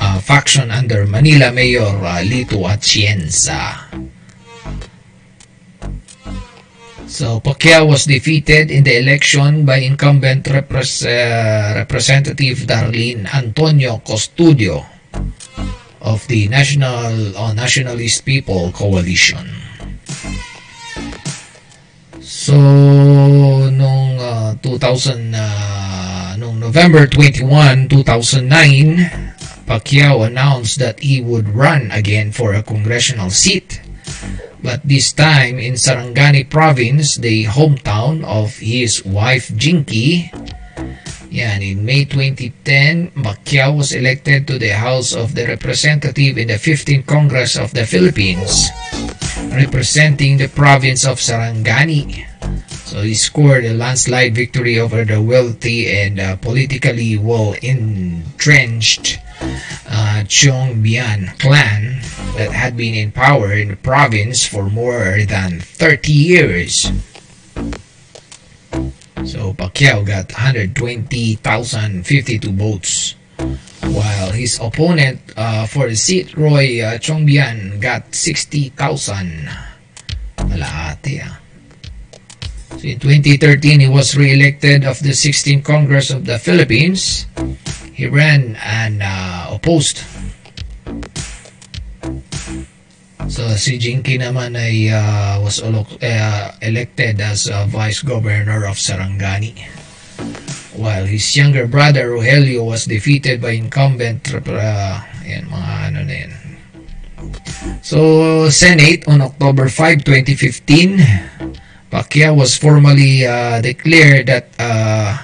uh, 0.00 0.18
faction 0.20 0.70
under 0.70 1.06
Manila 1.06 1.52
Mayor 1.52 2.00
Lito 2.24 2.64
Atienza. 2.64 3.84
So, 7.06 7.38
Pacquiao 7.38 7.86
was 7.86 8.04
defeated 8.04 8.70
in 8.70 8.82
the 8.82 8.98
election 8.98 9.64
by 9.64 9.78
incumbent 9.78 10.44
repres- 10.50 11.06
uh, 11.06 11.78
Representative 11.78 12.66
Darlene 12.66 13.32
Antonio 13.32 14.02
Costudio 14.02 14.84
of 16.02 16.26
the 16.26 16.48
National 16.48 17.36
uh, 17.38 17.54
Nationalist 17.54 18.26
People 18.26 18.74
Coalition. 18.74 19.46
So, 22.18 22.58
nung 23.70 24.18
uh, 24.18 24.58
2000, 24.58 25.30
uh, 25.30 26.34
nung 26.42 26.58
November 26.58 27.06
21, 27.06 27.86
2009, 27.86 29.62
Pacquiao 29.70 30.26
announced 30.26 30.82
that 30.82 30.98
he 30.98 31.22
would 31.22 31.54
run 31.54 31.86
again 31.94 32.34
for 32.34 32.54
a 32.54 32.66
congressional 32.66 33.30
seat 33.30 33.85
but 34.66 34.82
this 34.82 35.14
time 35.14 35.62
in 35.62 35.78
Sarangani 35.78 36.42
province, 36.42 37.22
the 37.22 37.46
hometown 37.46 38.26
of 38.26 38.58
his 38.58 39.06
wife 39.06 39.54
Jinky. 39.54 40.34
Yan, 41.30 41.62
in 41.62 41.86
May 41.86 42.02
2010, 42.02 43.14
Pacquiao 43.22 43.78
was 43.78 43.94
elected 43.94 44.50
to 44.50 44.58
the 44.58 44.74
House 44.74 45.14
of 45.14 45.38
the 45.38 45.46
Representative 45.46 46.36
in 46.36 46.48
the 46.48 46.58
15th 46.58 47.06
Congress 47.06 47.54
of 47.54 47.70
the 47.78 47.86
Philippines, 47.86 48.66
representing 49.54 50.36
the 50.36 50.50
province 50.50 51.06
of 51.06 51.22
Sarangani. 51.22 52.26
So 52.90 53.02
he 53.02 53.14
scored 53.14 53.64
a 53.66 53.74
landslide 53.74 54.34
victory 54.34 54.80
over 54.80 55.04
the 55.04 55.22
wealthy 55.22 55.86
and 55.94 56.18
uh, 56.18 56.34
politically 56.42 57.18
well 57.18 57.54
entrenched 57.62 59.22
uh, 59.88 60.24
Chongbian 60.26 61.38
clan 61.38 62.00
that 62.36 62.50
had 62.52 62.76
been 62.76 62.94
in 62.94 63.12
power 63.12 63.52
in 63.52 63.68
the 63.68 63.76
province 63.76 64.44
for 64.46 64.70
more 64.70 65.18
than 65.28 65.60
30 65.60 66.12
years. 66.12 66.90
So 69.24 69.54
Pacquiao 69.54 70.04
got 70.06 70.30
120,052 70.30 72.52
votes, 72.52 73.14
while 73.82 74.30
his 74.30 74.60
opponent 74.60 75.20
uh, 75.36 75.66
for 75.66 75.88
the 75.88 75.96
seat, 75.96 76.36
Roy 76.36 76.80
uh, 76.82 76.98
Chongbian, 76.98 77.80
got 77.80 78.14
60,000. 78.14 79.48
Malate 80.46 81.22
ah. 81.24 81.40
So 82.76 82.86
in 82.86 83.00
2013, 83.00 83.80
he 83.80 83.88
was 83.88 84.14
re-elected 84.16 84.84
of 84.84 85.00
the 85.00 85.16
16th 85.16 85.64
Congress 85.64 86.10
of 86.10 86.26
the 86.26 86.38
Philippines. 86.38 87.24
He 87.96 88.04
ran 88.04 88.60
and 88.60 89.00
uh, 89.00 89.56
opposed. 89.56 90.04
So 93.32 93.56
si 93.56 93.80
Jinky 93.80 94.20
naman 94.20 94.52
ay 94.52 94.92
uh, 94.92 95.40
was 95.40 95.64
uh, 95.64 96.52
elected 96.60 97.24
as 97.24 97.48
uh, 97.48 97.64
Vice 97.72 98.04
Governor 98.04 98.68
of 98.68 98.76
Sarangani. 98.76 99.56
While 100.76 101.08
his 101.08 101.24
younger 101.32 101.64
brother 101.64 102.12
Rogelio 102.12 102.68
was 102.68 102.84
defeated 102.84 103.40
by 103.40 103.56
incumbent 103.56 104.28
uh, 104.28 105.00
yan, 105.24 105.48
mga 105.48 105.72
ano 105.88 106.00
na 106.04 106.14
yan. 106.20 106.32
So 107.80 108.52
Senate 108.52 109.08
on 109.08 109.24
October 109.24 109.72
5, 109.72 110.04
2015 110.04 111.00
Pacquiao 111.88 112.36
was 112.36 112.60
formally 112.60 113.24
uh, 113.24 113.64
declared 113.64 114.28
that 114.28 114.52
uh, 114.60 115.16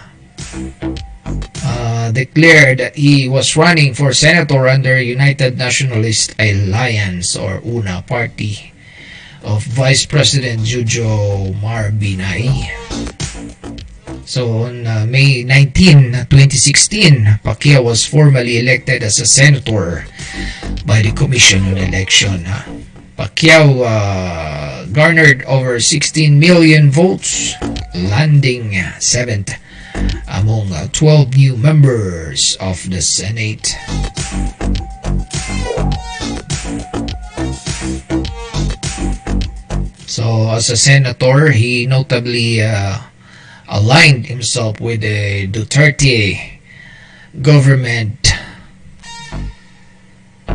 uh, 1.65 2.11
declared 2.13 2.79
that 2.79 2.97
he 2.97 3.29
was 3.29 3.57
running 3.57 3.95
for 3.95 4.13
senator 4.13 4.69
under 4.69 5.01
United 5.01 5.59
Nationalist 5.59 6.35
Alliance 6.39 7.37
or 7.37 7.61
UNA 7.65 8.05
party 8.07 8.73
of 9.43 9.63
Vice 9.65 10.07
President 10.07 10.61
Jojo 10.63 11.53
Marbinay. 11.61 12.71
So 14.25 14.71
on 14.71 14.87
uh, 14.87 15.05
May 15.09 15.43
19, 15.43 16.31
2016, 16.31 17.43
Pacquiao 17.43 17.85
was 17.85 18.07
formally 18.07 18.59
elected 18.59 19.03
as 19.03 19.19
a 19.19 19.27
senator 19.27 20.07
by 20.87 21.03
the 21.03 21.13
Commission 21.13 21.67
on 21.67 21.77
Election. 21.77 22.47
Pacquiao 23.19 23.83
uh, 23.85 24.87
garnered 24.87 25.43
over 25.45 25.79
16 25.81 26.39
million 26.39 26.91
votes, 26.91 27.55
landing 27.95 28.79
seventh 29.01 29.53
among 30.29 30.73
uh, 30.73 30.89
12 30.93 31.37
new 31.37 31.57
members 31.57 32.57
of 32.61 32.79
the 32.91 33.01
Senate. 33.01 33.75
So, 40.07 40.51
as 40.51 40.69
a 40.69 40.77
senator, 40.77 41.51
he 41.51 41.87
notably 41.87 42.63
uh, 42.63 42.99
aligned 43.69 44.27
himself 44.27 44.81
with 44.81 45.01
the 45.01 45.49
Duterte 45.49 46.61
government. 47.41 48.33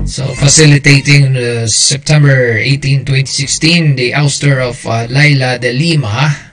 So, 0.05 0.27
facilitating 0.35 1.35
uh, 1.35 1.67
September 1.67 2.53
18, 2.57 3.05
2016, 3.05 3.95
the 3.95 4.11
ouster 4.11 4.61
of 4.61 4.85
uh, 4.85 5.07
Laila 5.09 5.57
de 5.59 5.73
Lima 5.73 6.46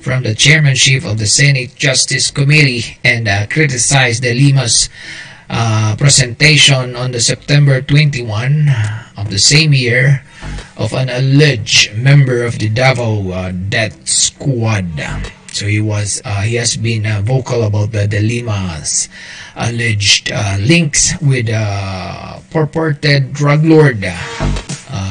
from 0.00 0.22
the 0.22 0.34
chairmanship 0.34 1.04
of 1.04 1.18
the 1.18 1.26
Senate 1.26 1.74
Justice 1.76 2.30
Committee 2.30 2.98
and 3.04 3.28
uh, 3.28 3.46
criticized 3.46 4.22
the 4.22 4.34
Lima's 4.34 4.88
uh, 5.50 5.96
presentation 5.98 6.94
on 6.94 7.12
the 7.12 7.20
September 7.20 7.80
21 7.80 8.68
of 9.16 9.30
the 9.30 9.38
same 9.38 9.72
year 9.72 10.22
of 10.76 10.92
an 10.92 11.08
alleged 11.08 11.96
member 11.96 12.44
of 12.44 12.58
the 12.58 12.68
Davao 12.68 13.30
uh, 13.30 13.52
Death 13.52 14.06
Squad. 14.08 14.86
So 15.52 15.66
he 15.66 15.80
was 15.80 16.22
uh, 16.24 16.42
he 16.42 16.54
has 16.56 16.76
been 16.76 17.06
uh, 17.06 17.22
vocal 17.24 17.64
about 17.64 17.90
the 17.92 18.06
De 18.06 18.20
Lima's 18.20 19.08
alleged 19.56 20.30
uh, 20.30 20.56
links 20.60 21.18
with 21.20 21.48
purported 22.50 23.32
drug 23.32 23.64
lord 23.64 24.04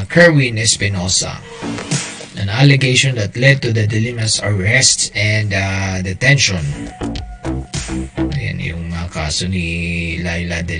Kerwin 0.07 0.57
Espinosa. 0.57 1.35
An 2.37 2.49
allegation 2.49 3.15
that 3.15 3.35
led 3.35 3.61
to 3.65 3.73
the 3.73 3.87
De 3.87 3.99
Lima's 3.99 4.39
arrest 4.39 5.11
and 5.17 5.53
uh, 5.53 6.01
detention. 6.05 6.61
Ayan 8.37 8.61
yung 8.61 8.93
uh, 8.93 9.09
kaso 9.09 9.49
ni 9.49 10.21
Laila 10.21 10.61
De. 10.61 10.77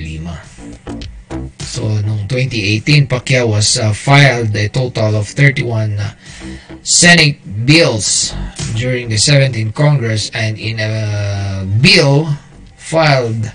So, 1.77 1.84
noong 2.01 2.25
2018, 2.29 3.05
Pacquiao 3.05 3.53
was 3.53 3.77
uh, 3.77 3.93
filed 3.93 4.55
a 4.55 4.69
total 4.69 5.17
of 5.17 5.27
31 5.29 5.99
uh, 5.99 6.13
Senate 6.81 7.38
bills 7.65 8.34
during 8.73 9.09
the 9.09 9.19
17th 9.19 9.75
Congress 9.75 10.31
and 10.34 10.57
in 10.57 10.79
a 10.79 11.65
bill 11.81 12.29
filed 12.77 13.51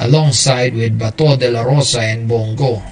alongside 0.00 0.74
with 0.74 0.98
Bato 0.98 1.38
de 1.38 1.50
la 1.50 1.62
Rosa 1.62 2.00
and 2.00 2.26
Bongo. 2.26 2.82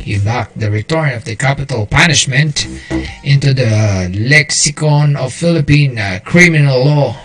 He 0.00 0.18
backed 0.18 0.58
the 0.58 0.70
return 0.70 1.12
of 1.12 1.24
the 1.24 1.36
capital 1.36 1.86
punishment 1.86 2.66
into 3.22 3.52
the 3.52 4.08
lexicon 4.16 5.14
of 5.16 5.32
Philippine 5.32 5.98
uh, 5.98 6.20
criminal 6.24 6.84
law. 6.84 7.16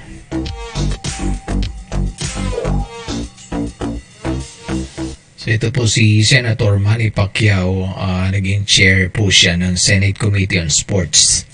So 5.39 5.53
ito 5.53 5.69
po 5.71 5.85
si 5.87 6.25
Senator 6.25 6.81
Manny 6.81 7.13
Pacquiao, 7.13 7.95
uh, 7.95 8.27
naging 8.33 8.65
chair 8.67 9.13
po 9.13 9.31
siya 9.31 9.55
ng 9.55 9.79
Senate 9.79 10.17
Committee 10.19 10.59
on 10.59 10.73
Sports. 10.73 11.45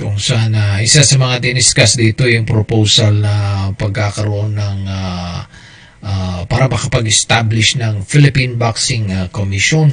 Kung 0.00 0.16
saan 0.16 0.56
uh, 0.56 0.80
isa 0.80 1.04
sa 1.04 1.20
mga 1.20 1.44
diniscuss 1.44 2.00
dito 2.00 2.24
yung 2.24 2.48
proposal 2.48 3.20
na 3.20 3.68
pagkakaroon 3.76 4.56
ng 4.56 4.78
uh, 4.88 5.44
uh, 6.00 6.40
para 6.48 6.72
makapag-establish 6.72 7.76
ng 7.76 8.00
Philippine 8.08 8.56
Boxing 8.56 9.12
uh, 9.12 9.28
Commission. 9.28 9.92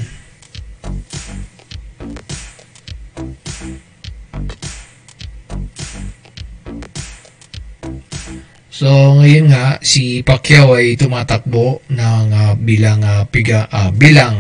So 8.72 8.88
ngayon 9.20 9.52
nga 9.52 9.84
si 9.84 10.24
Pacquiao 10.24 10.80
ay 10.80 10.96
tumatakbo 10.96 11.84
ng 11.92 12.28
uh, 12.32 12.56
bilang 12.56 13.04
uh, 13.04 13.28
piga 13.28 13.68
uh, 13.68 13.92
bilang 13.92 14.40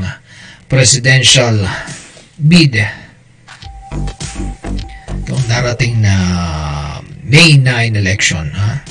presidential 0.71 1.59
bid. 2.39 2.79
Itong 5.23 5.45
darating 5.49 6.03
na 6.03 6.15
May 7.23 7.57
9 7.57 7.95
election, 7.97 8.51
ha? 8.53 8.83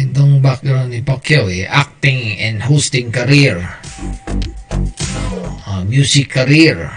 Itong 0.00 0.44
background 0.44 0.92
ni 0.92 1.00
Pacquiao 1.00 1.48
eh, 1.48 1.64
acting 1.64 2.36
and 2.40 2.60
hosting 2.60 3.08
career. 3.12 3.60
Uh, 5.64 5.84
music 5.88 6.28
career. 6.28 6.92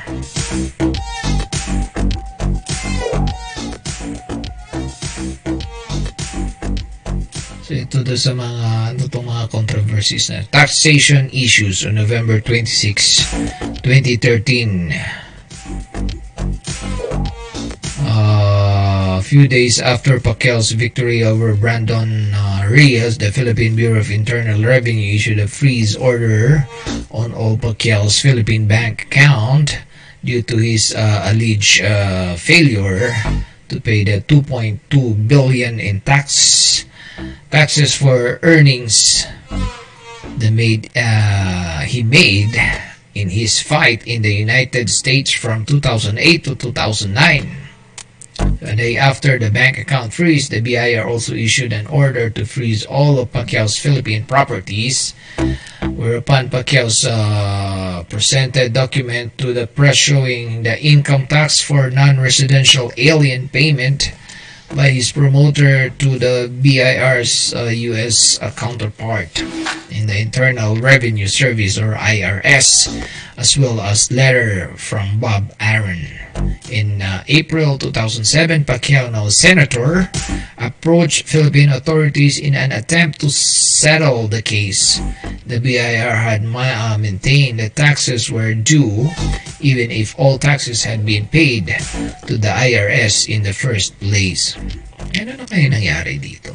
Ito 7.93 8.09
do 8.09 8.17
sa 8.17 8.33
mga 8.33 8.97
ano 8.97 9.05
mga 9.05 9.53
controversies 9.53 10.25
na 10.33 10.41
taxation 10.49 11.29
issues 11.29 11.85
on 11.85 11.93
November 11.93 12.41
26, 12.41 13.21
2013. 13.85 14.89
Uh, 18.01 19.21
a 19.21 19.21
few 19.21 19.45
days 19.45 19.77
after 19.77 20.17
Pacquiao's 20.17 20.73
victory 20.73 21.21
over 21.21 21.53
Brandon 21.53 22.33
uh, 22.33 22.65
Reyes, 22.65 23.21
the 23.21 23.29
Philippine 23.29 23.77
Bureau 23.77 24.01
of 24.01 24.09
Internal 24.09 24.65
Revenue 24.65 25.13
issued 25.13 25.37
a 25.37 25.45
freeze 25.45 25.93
order 25.93 26.65
on 27.13 27.29
all 27.29 27.61
Pacquiao's 27.61 28.17
Philippine 28.17 28.65
bank 28.65 29.05
account 29.05 29.85
due 30.25 30.41
to 30.41 30.57
his 30.57 30.97
uh, 30.97 31.29
alleged 31.29 31.85
uh, 31.85 32.33
failure 32.41 33.13
to 33.69 33.77
pay 33.77 34.01
the 34.01 34.17
2.2 34.25 34.81
billion 35.29 35.77
in 35.77 36.01
tax 36.01 36.89
taxes 37.51 37.95
for 37.95 38.39
earnings 38.41 39.25
the 40.37 40.51
made 40.51 40.89
uh, 40.95 41.79
he 41.81 42.03
made 42.03 42.55
in 43.13 43.29
his 43.29 43.61
fight 43.61 44.05
in 44.07 44.21
the 44.21 44.33
United 44.33 44.89
States 44.89 45.31
from 45.31 45.65
2008 45.65 46.43
to 46.43 46.55
2009. 46.55 47.57
A 48.61 48.75
day 48.75 48.97
after 48.97 49.37
the 49.37 49.51
bank 49.51 49.77
account 49.77 50.11
freeze, 50.11 50.49
the 50.49 50.59
BIR 50.59 51.05
also 51.05 51.33
issued 51.33 51.71
an 51.71 51.85
order 51.85 52.29
to 52.31 52.45
freeze 52.45 52.83
all 52.83 53.19
of 53.19 53.31
Pacquiao's 53.31 53.77
Philippine 53.77 54.25
properties, 54.25 55.13
whereupon 55.81 56.49
Pacquiao's 56.49 57.05
uh, 57.05 58.03
presented 58.09 58.73
document 58.73 59.37
to 59.37 59.53
the 59.53 59.67
press 59.67 59.95
showing 59.95 60.63
the 60.63 60.81
income 60.81 61.27
tax 61.27 61.61
for 61.61 61.91
non-residential 61.91 62.91
alien 62.97 63.49
payment 63.49 64.11
by 64.75 64.89
his 64.89 65.11
promoter 65.11 65.89
to 65.89 66.17
the 66.17 66.51
BIR's 66.61 67.53
uh, 67.53 67.65
U.S. 67.65 68.41
Uh, 68.41 68.51
counterpart 68.55 69.39
in 69.91 70.07
the 70.07 70.19
Internal 70.19 70.75
Revenue 70.75 71.27
Service 71.27 71.77
or 71.77 71.93
IRS, 71.93 72.89
as 73.37 73.57
well 73.57 73.81
as 73.81 74.11
letter 74.11 74.73
from 74.77 75.19
Bob 75.19 75.53
Aaron. 75.59 76.07
In 76.69 77.01
uh, 77.01 77.23
April 77.27 77.77
2007, 77.77 78.65
Pacquiao, 78.65 79.11
now 79.11 79.29
senator, 79.29 80.09
approached 80.57 81.27
Philippine 81.27 81.69
authorities 81.69 82.39
in 82.39 82.55
an 82.55 82.71
attempt 82.71 83.19
to 83.21 83.29
settle 83.29 84.27
the 84.27 84.41
case. 84.41 84.99
The 85.45 85.59
BIR 85.59 86.15
had 86.15 86.45
uh, 86.45 86.97
maintained 86.97 87.59
that 87.59 87.75
taxes 87.75 88.31
were 88.31 88.53
due 88.53 89.09
even 89.63 89.91
if 89.91 90.17
all 90.19 90.37
taxes 90.37 90.83
had 90.83 91.05
been 91.05 91.25
paid 91.27 91.67
to 92.27 92.37
the 92.37 92.51
IRS 92.51 93.29
in 93.29 93.43
the 93.43 93.53
first 93.53 93.97
place. 93.99 94.57
Ano 95.15 95.39
na 95.39 95.45
kaya 95.47 95.71
nangyari 95.71 96.19
dito? 96.19 96.51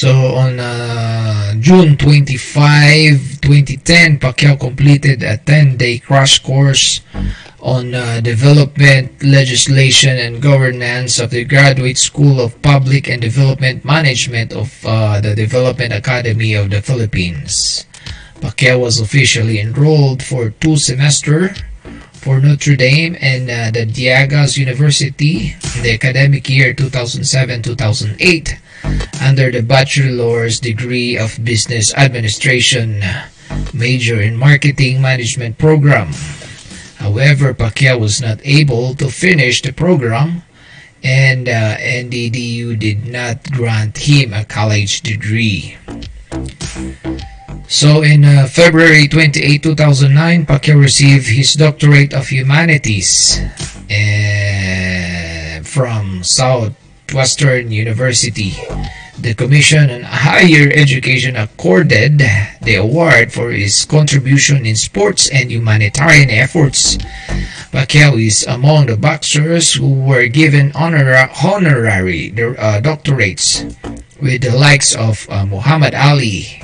So 0.00 0.32
on 0.32 0.58
uh, 0.58 1.52
June 1.60 1.94
25, 1.94 3.42
2010, 3.42 4.18
Pacquiao 4.18 4.58
completed 4.58 5.22
a 5.22 5.36
10-day 5.36 5.98
crash 5.98 6.38
course 6.38 7.02
on 7.60 7.94
uh, 7.94 8.22
development, 8.22 9.22
legislation, 9.22 10.16
and 10.16 10.40
governance 10.40 11.18
of 11.18 11.28
the 11.28 11.44
Graduate 11.44 11.98
School 11.98 12.40
of 12.40 12.56
Public 12.62 13.10
and 13.10 13.20
Development 13.20 13.84
Management 13.84 14.54
of 14.54 14.72
uh, 14.86 15.20
the 15.20 15.34
Development 15.34 15.92
Academy 15.92 16.54
of 16.54 16.70
the 16.70 16.80
Philippines. 16.80 17.84
Pacquiao 18.40 18.80
was 18.80 19.00
officially 19.00 19.60
enrolled 19.60 20.22
for 20.22 20.48
two 20.48 20.78
semester 20.78 21.52
for 22.12 22.40
Notre 22.40 22.74
Dame 22.74 23.18
and 23.20 23.50
uh, 23.50 23.70
the 23.70 23.84
Diagas 23.84 24.56
University 24.56 25.56
in 25.76 25.82
the 25.82 25.92
academic 25.92 26.48
year 26.48 26.72
2007-2008 26.72 28.56
under 29.22 29.50
the 29.50 29.62
bachelor's 29.62 30.60
degree 30.60 31.16
of 31.16 31.38
business 31.44 31.94
administration 31.94 33.02
major 33.74 34.20
in 34.20 34.36
marketing 34.36 35.00
management 35.00 35.58
program. 35.58 36.12
However, 36.96 37.54
Pacquiao 37.54 37.98
was 37.98 38.20
not 38.20 38.40
able 38.44 38.94
to 38.94 39.08
finish 39.08 39.62
the 39.62 39.72
program 39.72 40.42
and 41.02 41.48
uh, 41.48 41.76
NDDU 41.78 42.78
did 42.78 43.06
not 43.06 43.50
grant 43.52 43.96
him 43.96 44.34
a 44.34 44.44
college 44.44 45.00
degree. 45.00 45.76
So 47.68 48.02
in 48.02 48.24
uh, 48.24 48.46
February 48.50 49.08
28, 49.08 49.62
2009, 49.62 50.46
Pacquiao 50.46 50.80
received 50.80 51.28
his 51.28 51.54
Doctorate 51.54 52.12
of 52.12 52.28
Humanities 52.28 53.40
uh, 53.88 55.62
from 55.62 56.22
Southwestern 57.10 57.72
University. 57.72 58.54
The 59.18 59.34
Commission 59.34 59.90
on 59.90 60.02
Higher 60.06 60.70
Education 60.70 61.34
accorded 61.34 62.22
the 62.62 62.76
award 62.78 63.32
for 63.32 63.50
his 63.50 63.84
contribution 63.84 64.64
in 64.64 64.76
sports 64.76 65.28
and 65.28 65.50
humanitarian 65.50 66.30
efforts. 66.30 66.98
Pacquiao 67.74 68.14
is 68.14 68.46
among 68.46 68.86
the 68.86 68.96
boxers 68.96 69.74
who 69.74 69.90
were 69.90 70.28
given 70.28 70.70
honora 70.70 71.28
honorary 71.42 72.30
uh, 72.30 72.78
doctorates 72.78 73.66
with 74.22 74.46
the 74.46 74.54
likes 74.54 74.94
of 74.94 75.26
uh, 75.30 75.44
Muhammad 75.44 75.94
Ali, 75.98 76.62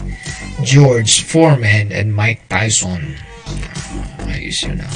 George 0.62 1.26
Foreman, 1.26 1.90
and 1.90 2.14
Mike 2.14 2.46
Tyson. 2.48 3.18
Ayos 4.30 4.62
yun 4.62 4.78
na. 4.78 4.86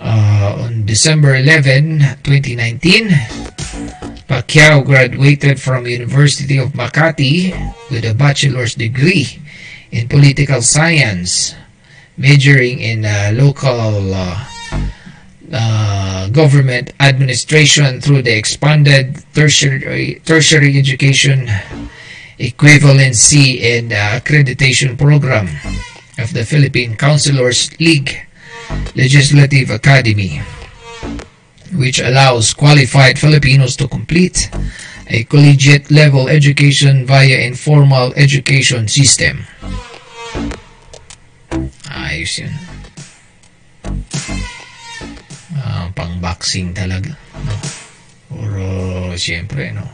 Uh, 0.00 0.64
on 0.64 0.86
December 0.86 1.36
11, 1.36 2.00
2019, 2.24 3.08
Pacquiao 4.24 4.82
graduated 4.82 5.60
from 5.60 5.86
University 5.86 6.56
of 6.56 6.72
Makati 6.72 7.52
with 7.90 8.06
a 8.06 8.14
bachelor's 8.14 8.74
degree 8.74 9.28
in 9.92 10.08
political 10.08 10.62
science, 10.62 11.54
majoring 12.16 12.80
in 12.80 13.04
uh, 13.04 13.30
local 13.34 14.14
uh, 14.14 14.44
uh, 15.52 16.28
government 16.30 16.94
administration 16.98 18.00
through 18.00 18.22
the 18.22 18.34
expanded 18.34 19.22
tertiary, 19.34 20.22
tertiary 20.24 20.78
education 20.78 21.46
equivalency 22.38 23.60
and 23.76 23.92
uh, 23.92 24.16
accreditation 24.16 24.96
program 24.96 25.44
of 26.16 26.32
the 26.32 26.42
Philippine 26.42 26.96
Counselors 26.96 27.78
League 27.78 28.26
Legislative 28.94 29.70
Academy 29.70 30.42
which 31.74 32.00
allows 32.00 32.52
qualified 32.52 33.18
Filipinos 33.18 33.76
to 33.76 33.86
complete 33.86 34.50
a 35.06 35.24
collegiate 35.24 35.90
level 35.90 36.28
education 36.28 37.06
via 37.06 37.46
informal 37.46 38.14
education 38.14 38.86
system. 38.86 39.46
Ayos 41.90 42.38
yun. 42.38 42.54
Uh, 45.54 45.90
pang-boxing 45.94 46.74
talaga. 46.74 47.14
No? 47.42 47.54
Pero, 48.30 48.66
siyempre, 49.18 49.74
no? 49.74 49.86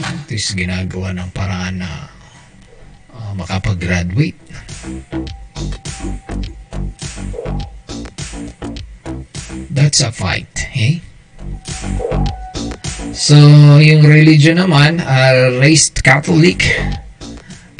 At 0.00 0.28
ginagawa 0.32 1.12
ng 1.12 1.30
paraan 1.36 1.84
na 1.84 2.08
uh, 3.12 3.32
makapag-graduate. 3.36 4.40
That's 9.70 10.00
a 10.00 10.12
fight, 10.12 10.68
eh? 10.74 11.00
So, 13.10 13.36
yung 13.82 14.06
religion 14.06 14.58
naman, 14.58 15.02
uh, 15.02 15.58
raised 15.58 15.98
Catholic. 16.02 16.62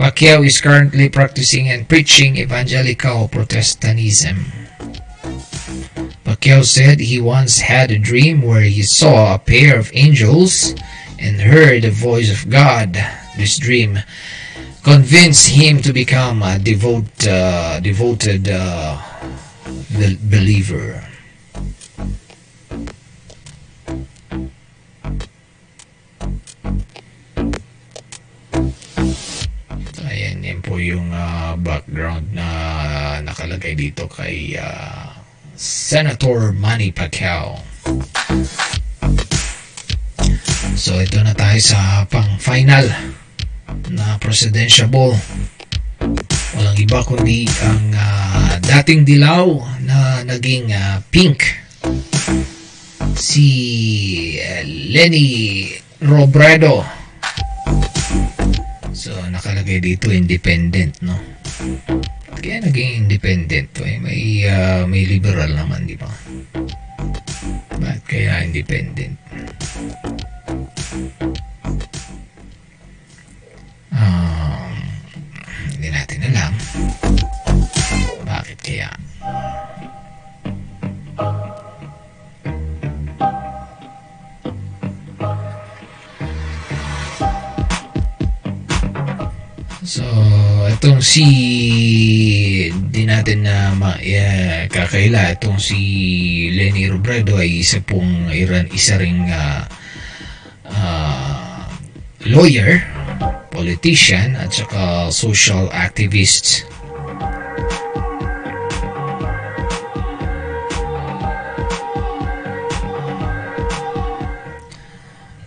Pacquiao 0.00 0.44
is 0.46 0.60
currently 0.60 1.08
practicing 1.08 1.68
and 1.68 1.88
preaching 1.88 2.36
evangelical 2.36 3.28
Protestantism. 3.28 4.52
Pacquiao 6.24 6.64
said 6.64 7.00
he 7.00 7.20
once 7.20 7.58
had 7.60 7.90
a 7.90 7.98
dream 7.98 8.42
where 8.42 8.64
he 8.64 8.82
saw 8.82 9.34
a 9.34 9.38
pair 9.38 9.78
of 9.78 9.92
angels 9.92 10.74
and 11.18 11.40
heard 11.40 11.82
the 11.82 11.90
voice 11.90 12.32
of 12.32 12.48
God. 12.48 12.96
This 13.36 13.58
dream 13.58 14.00
convinced 14.82 15.48
him 15.48 15.82
to 15.82 15.92
become 15.92 16.42
a 16.42 16.58
devote, 16.58 17.26
uh, 17.28 17.80
devoted 17.80 18.48
uh, 18.48 18.96
believer. 20.24 21.04
Ayan, 30.08 30.40
yan 30.40 30.60
po 30.64 30.80
yung 30.80 31.12
uh, 31.12 31.56
background 31.60 32.32
na 32.32 32.48
nakalagay 33.20 33.76
dito 33.76 34.08
kay 34.08 34.56
uh, 34.56 35.12
Senator 35.60 36.56
Manny 36.56 36.88
Pacquiao. 36.88 37.60
So 40.80 40.96
ito 40.96 41.20
na 41.20 41.36
tayo 41.36 41.60
sa 41.60 42.08
pang-final 42.08 42.88
na 43.90 44.16
presidential 44.22 44.88
ball. 44.88 45.14
Walang 46.56 46.78
iba 46.78 47.00
kundi 47.06 47.46
ang 47.64 47.94
uh, 47.94 48.54
dating 48.60 49.06
dilaw 49.06 49.46
na 49.84 50.26
naging 50.26 50.72
uh, 50.74 50.98
pink 51.08 51.44
si 53.16 53.48
uh, 54.40 54.62
Lenny 54.66 55.70
Robredo. 56.04 56.84
So 58.92 59.14
nakalagay 59.30 59.80
dito 59.80 60.12
independent 60.12 61.00
no. 61.00 61.16
Kaya 62.40 62.64
naging 62.64 63.04
independent 63.04 63.68
to 63.76 63.84
eh. 63.84 64.00
May, 64.00 64.48
uh, 64.48 64.88
may 64.88 65.04
liberal 65.04 65.52
naman, 65.52 65.84
di 65.84 65.92
ba? 65.92 66.08
Bakit 67.76 68.02
kaya 68.08 68.48
independent? 68.48 69.20
Um, 73.90 74.70
hindi 75.74 75.88
natin 75.90 76.22
alam. 76.30 76.52
Bakit 78.22 78.58
kaya? 78.62 78.90
So, 89.90 90.06
itong 90.70 91.02
si 91.02 91.26
di 92.94 93.02
natin 93.02 93.42
na 93.42 93.74
ma, 93.74 93.98
uh, 93.98 94.60
kakaila 94.70 95.34
itong 95.34 95.58
si 95.58 95.80
Lenny 96.54 96.86
Robredo 96.86 97.34
ay 97.42 97.66
isa 97.66 97.82
pong 97.82 98.30
iran 98.30 98.70
isa 98.70 98.94
ring 99.02 99.26
uh, 99.26 99.66
uh, 100.70 101.29
lawyer, 102.28 102.84
politician 103.48 104.36
at 104.36 104.52
saka 104.52 105.08
social 105.08 105.72
activist. 105.72 106.68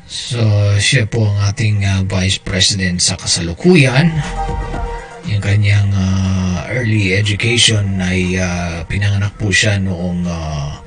So, 0.09 0.41
siya 0.81 1.05
po 1.05 1.29
ang 1.29 1.53
ating 1.53 1.85
ah, 1.85 2.01
Vice 2.09 2.41
President 2.41 2.97
sa 2.97 3.21
kasalukuyan. 3.21 4.09
Yung 5.29 5.41
kanyang 5.45 5.93
ah, 5.93 6.65
early 6.73 7.13
education 7.13 8.01
ay 8.01 8.41
ah, 8.41 8.81
pinanganak 8.89 9.37
po 9.37 9.53
siya 9.53 9.77
noong 9.77 10.25
ah, 10.25 10.81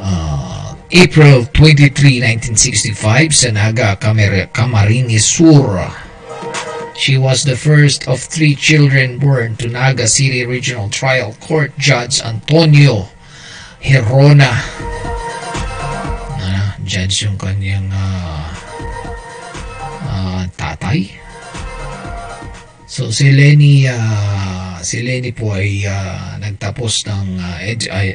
ah, 0.00 0.63
April 0.94 1.42
23, 1.50 2.22
1965 2.54 3.34
sa 3.34 3.50
Naga, 3.50 3.98
Camarines 3.98 5.26
Sur. 5.26 5.90
She 6.94 7.18
was 7.18 7.42
the 7.42 7.58
first 7.58 8.06
of 8.06 8.22
three 8.22 8.54
children 8.54 9.18
born 9.18 9.58
to 9.58 9.66
Naga 9.66 10.06
City 10.06 10.46
Regional 10.46 10.86
Trial 10.86 11.34
Court 11.42 11.74
Judge 11.82 12.22
Antonio 12.22 13.10
Herona. 13.82 14.54
Ah, 16.38 16.78
judge 16.86 17.26
yung 17.26 17.42
kanyang 17.42 17.90
ah, 17.90 18.46
ah, 20.06 20.46
tatay. 20.54 21.10
So 22.86 23.10
si 23.10 23.34
Lenny 23.34 23.90
ah, 23.90 24.78
si 24.78 25.02
Lenny 25.02 25.34
po 25.34 25.58
ay 25.58 25.90
ah, 25.90 26.38
nagtapos 26.38 27.02
ng 27.10 27.42
ah, 27.42 27.58
ed- 27.66 27.90
ay, 27.90 28.14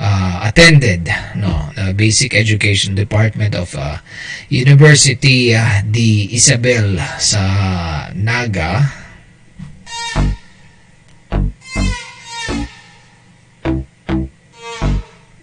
ah, 0.00 0.48
attended 0.48 1.12
no 1.36 1.68
the 1.76 1.92
basic 1.92 2.32
education 2.34 2.96
department 2.96 3.54
of 3.54 3.76
ah, 3.76 4.00
University 4.48 5.52
di 5.92 6.32
Isabel 6.32 6.96
sa 7.20 8.08
Naga. 8.16 8.96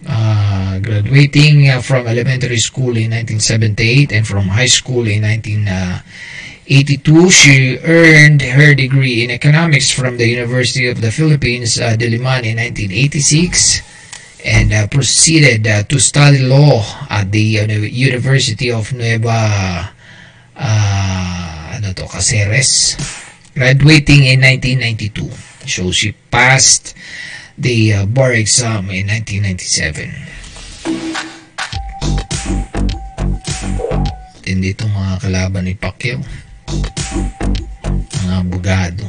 Uh, 0.08 0.78
graduating 0.80 1.68
uh, 1.70 1.80
from 1.80 2.06
elementary 2.06 2.56
school 2.56 2.96
in 2.96 3.10
1978 3.12 4.12
and 4.12 4.26
from 4.26 4.48
high 4.48 4.66
school 4.66 5.06
in 5.06 5.22
1982. 5.22 7.30
She 7.30 7.78
earned 7.84 8.42
her 8.42 8.74
degree 8.74 9.22
in 9.22 9.30
economics 9.30 9.92
from 9.92 10.16
the 10.16 10.26
University 10.26 10.88
of 10.88 11.00
the 11.00 11.12
Philippines, 11.12 11.78
uh, 11.78 11.94
Diliman 11.96 12.44
in 12.44 12.56
1986 12.58 13.97
and 14.44 14.72
uh, 14.72 14.86
proceeded 14.86 15.66
uh, 15.66 15.82
to 15.84 15.98
study 15.98 16.38
law 16.46 16.82
at 17.10 17.30
the 17.32 17.40
Uni- 17.40 17.90
University 17.90 18.70
of 18.70 18.92
Nueva 18.92 19.90
uh, 20.56 21.74
ano 21.74 21.92
to, 21.94 22.06
Caceres, 22.06 22.98
graduating 23.54 24.26
in 24.26 24.40
1992. 24.42 25.30
So 25.68 25.90
she 25.90 26.12
passed 26.30 26.94
the 27.58 27.94
uh, 27.94 28.06
bar 28.06 28.32
exam 28.32 28.90
in 28.90 29.06
1997. 29.10 30.10
Hindi 34.48 34.72
itong 34.72 34.94
mga 34.96 35.14
kalaban 35.20 35.68
ni 35.68 35.76
Pacquiao. 35.76 36.24
Mga 38.24 38.36
abogado. 38.40 39.04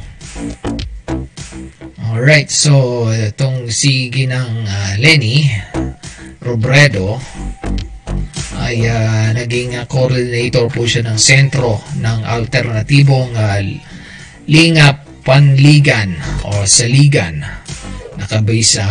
Alright, 2.09 2.51
so 2.51 3.05
itong 3.09 3.69
si 3.73 4.09
Ginang 4.09 4.65
uh, 4.65 4.93
Lenny 4.99 5.49
Robredo 6.41 7.17
ay 8.59 8.85
uh, 8.85 9.33
naging 9.33 9.79
uh, 9.79 9.85
coordinator 9.89 10.69
po 10.69 10.85
siya 10.85 11.09
ng 11.09 11.17
sentro 11.17 11.81
ng 11.97 12.19
alternatibong 12.27 13.33
uh, 13.33 13.61
Lingap 14.45 15.05
Panligan 15.25 16.13
o 16.45 16.65
Saligan 16.65 17.41
nakabase 18.19 18.81
sa 18.81 18.85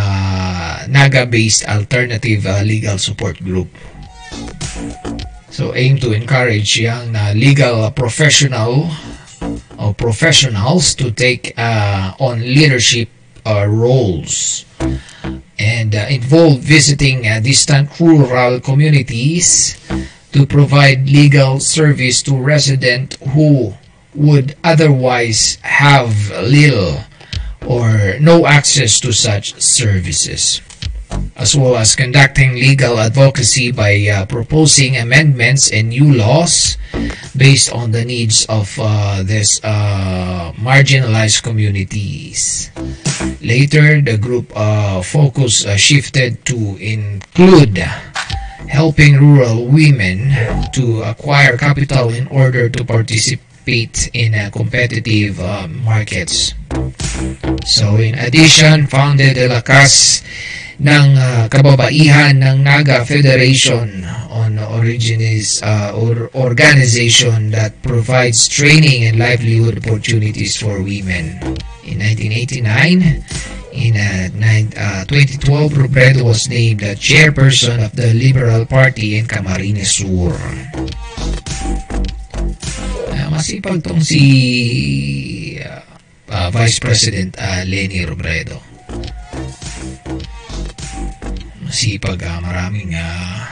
Naga-based 0.89 1.69
alternative 1.69 2.43
uh, 2.49 2.65
legal 2.65 2.97
support 2.97 3.37
group. 3.45 3.69
So 5.53 5.77
aim 5.77 6.01
to 6.01 6.17
encourage 6.17 6.81
young 6.81 7.13
uh, 7.13 7.37
legal 7.37 7.85
professional 7.93 8.89
or 9.77 9.93
professionals 9.93 10.93
to 10.95 11.11
take 11.11 11.53
uh, 11.57 12.13
on 12.19 12.39
leadership 12.41 13.09
uh, 13.45 13.65
roles 13.67 14.65
and 15.57 15.95
uh, 15.95 16.05
involve 16.09 16.59
visiting 16.59 17.27
uh, 17.27 17.39
distant 17.39 17.99
rural 17.99 18.59
communities 18.59 19.77
to 20.31 20.45
provide 20.45 21.09
legal 21.09 21.59
service 21.59 22.21
to 22.23 22.35
residents 22.35 23.17
who 23.33 23.73
would 24.15 24.55
otherwise 24.63 25.57
have 25.61 26.31
little 26.43 26.99
or 27.67 28.17
no 28.19 28.45
access 28.45 28.99
to 28.99 29.11
such 29.11 29.59
services 29.61 30.61
as 31.39 31.55
well 31.55 31.77
as 31.79 31.95
conducting 31.95 32.53
legal 32.53 32.99
advocacy 32.99 33.71
by 33.71 33.95
uh, 34.11 34.25
proposing 34.27 34.97
amendments 34.97 35.71
and 35.71 35.89
new 35.89 36.13
laws 36.13 36.77
based 37.35 37.71
on 37.71 37.91
the 37.91 38.03
needs 38.03 38.45
of 38.51 38.67
uh, 38.79 39.23
this 39.23 39.63
uh, 39.63 40.51
marginalized 40.59 41.41
communities. 41.41 42.69
Later, 43.41 44.01
the 44.01 44.17
group 44.17 44.51
uh, 44.53 45.01
focus 45.01 45.65
uh, 45.65 45.77
shifted 45.77 46.43
to 46.45 46.75
include 46.83 47.79
helping 48.67 49.15
rural 49.15 49.65
women 49.65 50.35
to 50.73 51.01
acquire 51.03 51.55
capital 51.55 52.11
in 52.11 52.27
order 52.27 52.67
to 52.67 52.83
participate 52.83 54.11
in 54.13 54.35
uh, 54.35 54.49
competitive 54.51 55.39
uh, 55.39 55.67
markets. 55.87 56.53
So 57.65 57.95
in 57.95 58.19
addition, 58.19 58.87
founded 58.87 59.37
the 59.37 59.47
Lakas 59.47 60.21
ng 60.79 61.07
uh, 61.19 61.45
kababaihan 61.51 62.39
ng 62.39 62.63
Naga 62.63 63.03
Federation 63.03 64.07
on 64.31 64.55
origines 64.79 65.59
uh, 65.59 65.91
or 65.91 66.31
organization 66.31 67.51
that 67.51 67.75
provides 67.83 68.47
training 68.47 69.03
and 69.03 69.19
livelihood 69.19 69.83
opportunities 69.83 70.55
for 70.55 70.79
women. 70.79 71.35
In 71.83 71.99
1989, 71.99 73.23
in 73.75 73.93
uh, 73.99 74.31
nine, 74.39 74.71
uh, 74.79 75.03
2012, 75.03 75.75
Robredo 75.75 76.23
was 76.23 76.47
named 76.47 76.79
the 76.79 76.95
chairperson 76.95 77.83
of 77.83 77.91
the 77.99 78.13
Liberal 78.15 78.65
Party 78.65 79.19
in 79.19 79.27
Camarines 79.27 79.99
Sur. 79.99 80.31
Uh, 83.11 83.27
masipag 83.27 83.83
tong 83.83 83.99
si 83.99 85.59
uh, 85.59 85.83
uh, 86.31 86.47
Vice 86.55 86.79
President 86.79 87.35
uh, 87.35 87.67
Leni 87.67 88.07
Robredo. 88.07 88.68
Masipag, 91.69 92.17
uh, 92.25 92.41
maraming 92.41 92.97
uh, 92.97 93.45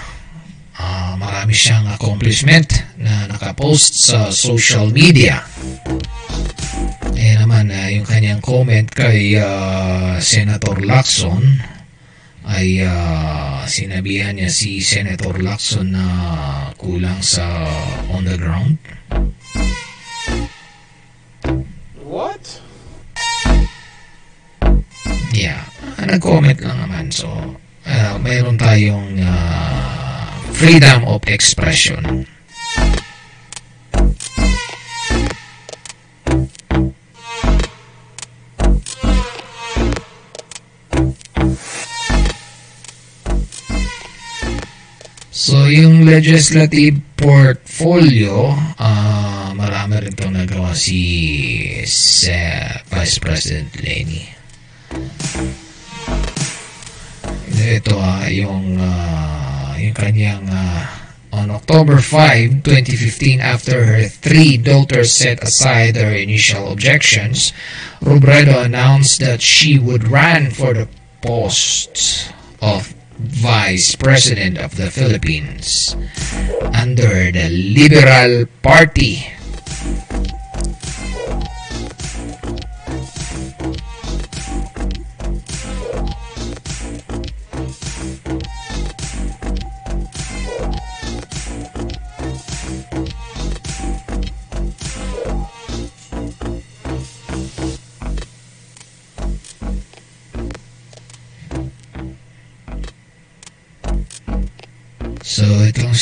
uh, 0.82 1.14
marami 1.22 1.54
siyang 1.54 1.86
accomplishment 1.94 2.66
na 2.98 3.30
nakapost 3.30 3.94
sa 3.94 4.34
social 4.34 4.90
media. 4.90 5.46
Eh 7.14 7.38
naman, 7.38 7.70
uh, 7.70 7.94
yung 7.94 8.10
kanyang 8.10 8.42
comment 8.42 8.90
kay 8.90 9.38
uh, 9.38 10.18
Senator 10.18 10.82
Lacson 10.82 11.62
ay 12.50 12.82
uh, 12.82 13.62
sinabihan 13.70 14.34
niya 14.34 14.50
si 14.50 14.82
Senator 14.82 15.38
Lacson 15.38 15.94
na 15.94 16.06
kulang 16.74 17.22
sa 17.22 17.46
on 18.10 18.26
the 18.26 18.34
ground. 18.34 18.82
What? 22.02 22.66
Yeah, 25.38 25.70
ah, 26.02 26.10
nag-comment 26.10 26.66
lang 26.66 26.82
naman. 26.82 27.14
So, 27.14 27.30
uh, 27.88 28.20
mayroon 28.20 28.60
tayong 28.60 29.16
uh, 29.24 30.28
freedom 30.52 31.08
of 31.08 31.24
expression. 31.32 32.28
So, 45.32 45.72
yung 45.72 46.04
legislative 46.04 47.00
portfolio, 47.16 48.52
ah 48.76 49.56
marami 49.56 50.04
rin 50.04 50.12
itong 50.12 50.36
nagawa 50.36 50.76
si 50.76 51.00
sa 51.88 52.68
Vice 52.92 53.18
President 53.24 53.72
Lenny. 53.80 54.28
Ito 57.68 58.00
yung, 58.32 58.80
ah, 58.80 59.76
yung 59.76 59.92
kanyang 59.92 60.48
ah, 60.48 60.88
on 61.36 61.52
October 61.52 62.00
5, 62.00 62.64
2015, 62.64 63.44
after 63.44 63.84
her 63.84 64.08
three 64.08 64.56
daughters 64.56 65.12
set 65.12 65.44
aside 65.44 66.00
their 66.00 66.16
initial 66.16 66.72
objections, 66.72 67.52
Robredo 68.00 68.64
announced 68.64 69.20
that 69.20 69.44
she 69.44 69.78
would 69.78 70.08
run 70.08 70.50
for 70.50 70.72
the 70.74 70.88
post 71.20 72.32
of 72.64 72.96
Vice 73.20 73.96
President 74.00 74.58
of 74.58 74.78
the 74.78 74.88
Philippines 74.88 75.92
under 76.72 77.32
the 77.36 77.50
Liberal 77.52 78.46
Party. 78.64 79.37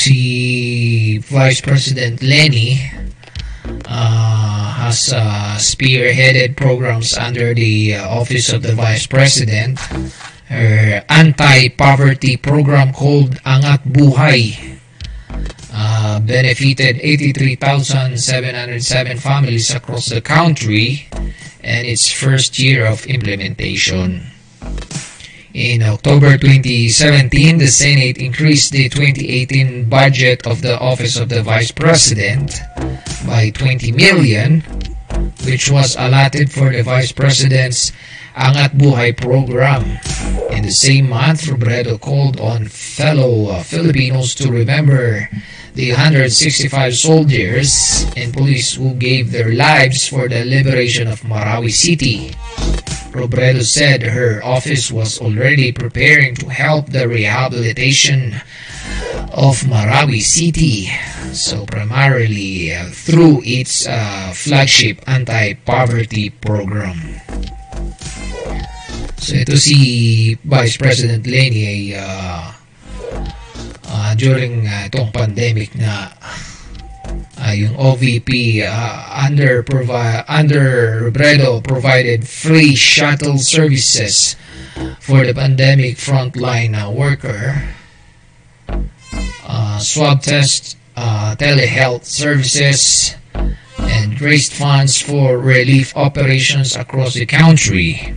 Si 0.06 1.18
Vice 1.18 1.66
President 1.66 2.22
Lenny 2.22 2.78
uh, 3.90 4.86
has 4.86 5.10
uh, 5.10 5.58
spearheaded 5.58 6.54
programs 6.56 7.18
under 7.18 7.58
the 7.58 7.96
uh, 7.96 8.06
Office 8.06 8.54
of 8.54 8.62
the 8.62 8.78
Vice 8.78 9.08
President. 9.10 9.80
Her 10.46 11.02
anti-poverty 11.10 12.38
program 12.38 12.94
called 12.94 13.42
Angat 13.50 13.82
Buhay 13.90 14.78
uh, 15.74 16.22
benefited 16.22 17.02
83,707 17.02 19.18
families 19.18 19.74
across 19.74 20.06
the 20.06 20.22
country 20.22 21.10
and 21.66 21.82
its 21.88 22.12
first 22.14 22.60
year 22.62 22.86
of 22.86 23.08
implementation. 23.10 24.30
In 25.56 25.84
October 25.84 26.38
2017, 26.38 27.32
the 27.60 27.72
Senate 27.72 28.18
increased 28.18 28.74
the 28.74 28.90
2018 28.90 29.88
budget 29.88 30.46
of 30.46 30.62
the 30.62 30.78
Office 30.78 31.16
of 31.16 31.30
the 31.30 31.42
Vice 31.44 31.72
President 31.72 32.60
by 33.26 33.52
20 33.56 33.94
million, 33.94 34.60
which 35.48 35.72
was 35.72 35.96
allotted 35.96 36.52
for 36.52 36.74
the 36.74 36.84
Vice 36.84 37.14
President's 37.14 37.94
Angat 38.36 38.76
Buhay 38.76 39.16
program. 39.16 39.96
In 40.52 40.64
the 40.68 40.76
same 40.76 41.08
month, 41.08 41.48
Robredo 41.48 42.02
called 42.02 42.38
on 42.42 42.68
fellow 42.68 43.48
uh, 43.56 43.64
Filipinos 43.64 44.36
to 44.36 44.52
remember 44.52 45.30
the 45.74 45.92
165 45.96 46.68
soldiers 47.00 48.04
and 48.18 48.34
police 48.34 48.76
who 48.76 48.94
gave 48.96 49.32
their 49.32 49.56
lives 49.56 50.06
for 50.06 50.28
the 50.28 50.44
liberation 50.44 51.08
of 51.08 51.22
Marawi 51.22 51.72
City. 51.72 52.36
Robredo 53.16 53.64
said 53.64 54.04
her 54.04 54.44
office 54.44 54.92
was 54.92 55.24
already 55.24 55.72
preparing 55.72 56.36
to 56.36 56.52
help 56.52 56.92
the 56.92 57.08
rehabilitation 57.08 58.36
of 59.32 59.64
Marawi 59.64 60.20
City. 60.20 60.92
So 61.32 61.66
primarily 61.66 62.76
uh, 62.76 62.92
through 62.92 63.42
its 63.48 63.88
uh, 63.88 64.36
flagship 64.36 65.00
anti-poverty 65.08 66.36
program. 66.44 67.00
So 69.16 69.40
ito 69.40 69.56
si 69.56 70.36
Vice 70.44 70.76
President 70.76 71.24
Lenny 71.24 71.64
ay 71.66 71.82
uh, 71.98 72.44
uh, 73.90 74.12
during 74.20 74.68
uh, 74.68 74.92
itong 74.92 75.16
pandemic 75.16 75.72
na 75.80 76.12
uh, 77.38 77.52
yung 77.52 77.76
OVP 77.76 78.64
uh, 78.64 79.28
under 79.28 79.62
provi- 79.64 80.24
under 80.28 81.12
Robredo 81.12 81.64
provided 81.64 82.28
free 82.28 82.76
shuttle 82.76 83.38
services 83.38 84.36
for 85.00 85.26
the 85.26 85.34
pandemic 85.34 85.96
frontline 85.98 86.76
uh, 86.76 86.92
worker. 86.92 87.64
Uh, 89.48 89.80
swab 89.80 90.22
test 90.22 90.78
uh, 90.96 91.36
telehealth 91.38 92.06
services 92.06 93.16
and 93.80 94.22
raised 94.22 94.54
funds 94.54 95.02
for 95.02 95.38
relief 95.38 95.96
operations 95.96 96.76
across 96.76 97.14
the 97.14 97.26
country. 97.26 98.14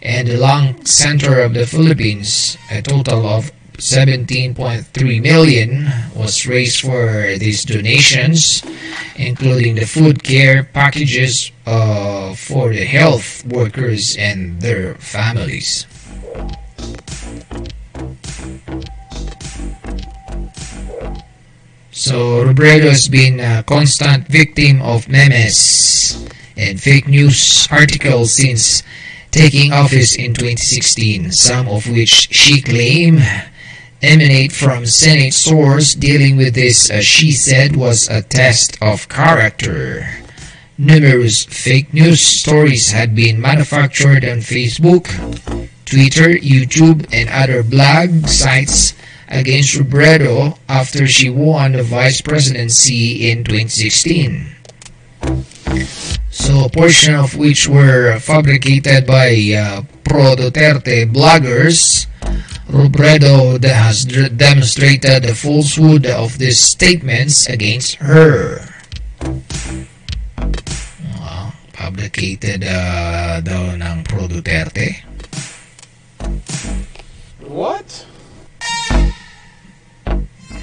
and 0.01 0.29
the 0.29 0.39
Lung 0.39 0.85
Center 0.87 1.41
of 1.41 1.53
the 1.53 1.67
Philippines. 1.67 2.57
A 2.71 2.81
total 2.81 3.27
of 3.27 3.53
17.3 3.77 5.21
million 5.21 5.93
was 6.17 6.47
raised 6.47 6.81
for 6.81 7.37
these 7.37 7.65
donations, 7.65 8.65
including 9.17 9.75
the 9.75 9.85
food 9.85 10.25
care 10.25 10.65
packages 10.65 11.53
uh, 11.67 12.33
for 12.35 12.71
the 12.73 12.85
health 12.85 13.45
workers 13.45 14.17
and 14.17 14.63
their 14.63 14.95
families. 14.95 15.87
So 21.97 22.45
Robredo 22.45 22.91
has 22.91 23.07
been 23.07 23.39
a 23.39 23.62
constant 23.62 24.27
victim 24.27 24.83
of 24.83 25.09
memes 25.09 26.27
and 26.57 26.81
fake 26.81 27.07
news 27.07 27.69
articles 27.71 28.35
since 28.35 28.83
taking 29.31 29.73
office 29.73 30.16
in 30.16 30.35
2016, 30.35 31.31
some 31.31 31.69
of 31.69 31.89
which 31.89 32.35
she 32.35 32.61
claimed 32.61 33.23
emanate 34.03 34.51
from 34.51 34.87
Senate 34.87 35.35
source 35.35 35.95
dealing 35.95 36.37
with 36.37 36.57
this, 36.57 36.91
as 36.91 37.07
she 37.07 37.31
said, 37.31 37.77
was 37.77 38.09
a 38.09 38.23
test 38.23 38.77
of 38.83 39.09
character. 39.09 40.05
Numerous 40.77 41.45
fake 41.45 41.95
news 41.95 42.21
stories 42.21 42.91
had 42.91 43.15
been 43.15 43.41
manufactured 43.41 44.25
on 44.25 44.39
Facebook, 44.39 45.07
Twitter, 45.85 46.35
YouTube, 46.35 47.07
and 47.12 47.29
other 47.29 47.62
blog 47.62 48.27
sites 48.27 48.95
against 49.29 49.77
Robredo 49.77 50.59
after 50.69 51.07
she 51.07 51.31
won 51.31 51.73
the 51.73 51.83
vice 51.83 52.21
presidency 52.21 53.31
in 53.31 53.45
2016. 53.45 54.55
So, 56.31 56.65
a 56.65 56.69
portion 56.69 57.15
of 57.15 57.37
which 57.37 57.69
were 57.69 58.19
fabricated 58.19 59.07
by 59.07 59.31
uh, 59.57 59.83
pro 60.05 60.37
Duterte 60.37 61.07
bloggers. 61.11 62.07
Robredo 62.69 63.63
has 63.63 64.05
demonstrated 64.05 65.23
the 65.23 65.35
falsehood 65.35 66.07
of 66.07 66.39
these 66.39 66.59
statements 66.59 67.49
against 67.49 67.97
her. 67.97 68.67
Uh, 71.21 71.51
fabricated 71.73 72.65
uh, 72.65 73.41
daw 73.41 73.79
ng 73.79 74.05
pro 74.05 74.27
Duterte. 74.27 75.05
What? 77.47 78.07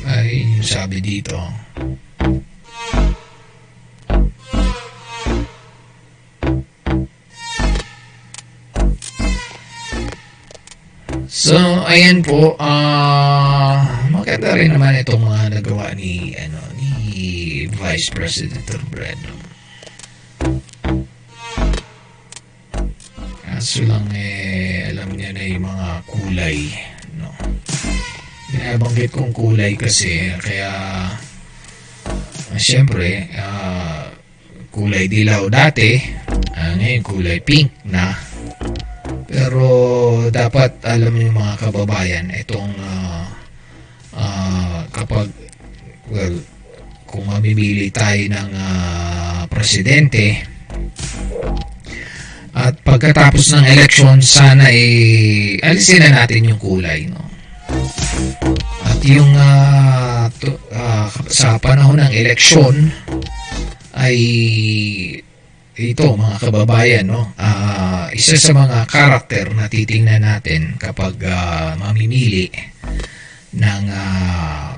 Ay, 0.05 0.61
sabi 0.61 0.97
dito. 1.01 1.37
So, 11.31 11.57
ayan 11.87 12.21
po, 12.21 12.53
ah 12.59 14.01
maganda 14.21 14.53
rin 14.53 14.77
naman 14.77 15.01
itong 15.01 15.25
mga 15.25 15.59
nagawa 15.59 15.91
ni, 15.97 16.37
ano, 16.37 16.61
ni 16.77 16.91
Vice 17.67 18.13
President 18.13 18.63
Robredo. 18.69 19.33
Kaso 23.41 23.81
lang, 23.89 24.05
eh, 24.13 24.93
alam 24.93 25.17
niya 25.17 25.33
na 25.33 25.43
yung 25.43 25.65
mga 25.65 25.89
kulay, 26.05 26.69
no? 28.51 28.59
Binabanggit 28.59 29.11
kong 29.15 29.31
kulay 29.31 29.79
kasi, 29.79 30.35
kaya, 30.43 30.71
ah, 30.71 32.59
siyempre, 32.59 33.31
ah, 33.39 34.11
kulay 34.71 35.07
dilaw 35.07 35.47
dati, 35.47 35.99
ah, 36.55 36.75
ngayon 36.75 37.03
kulay 37.03 37.39
pink 37.39 37.71
na. 37.87 38.11
Pero 39.31 39.63
dapat 40.27 40.83
alam 40.83 41.15
niyo 41.15 41.31
mga 41.31 41.55
kababayan, 41.63 42.27
itong 42.35 42.75
ah, 42.83 43.23
ah, 44.19 44.83
kapag 44.91 45.31
well, 46.11 46.35
kung 47.07 47.23
mamimili 47.27 47.87
tayo 47.91 48.19
ng 48.27 48.49
ah, 48.55 49.43
presidente 49.47 50.43
at 52.51 52.75
pagkatapos 52.83 53.55
ng 53.55 53.63
election 53.63 54.19
sana 54.19 54.67
eh 54.75 55.55
alisin 55.63 56.03
na 56.03 56.23
natin 56.23 56.51
yung 56.51 56.59
kulay 56.59 57.07
no 57.07 57.30
at 58.85 58.99
yung 59.05 59.31
ah, 59.37 60.27
to- 60.37 60.61
ah, 60.73 61.07
sa 61.29 61.57
panahon 61.61 62.01
ng 62.01 62.13
eleksyon 62.13 62.91
ay 63.97 64.17
ito 65.81 66.05
mga 66.13 66.37
kababayan 66.37 67.05
no 67.09 67.31
ah, 67.39 68.11
isa 68.13 68.37
sa 68.37 68.53
mga 68.53 68.85
karakter 68.85 69.53
na 69.55 69.71
titingnan 69.71 70.21
natin 70.21 70.75
kapag 70.77 71.17
ah, 71.25 71.77
mamimili 71.79 72.51
ng 73.57 73.83
ah, 73.89 74.75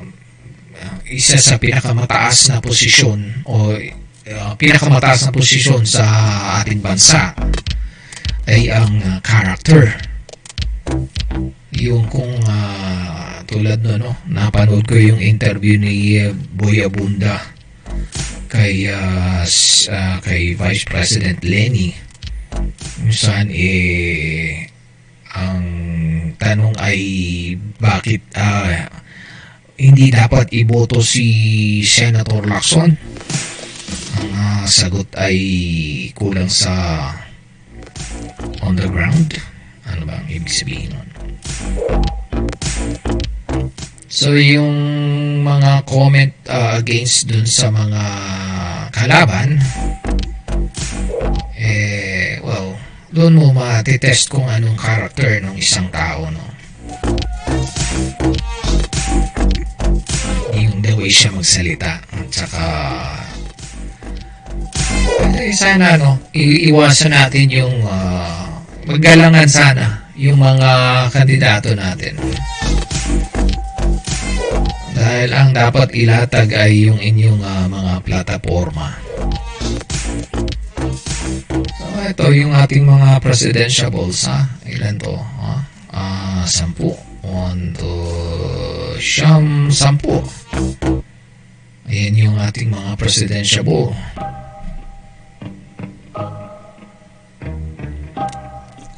isa 1.07 1.37
sa 1.37 1.61
pinakamataas 1.61 2.49
na 2.51 2.57
posisyon 2.59 3.45
o 3.45 3.75
uh, 4.27 4.53
pinakamataas 4.55 5.27
na 5.27 5.31
posisyon 5.35 5.83
sa 5.83 6.05
ating 6.63 6.79
bansa 6.79 7.35
ay 8.47 8.67
ang 8.71 8.99
uh, 8.99 9.19
character. 9.23 9.95
Yung 11.73 12.05
kung 12.11 12.31
uh, 12.42 12.42
tulad 13.53 13.85
no, 13.85 14.01
no, 14.01 14.11
napanood 14.25 14.89
ko 14.89 14.97
yung 14.97 15.21
interview 15.21 15.77
ni 15.77 16.17
uh, 16.17 16.33
Boy 16.57 16.81
Abunda 16.81 17.37
kay 18.49 18.89
uh, 18.89 19.45
uh, 19.45 20.17
kay 20.25 20.57
Vice 20.57 20.85
President 20.89 21.37
Lenny 21.45 21.93
saan 23.13 23.53
eh 23.53 24.73
ang 25.33 25.61
tanong 26.37 26.77
ay 26.77 26.99
bakit 27.81 28.21
ah, 28.37 28.85
hindi 29.77 30.13
dapat 30.13 30.53
iboto 30.53 31.01
si 31.01 31.81
Senator 31.81 32.45
Lacson? 32.45 32.93
Ang 34.21 34.29
ah, 34.37 34.65
sagot 34.69 35.09
ay 35.17 35.37
kulang 36.13 36.49
sa 36.49 36.73
on 38.61 38.77
the 38.77 38.85
ground. 38.85 39.33
Ano 39.89 40.05
ba 40.05 40.21
ang 40.21 40.27
ibig 40.29 40.53
sabihin 40.53 40.93
nun? 40.93 41.09
So 44.13 44.37
yung 44.37 44.77
mga 45.41 45.89
comment 45.89 46.29
ah, 46.45 46.77
against 46.77 47.25
dun 47.25 47.49
sa 47.49 47.73
mga 47.73 48.03
kalaban, 48.93 49.57
eh, 51.57 52.37
well, 52.45 52.77
doon 53.09 53.33
mo 53.33 53.49
matitest 53.57 54.29
kung 54.29 54.45
anong 54.45 54.77
character 54.77 55.41
ng 55.41 55.57
isang 55.57 55.89
tao, 55.89 56.29
no? 56.29 56.45
yung 60.53 60.85
the 60.85 60.93
way 60.93 61.09
siya 61.09 61.33
magsalita 61.33 61.97
at 61.97 62.29
saka 62.29 62.65
eh, 65.41 65.49
sana 65.49 65.97
no 65.97 66.21
i- 66.37 66.69
iwasan 66.69 67.09
natin 67.09 67.49
yung 67.49 67.73
ah, 67.89 68.61
maggalangan 68.85 69.49
sana 69.49 70.05
yung 70.13 70.37
mga 70.37 70.69
kandidato 71.09 71.73
natin 71.73 72.13
dahil 75.03 75.29
ang 75.35 75.51
dapat 75.51 75.91
ilatag 75.91 76.55
ay 76.55 76.87
yung 76.87 76.95
inyong 77.03 77.43
ah, 77.43 77.67
mga 77.67 77.93
plataforma 78.07 78.95
so 81.75 81.85
ito 82.07 82.25
yung 82.31 82.55
ating 82.55 82.87
mga 82.87 83.19
presidentiables 83.19 84.31
ha? 84.31 84.47
Ilan 84.63 84.95
to 84.95 85.11
ha? 85.11 85.59
Ah, 85.91 86.43
sampu. 86.47 86.95
One 87.23 87.71
two 87.77 88.97
siyam 88.99 89.71
sampu. 89.71 90.19
Ayan 91.87 92.15
yung 92.15 92.35
ating 92.39 92.71
mga 92.71 92.95
presidentiable. 92.95 93.91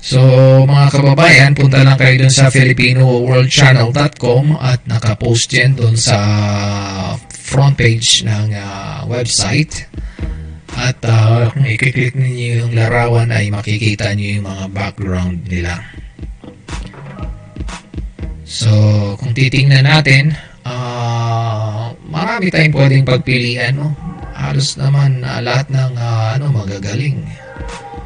So, 0.06 0.22
mga 0.70 0.94
kababayan, 0.94 1.58
punta 1.58 1.82
lang 1.82 1.98
kayo 1.98 2.22
dun 2.22 2.30
sa 2.30 2.54
filipinoworldchannel.com 2.54 4.54
at 4.62 4.86
nakapost 4.86 5.50
yan 5.50 5.74
dun 5.74 5.98
sa 5.98 6.22
front 7.34 7.74
page 7.74 8.22
ng 8.22 8.54
ah, 8.54 9.02
website. 9.10 9.90
At 10.78 11.02
ah, 11.10 11.50
kung 11.50 11.66
i-click 11.66 12.14
ninyo 12.14 12.70
yung 12.70 12.78
larawan 12.78 13.34
ay 13.34 13.50
makikita 13.50 14.14
nyo 14.14 14.30
yung 14.38 14.46
mga 14.46 14.66
background 14.78 15.42
nila. 15.50 15.82
So, 18.46 18.70
kung 19.18 19.34
titingnan 19.34 19.90
natin, 19.90 20.38
ah 20.70 21.98
marami 22.06 22.54
tayong 22.54 22.78
pwedeng 22.78 23.10
pagpilian, 23.10 23.74
no? 23.74 23.98
Halos 24.38 24.78
naman 24.78 25.26
ah, 25.26 25.42
lahat 25.42 25.74
ng 25.74 25.98
ah, 25.98 26.38
ano 26.38 26.54
magagaling. 26.54 27.26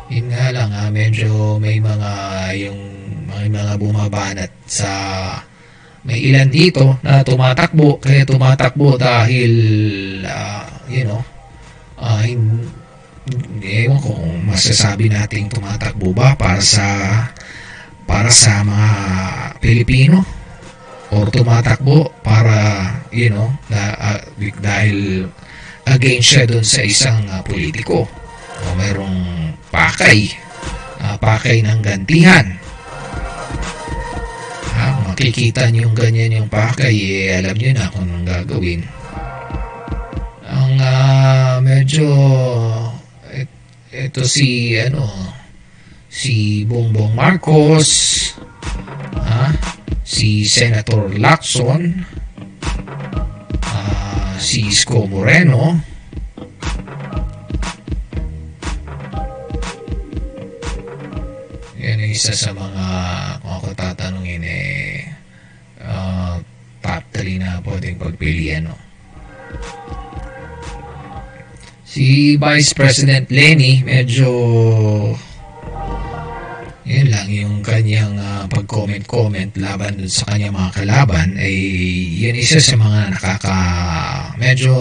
Yun 0.10 0.26
nga 0.34 0.50
lang, 0.50 0.70
ah, 0.74 0.90
medyo 0.90 1.62
may 1.62 1.78
mga 1.78 2.12
yung 2.66 2.82
may 3.30 3.46
mga 3.46 3.78
bumabanat 3.78 4.52
sa 4.66 4.92
may 6.02 6.18
ilan 6.34 6.50
dito 6.50 6.98
na 7.06 7.22
tumatakbo 7.22 8.02
kaya 8.02 8.26
tumatakbo 8.26 8.98
dahil 8.98 9.54
ah, 10.26 10.66
you 10.90 11.06
know 11.06 11.22
ah, 12.02 12.26
hin- 12.26 12.66
ewan 13.62 14.02
ko 14.02 14.18
kung 14.18 14.50
masasabi 14.50 15.14
nating 15.14 15.46
tumatakbo 15.54 16.10
ba 16.10 16.34
para 16.34 16.58
sa 16.66 16.88
para 18.10 18.34
sa 18.34 18.66
mga 18.66 18.90
Pilipino 19.62 20.26
or 21.14 21.30
tumatakbo 21.30 22.10
para 22.26 22.90
you 23.14 23.30
know 23.30 23.54
na, 23.70 23.94
ah, 23.94 24.20
dahil 24.58 25.30
against 25.90 26.28
siya 26.34 26.44
doon 26.50 26.66
sa 26.66 26.82
isang 26.86 27.22
ah, 27.30 27.42
politiko. 27.42 28.06
O 28.60 28.76
mayroong 28.76 29.39
pakay. 29.70 30.34
Ah, 31.00 31.16
pakay 31.16 31.64
ng 31.64 31.80
gantihan. 31.80 32.46
Ha, 34.76 35.12
makikita 35.12 35.72
niyo 35.72 35.90
yung 35.90 35.96
ganyan 35.96 36.44
yung 36.44 36.50
pakay 36.52 36.96
eh, 36.96 37.40
alam 37.40 37.56
niyo 37.56 37.72
na 37.74 37.92
kung 37.92 38.06
anong 38.08 38.28
gagawin. 38.28 38.82
Ang 40.46 40.76
ah, 40.82 41.58
medyo 41.64 42.08
et, 43.32 43.50
ito 43.92 44.24
si 44.28 44.76
ano 44.80 45.08
si 46.10 46.66
Bongbong 46.66 47.14
Marcos 47.14 47.90
ha 49.24 49.54
si 50.10 50.42
Senator 50.42 51.14
Lacson, 51.22 52.02
ah, 53.62 54.34
si 54.42 54.66
Isko 54.66 55.06
Moreno, 55.06 55.78
yan 61.80 62.04
ang 62.04 62.12
isa 62.12 62.36
sa 62.36 62.52
mga, 62.52 62.86
kung 63.40 63.54
ako 63.56 63.68
tatanungin 63.72 64.44
eh, 64.44 65.08
ah, 65.80 66.36
top 66.84 67.04
3 67.16 67.40
na 67.40 67.64
pwedeng 67.64 67.96
pagpilian. 67.96 68.68
No? 68.68 68.76
Si 71.88 72.36
Vice 72.36 72.76
President 72.76 73.32
Lenny, 73.32 73.82
medyo 73.82 74.30
yun 76.90 77.08
lang 77.14 77.30
yung 77.30 77.62
kanyang 77.62 78.18
ah, 78.18 78.44
pag-comment-comment 78.50 79.56
laban 79.62 80.04
sa 80.10 80.34
kanyang 80.34 80.58
mga 80.58 80.84
kalaban 80.84 81.38
ay 81.38 81.54
yun 82.18 82.34
isa 82.34 82.58
sa 82.58 82.74
mga 82.74 83.14
nakaka 83.14 83.60
medyo 84.42 84.74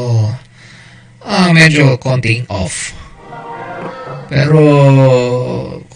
ah, 1.20 1.52
medyo 1.52 2.00
konting 2.00 2.48
off 2.48 2.96
pero 4.32 4.60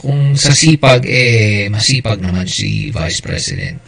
kung 0.02 0.34
sa 0.34 0.50
sipag 0.50 1.06
eh 1.06 1.70
masipag 1.70 2.18
naman 2.18 2.44
si 2.50 2.90
Vice 2.90 3.22
President 3.22 3.78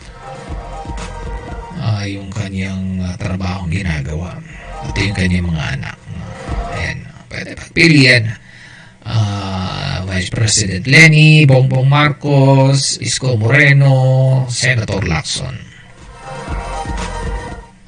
ah, 1.82 2.06
yung 2.06 2.30
kanyang 2.30 3.02
ah, 3.02 3.18
trabahong 3.18 3.68
ginagawa 3.68 4.38
ito 4.86 4.98
yung 5.02 5.18
kanyang 5.18 5.50
mga 5.50 5.64
anak 5.74 5.96
ayan 6.78 6.98
pwede 7.28 7.50
pagpilian 7.58 8.24
ah, 9.04 9.84
Vice 10.14 10.30
President 10.30 10.86
Lenny, 10.86 11.42
Bongbong 11.42 11.90
Marcos, 11.90 13.02
Isko 13.02 13.34
Moreno, 13.34 14.46
Senator 14.46 15.02
Lacson. 15.02 15.58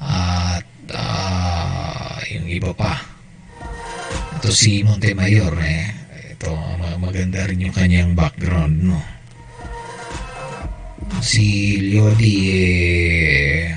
At 0.03 0.67
ah, 0.91 2.19
yung 2.27 2.51
iba 2.51 2.75
pa. 2.75 2.99
Ito 4.37 4.51
si 4.51 4.83
Montemayor 4.83 5.55
eh. 5.63 5.83
Ito 6.35 6.51
maganda 6.97 7.45
rin 7.45 7.63
yung 7.63 7.75
kanyang 7.75 8.11
background 8.17 8.81
no. 8.81 8.99
Si 11.23 11.77
Liodi 11.81 12.37
eh 12.53 13.71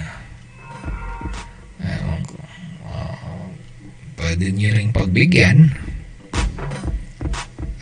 ewan 1.80 2.20
ko. 2.26 2.36
Ah, 2.88 3.48
pwede 4.20 4.52
niyo 4.52 4.74
ring 4.76 4.92
pagbigyan 4.92 5.72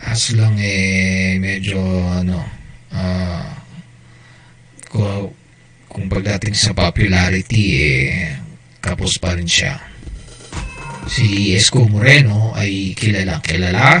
as 0.09 0.33
lang 0.33 0.57
eh 0.57 1.37
medyo 1.37 1.77
ano 2.09 2.41
ah 2.95 3.45
kung, 4.89 5.29
kung 5.85 6.05
pagdating 6.09 6.57
sa 6.57 6.73
popularity 6.73 7.65
eh 7.77 8.09
kapos 8.81 9.21
pa 9.21 9.37
rin 9.37 9.45
siya 9.45 9.89
Si 11.09 11.57
Esco 11.57 11.89
Moreno 11.89 12.53
ay 12.53 12.93
kilala 12.93 13.41
kilala. 13.41 13.97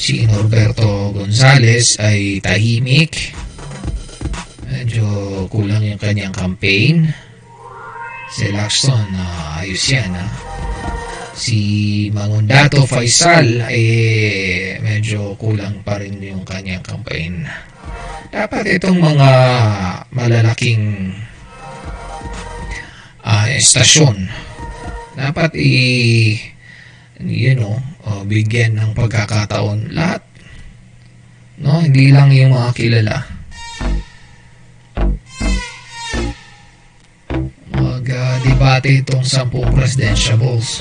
Si 0.00 0.24
Norberto 0.24 1.12
Gonzales 1.12 2.00
ay 2.00 2.40
tahimik. 2.40 3.36
Medyo 4.64 5.04
kulang 5.52 5.84
yung 5.84 6.00
kanyang 6.00 6.32
campaign. 6.32 7.12
Si 8.32 8.48
Lacson, 8.48 9.12
uh, 9.12 9.60
ayos 9.60 9.84
yan. 9.92 10.16
ah. 10.16 10.30
Si 11.36 11.60
Mangundato 12.16 12.88
Faisal 12.88 13.60
ay 13.60 13.84
medyo 14.80 15.36
kulang 15.36 15.84
pa 15.84 16.00
rin 16.00 16.16
yung 16.24 16.48
kanyang 16.48 16.80
campaign. 16.80 17.44
Dapat 18.32 18.80
itong 18.80 19.04
mga 19.04 19.30
malalaking 20.16 21.12
ah, 23.20 23.44
estasyon 23.52 24.48
dapat 25.20 25.52
i 25.60 26.40
you 27.20 27.52
know, 27.52 27.76
uh, 28.06 28.22
bigyan 28.24 28.76
ng 28.78 28.90
pagkakataon 28.96 29.92
lahat. 29.92 30.22
No, 31.60 31.84
hindi 31.84 32.08
lang 32.08 32.32
yung 32.32 32.56
mga 32.56 32.70
kilala. 32.72 33.16
Mag-debate 37.76 39.04
itong 39.04 39.24
sampung 39.28 39.68
presidentiables. 39.76 40.80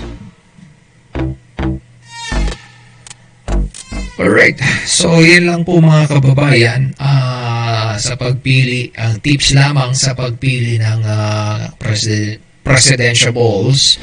Alright, 4.20 4.60
so 4.84 5.20
yan 5.24 5.48
lang 5.48 5.64
po 5.64 5.80
mga 5.80 6.12
kababayan 6.12 6.92
ah, 7.00 7.96
sa 7.96 8.20
pagpili, 8.20 8.92
ang 8.96 9.20
tips 9.24 9.56
lamang 9.56 9.96
sa 9.96 10.12
pagpili 10.12 10.76
ng 10.76 11.00
ah, 11.08 11.72
president, 11.80 12.40
presidential 12.64 13.32
balls. 13.32 13.96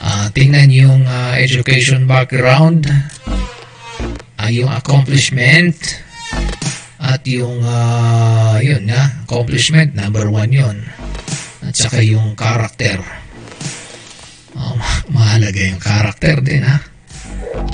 Ah, 0.00 0.28
tingnan 0.32 0.68
yung 0.68 1.02
ah, 1.08 1.36
education 1.40 2.04
background, 2.04 2.88
ah, 4.36 4.50
yung 4.52 4.68
accomplishment, 4.68 5.76
at 7.00 7.22
yung 7.28 7.62
ah, 7.64 8.58
yun 8.60 8.88
na, 8.88 9.24
accomplishment, 9.24 9.94
number 9.94 10.28
one 10.28 10.52
yun. 10.52 10.76
At 11.62 11.74
saka 11.74 12.02
yung 12.02 12.34
character. 12.34 13.00
Oh, 14.56 14.74
ma- 14.74 15.04
mahalaga 15.12 15.60
yung 15.60 15.82
character 15.82 16.40
din 16.40 16.64
ha. 16.64 16.80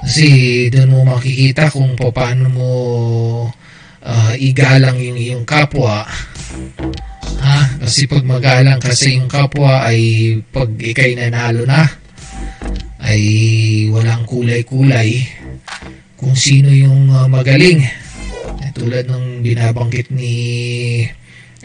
Kasi 0.03 0.27
doon 0.69 0.91
mo 0.91 1.17
makikita 1.17 1.71
kung 1.71 1.95
paano 1.95 2.51
mo 2.51 2.71
ah, 4.03 4.35
igalang 4.35 4.99
yung 4.99 5.19
iyong 5.19 5.45
kapwa. 5.47 6.03
Ha? 7.43 7.59
Kasi 7.83 8.07
pag 8.07 8.23
magalang 8.23 8.79
kasi 8.79 9.19
yung 9.19 9.27
kapwa 9.27 9.83
ay 9.83 10.39
pag 10.51 10.71
ikay 10.79 11.19
nanalo 11.19 11.67
na, 11.67 12.02
ay 13.03 13.23
walang 13.91 14.25
kulay-kulay 14.25 15.27
kung 16.17 16.39
sino 16.39 16.71
yung 16.71 17.11
ah, 17.11 17.27
magaling. 17.27 17.83
Eh, 18.63 18.71
Tulad 18.73 19.11
ng 19.11 19.43
binabanggit 19.43 20.15
ni 20.15 20.35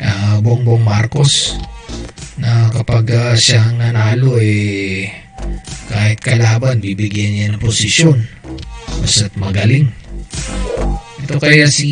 ah, 0.02 0.42
Bongbong 0.42 0.82
Marcos 0.82 1.58
na 2.38 2.70
kapag 2.74 3.06
ah, 3.14 3.34
siyang 3.34 3.82
nanalo 3.82 4.38
eh 4.38 5.10
kahit 5.88 6.20
kalaban 6.22 6.84
bibigyan 6.84 7.34
niya 7.34 7.48
ng 7.54 7.62
posisyon 7.64 8.20
basta't 9.02 9.34
magaling 9.40 9.90
ito 11.24 11.36
kaya 11.40 11.66
si 11.72 11.90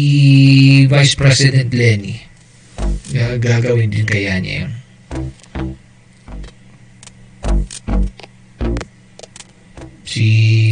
Vice 0.86 1.16
President 1.18 1.72
Lenny 1.72 2.20
ga- 3.10 3.40
gagawin 3.40 3.90
din 3.90 4.06
kaya 4.06 4.38
niya 4.38 4.66
yun 4.66 4.72
si 10.16 10.28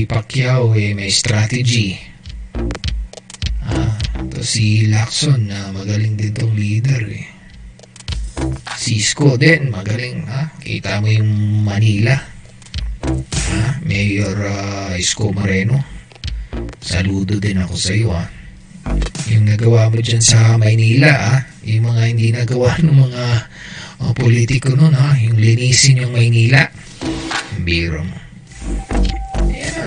Pacquiao 0.07 0.72
eh 0.72 0.95
may 0.95 1.11
strategy 1.11 1.99
ah, 3.68 3.91
ito 4.24 4.40
si 4.40 4.88
Lacson 4.88 5.52
na 5.52 5.76
magaling 5.76 6.15
din 6.15 6.32
tong 6.32 6.56
leader 6.56 7.03
eh 7.11 7.34
Cisco 8.84 9.40
din, 9.40 9.72
magaling 9.72 10.28
ha. 10.28 10.52
Kita 10.60 10.99
mo 10.99 11.07
yung 11.07 11.64
Manila. 11.64 12.20
Ha? 13.07 13.80
Mayor 13.80 14.36
uh, 14.36 14.91
Isko 14.99 15.32
Moreno. 15.32 15.80
Saludo 16.84 17.40
din 17.40 17.64
ako 17.64 17.76
sa 17.80 17.95
iyo 17.95 18.11
ha. 18.11 18.28
Yung 19.32 19.48
nagawa 19.48 19.88
mo 19.88 20.03
dyan 20.03 20.20
sa 20.20 20.60
Maynila 20.60 21.15
ha. 21.15 21.36
Yung 21.64 21.88
mga 21.95 22.02
hindi 22.11 22.36
nagawa 22.36 22.76
ng 22.84 22.91
mga 22.91 23.24
uh, 24.03 24.11
politiko 24.20 24.76
nun 24.76 24.91
ha. 24.91 25.15
Yung 25.15 25.40
linisin 25.40 26.03
yung 26.03 26.11
Maynila. 26.11 26.68
Biro 27.64 28.03
mo. 28.03 28.20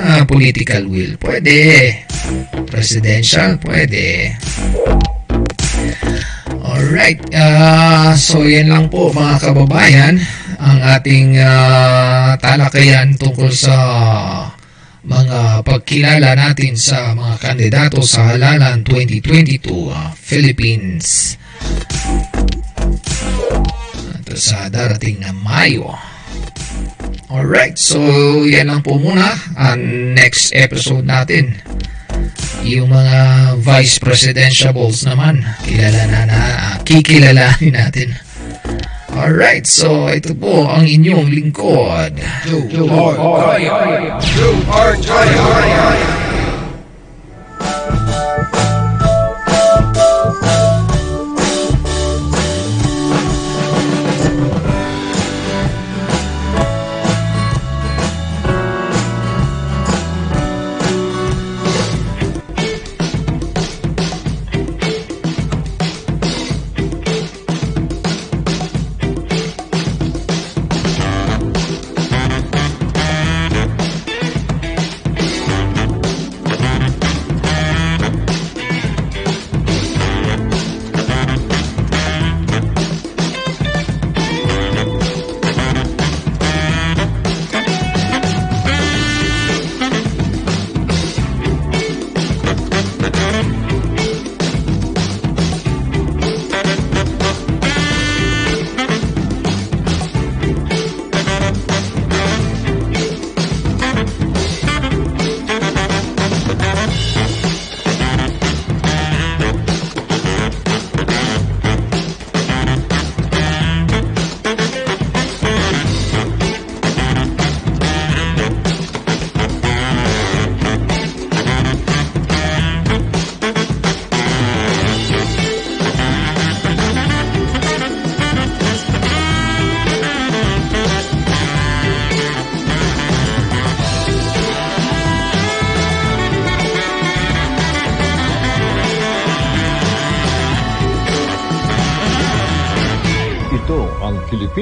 Ah, 0.06 0.22
political 0.22 0.86
will. 0.86 1.18
Pwede. 1.18 1.90
Presidential, 2.70 3.58
pwede. 3.66 4.38
Alright, 6.62 7.18
ah, 7.34 8.14
so 8.14 8.46
yan 8.46 8.70
lang 8.70 8.86
po 8.86 9.10
mga 9.10 9.42
kababayan 9.42 10.22
ang 10.62 10.78
ating 10.94 11.42
ah, 11.42 12.38
talakayan 12.38 13.18
tungkol 13.18 13.50
sa 13.50 13.74
mga 15.02 15.66
pagkilala 15.66 16.38
natin 16.38 16.78
sa 16.78 17.10
mga 17.10 17.42
kandidato 17.42 17.98
sa 18.06 18.30
halalan 18.30 18.86
2022 18.86 19.90
ah, 19.90 20.14
Philippines 20.14 21.34
Ito 24.22 24.34
sa 24.38 24.70
darating 24.70 25.18
na 25.22 25.34
Mayo. 25.34 26.15
Alright, 27.26 27.74
so 27.74 27.98
yan 28.46 28.70
lang 28.70 28.86
po 28.86 29.02
muna 29.02 29.34
ang 29.58 29.82
next 30.14 30.54
episode 30.54 31.02
natin 31.02 31.58
yung 32.62 32.90
mga 32.90 33.18
vice 33.66 33.98
presidentiables 33.98 35.02
naman 35.02 35.42
kilala 35.66 36.06
na 36.06 36.20
na 36.26 36.40
kikilalanin 36.86 37.74
natin 37.74 38.14
alright 39.14 39.66
so 39.66 40.10
ito 40.10 40.34
po 40.34 40.66
ang 40.66 40.86
inyong 40.86 41.30
lingkod 41.30 42.18
You 42.46 42.90
are 42.90 43.58
Jaya. 43.58 44.18
You 44.18 44.50
are 44.70 44.94
Jaya. 44.98 46.25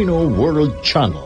Ito 0.04 0.12
ang 0.12 0.36
Filipino 0.36 0.36
World 0.36 0.84
Channel 0.84 1.23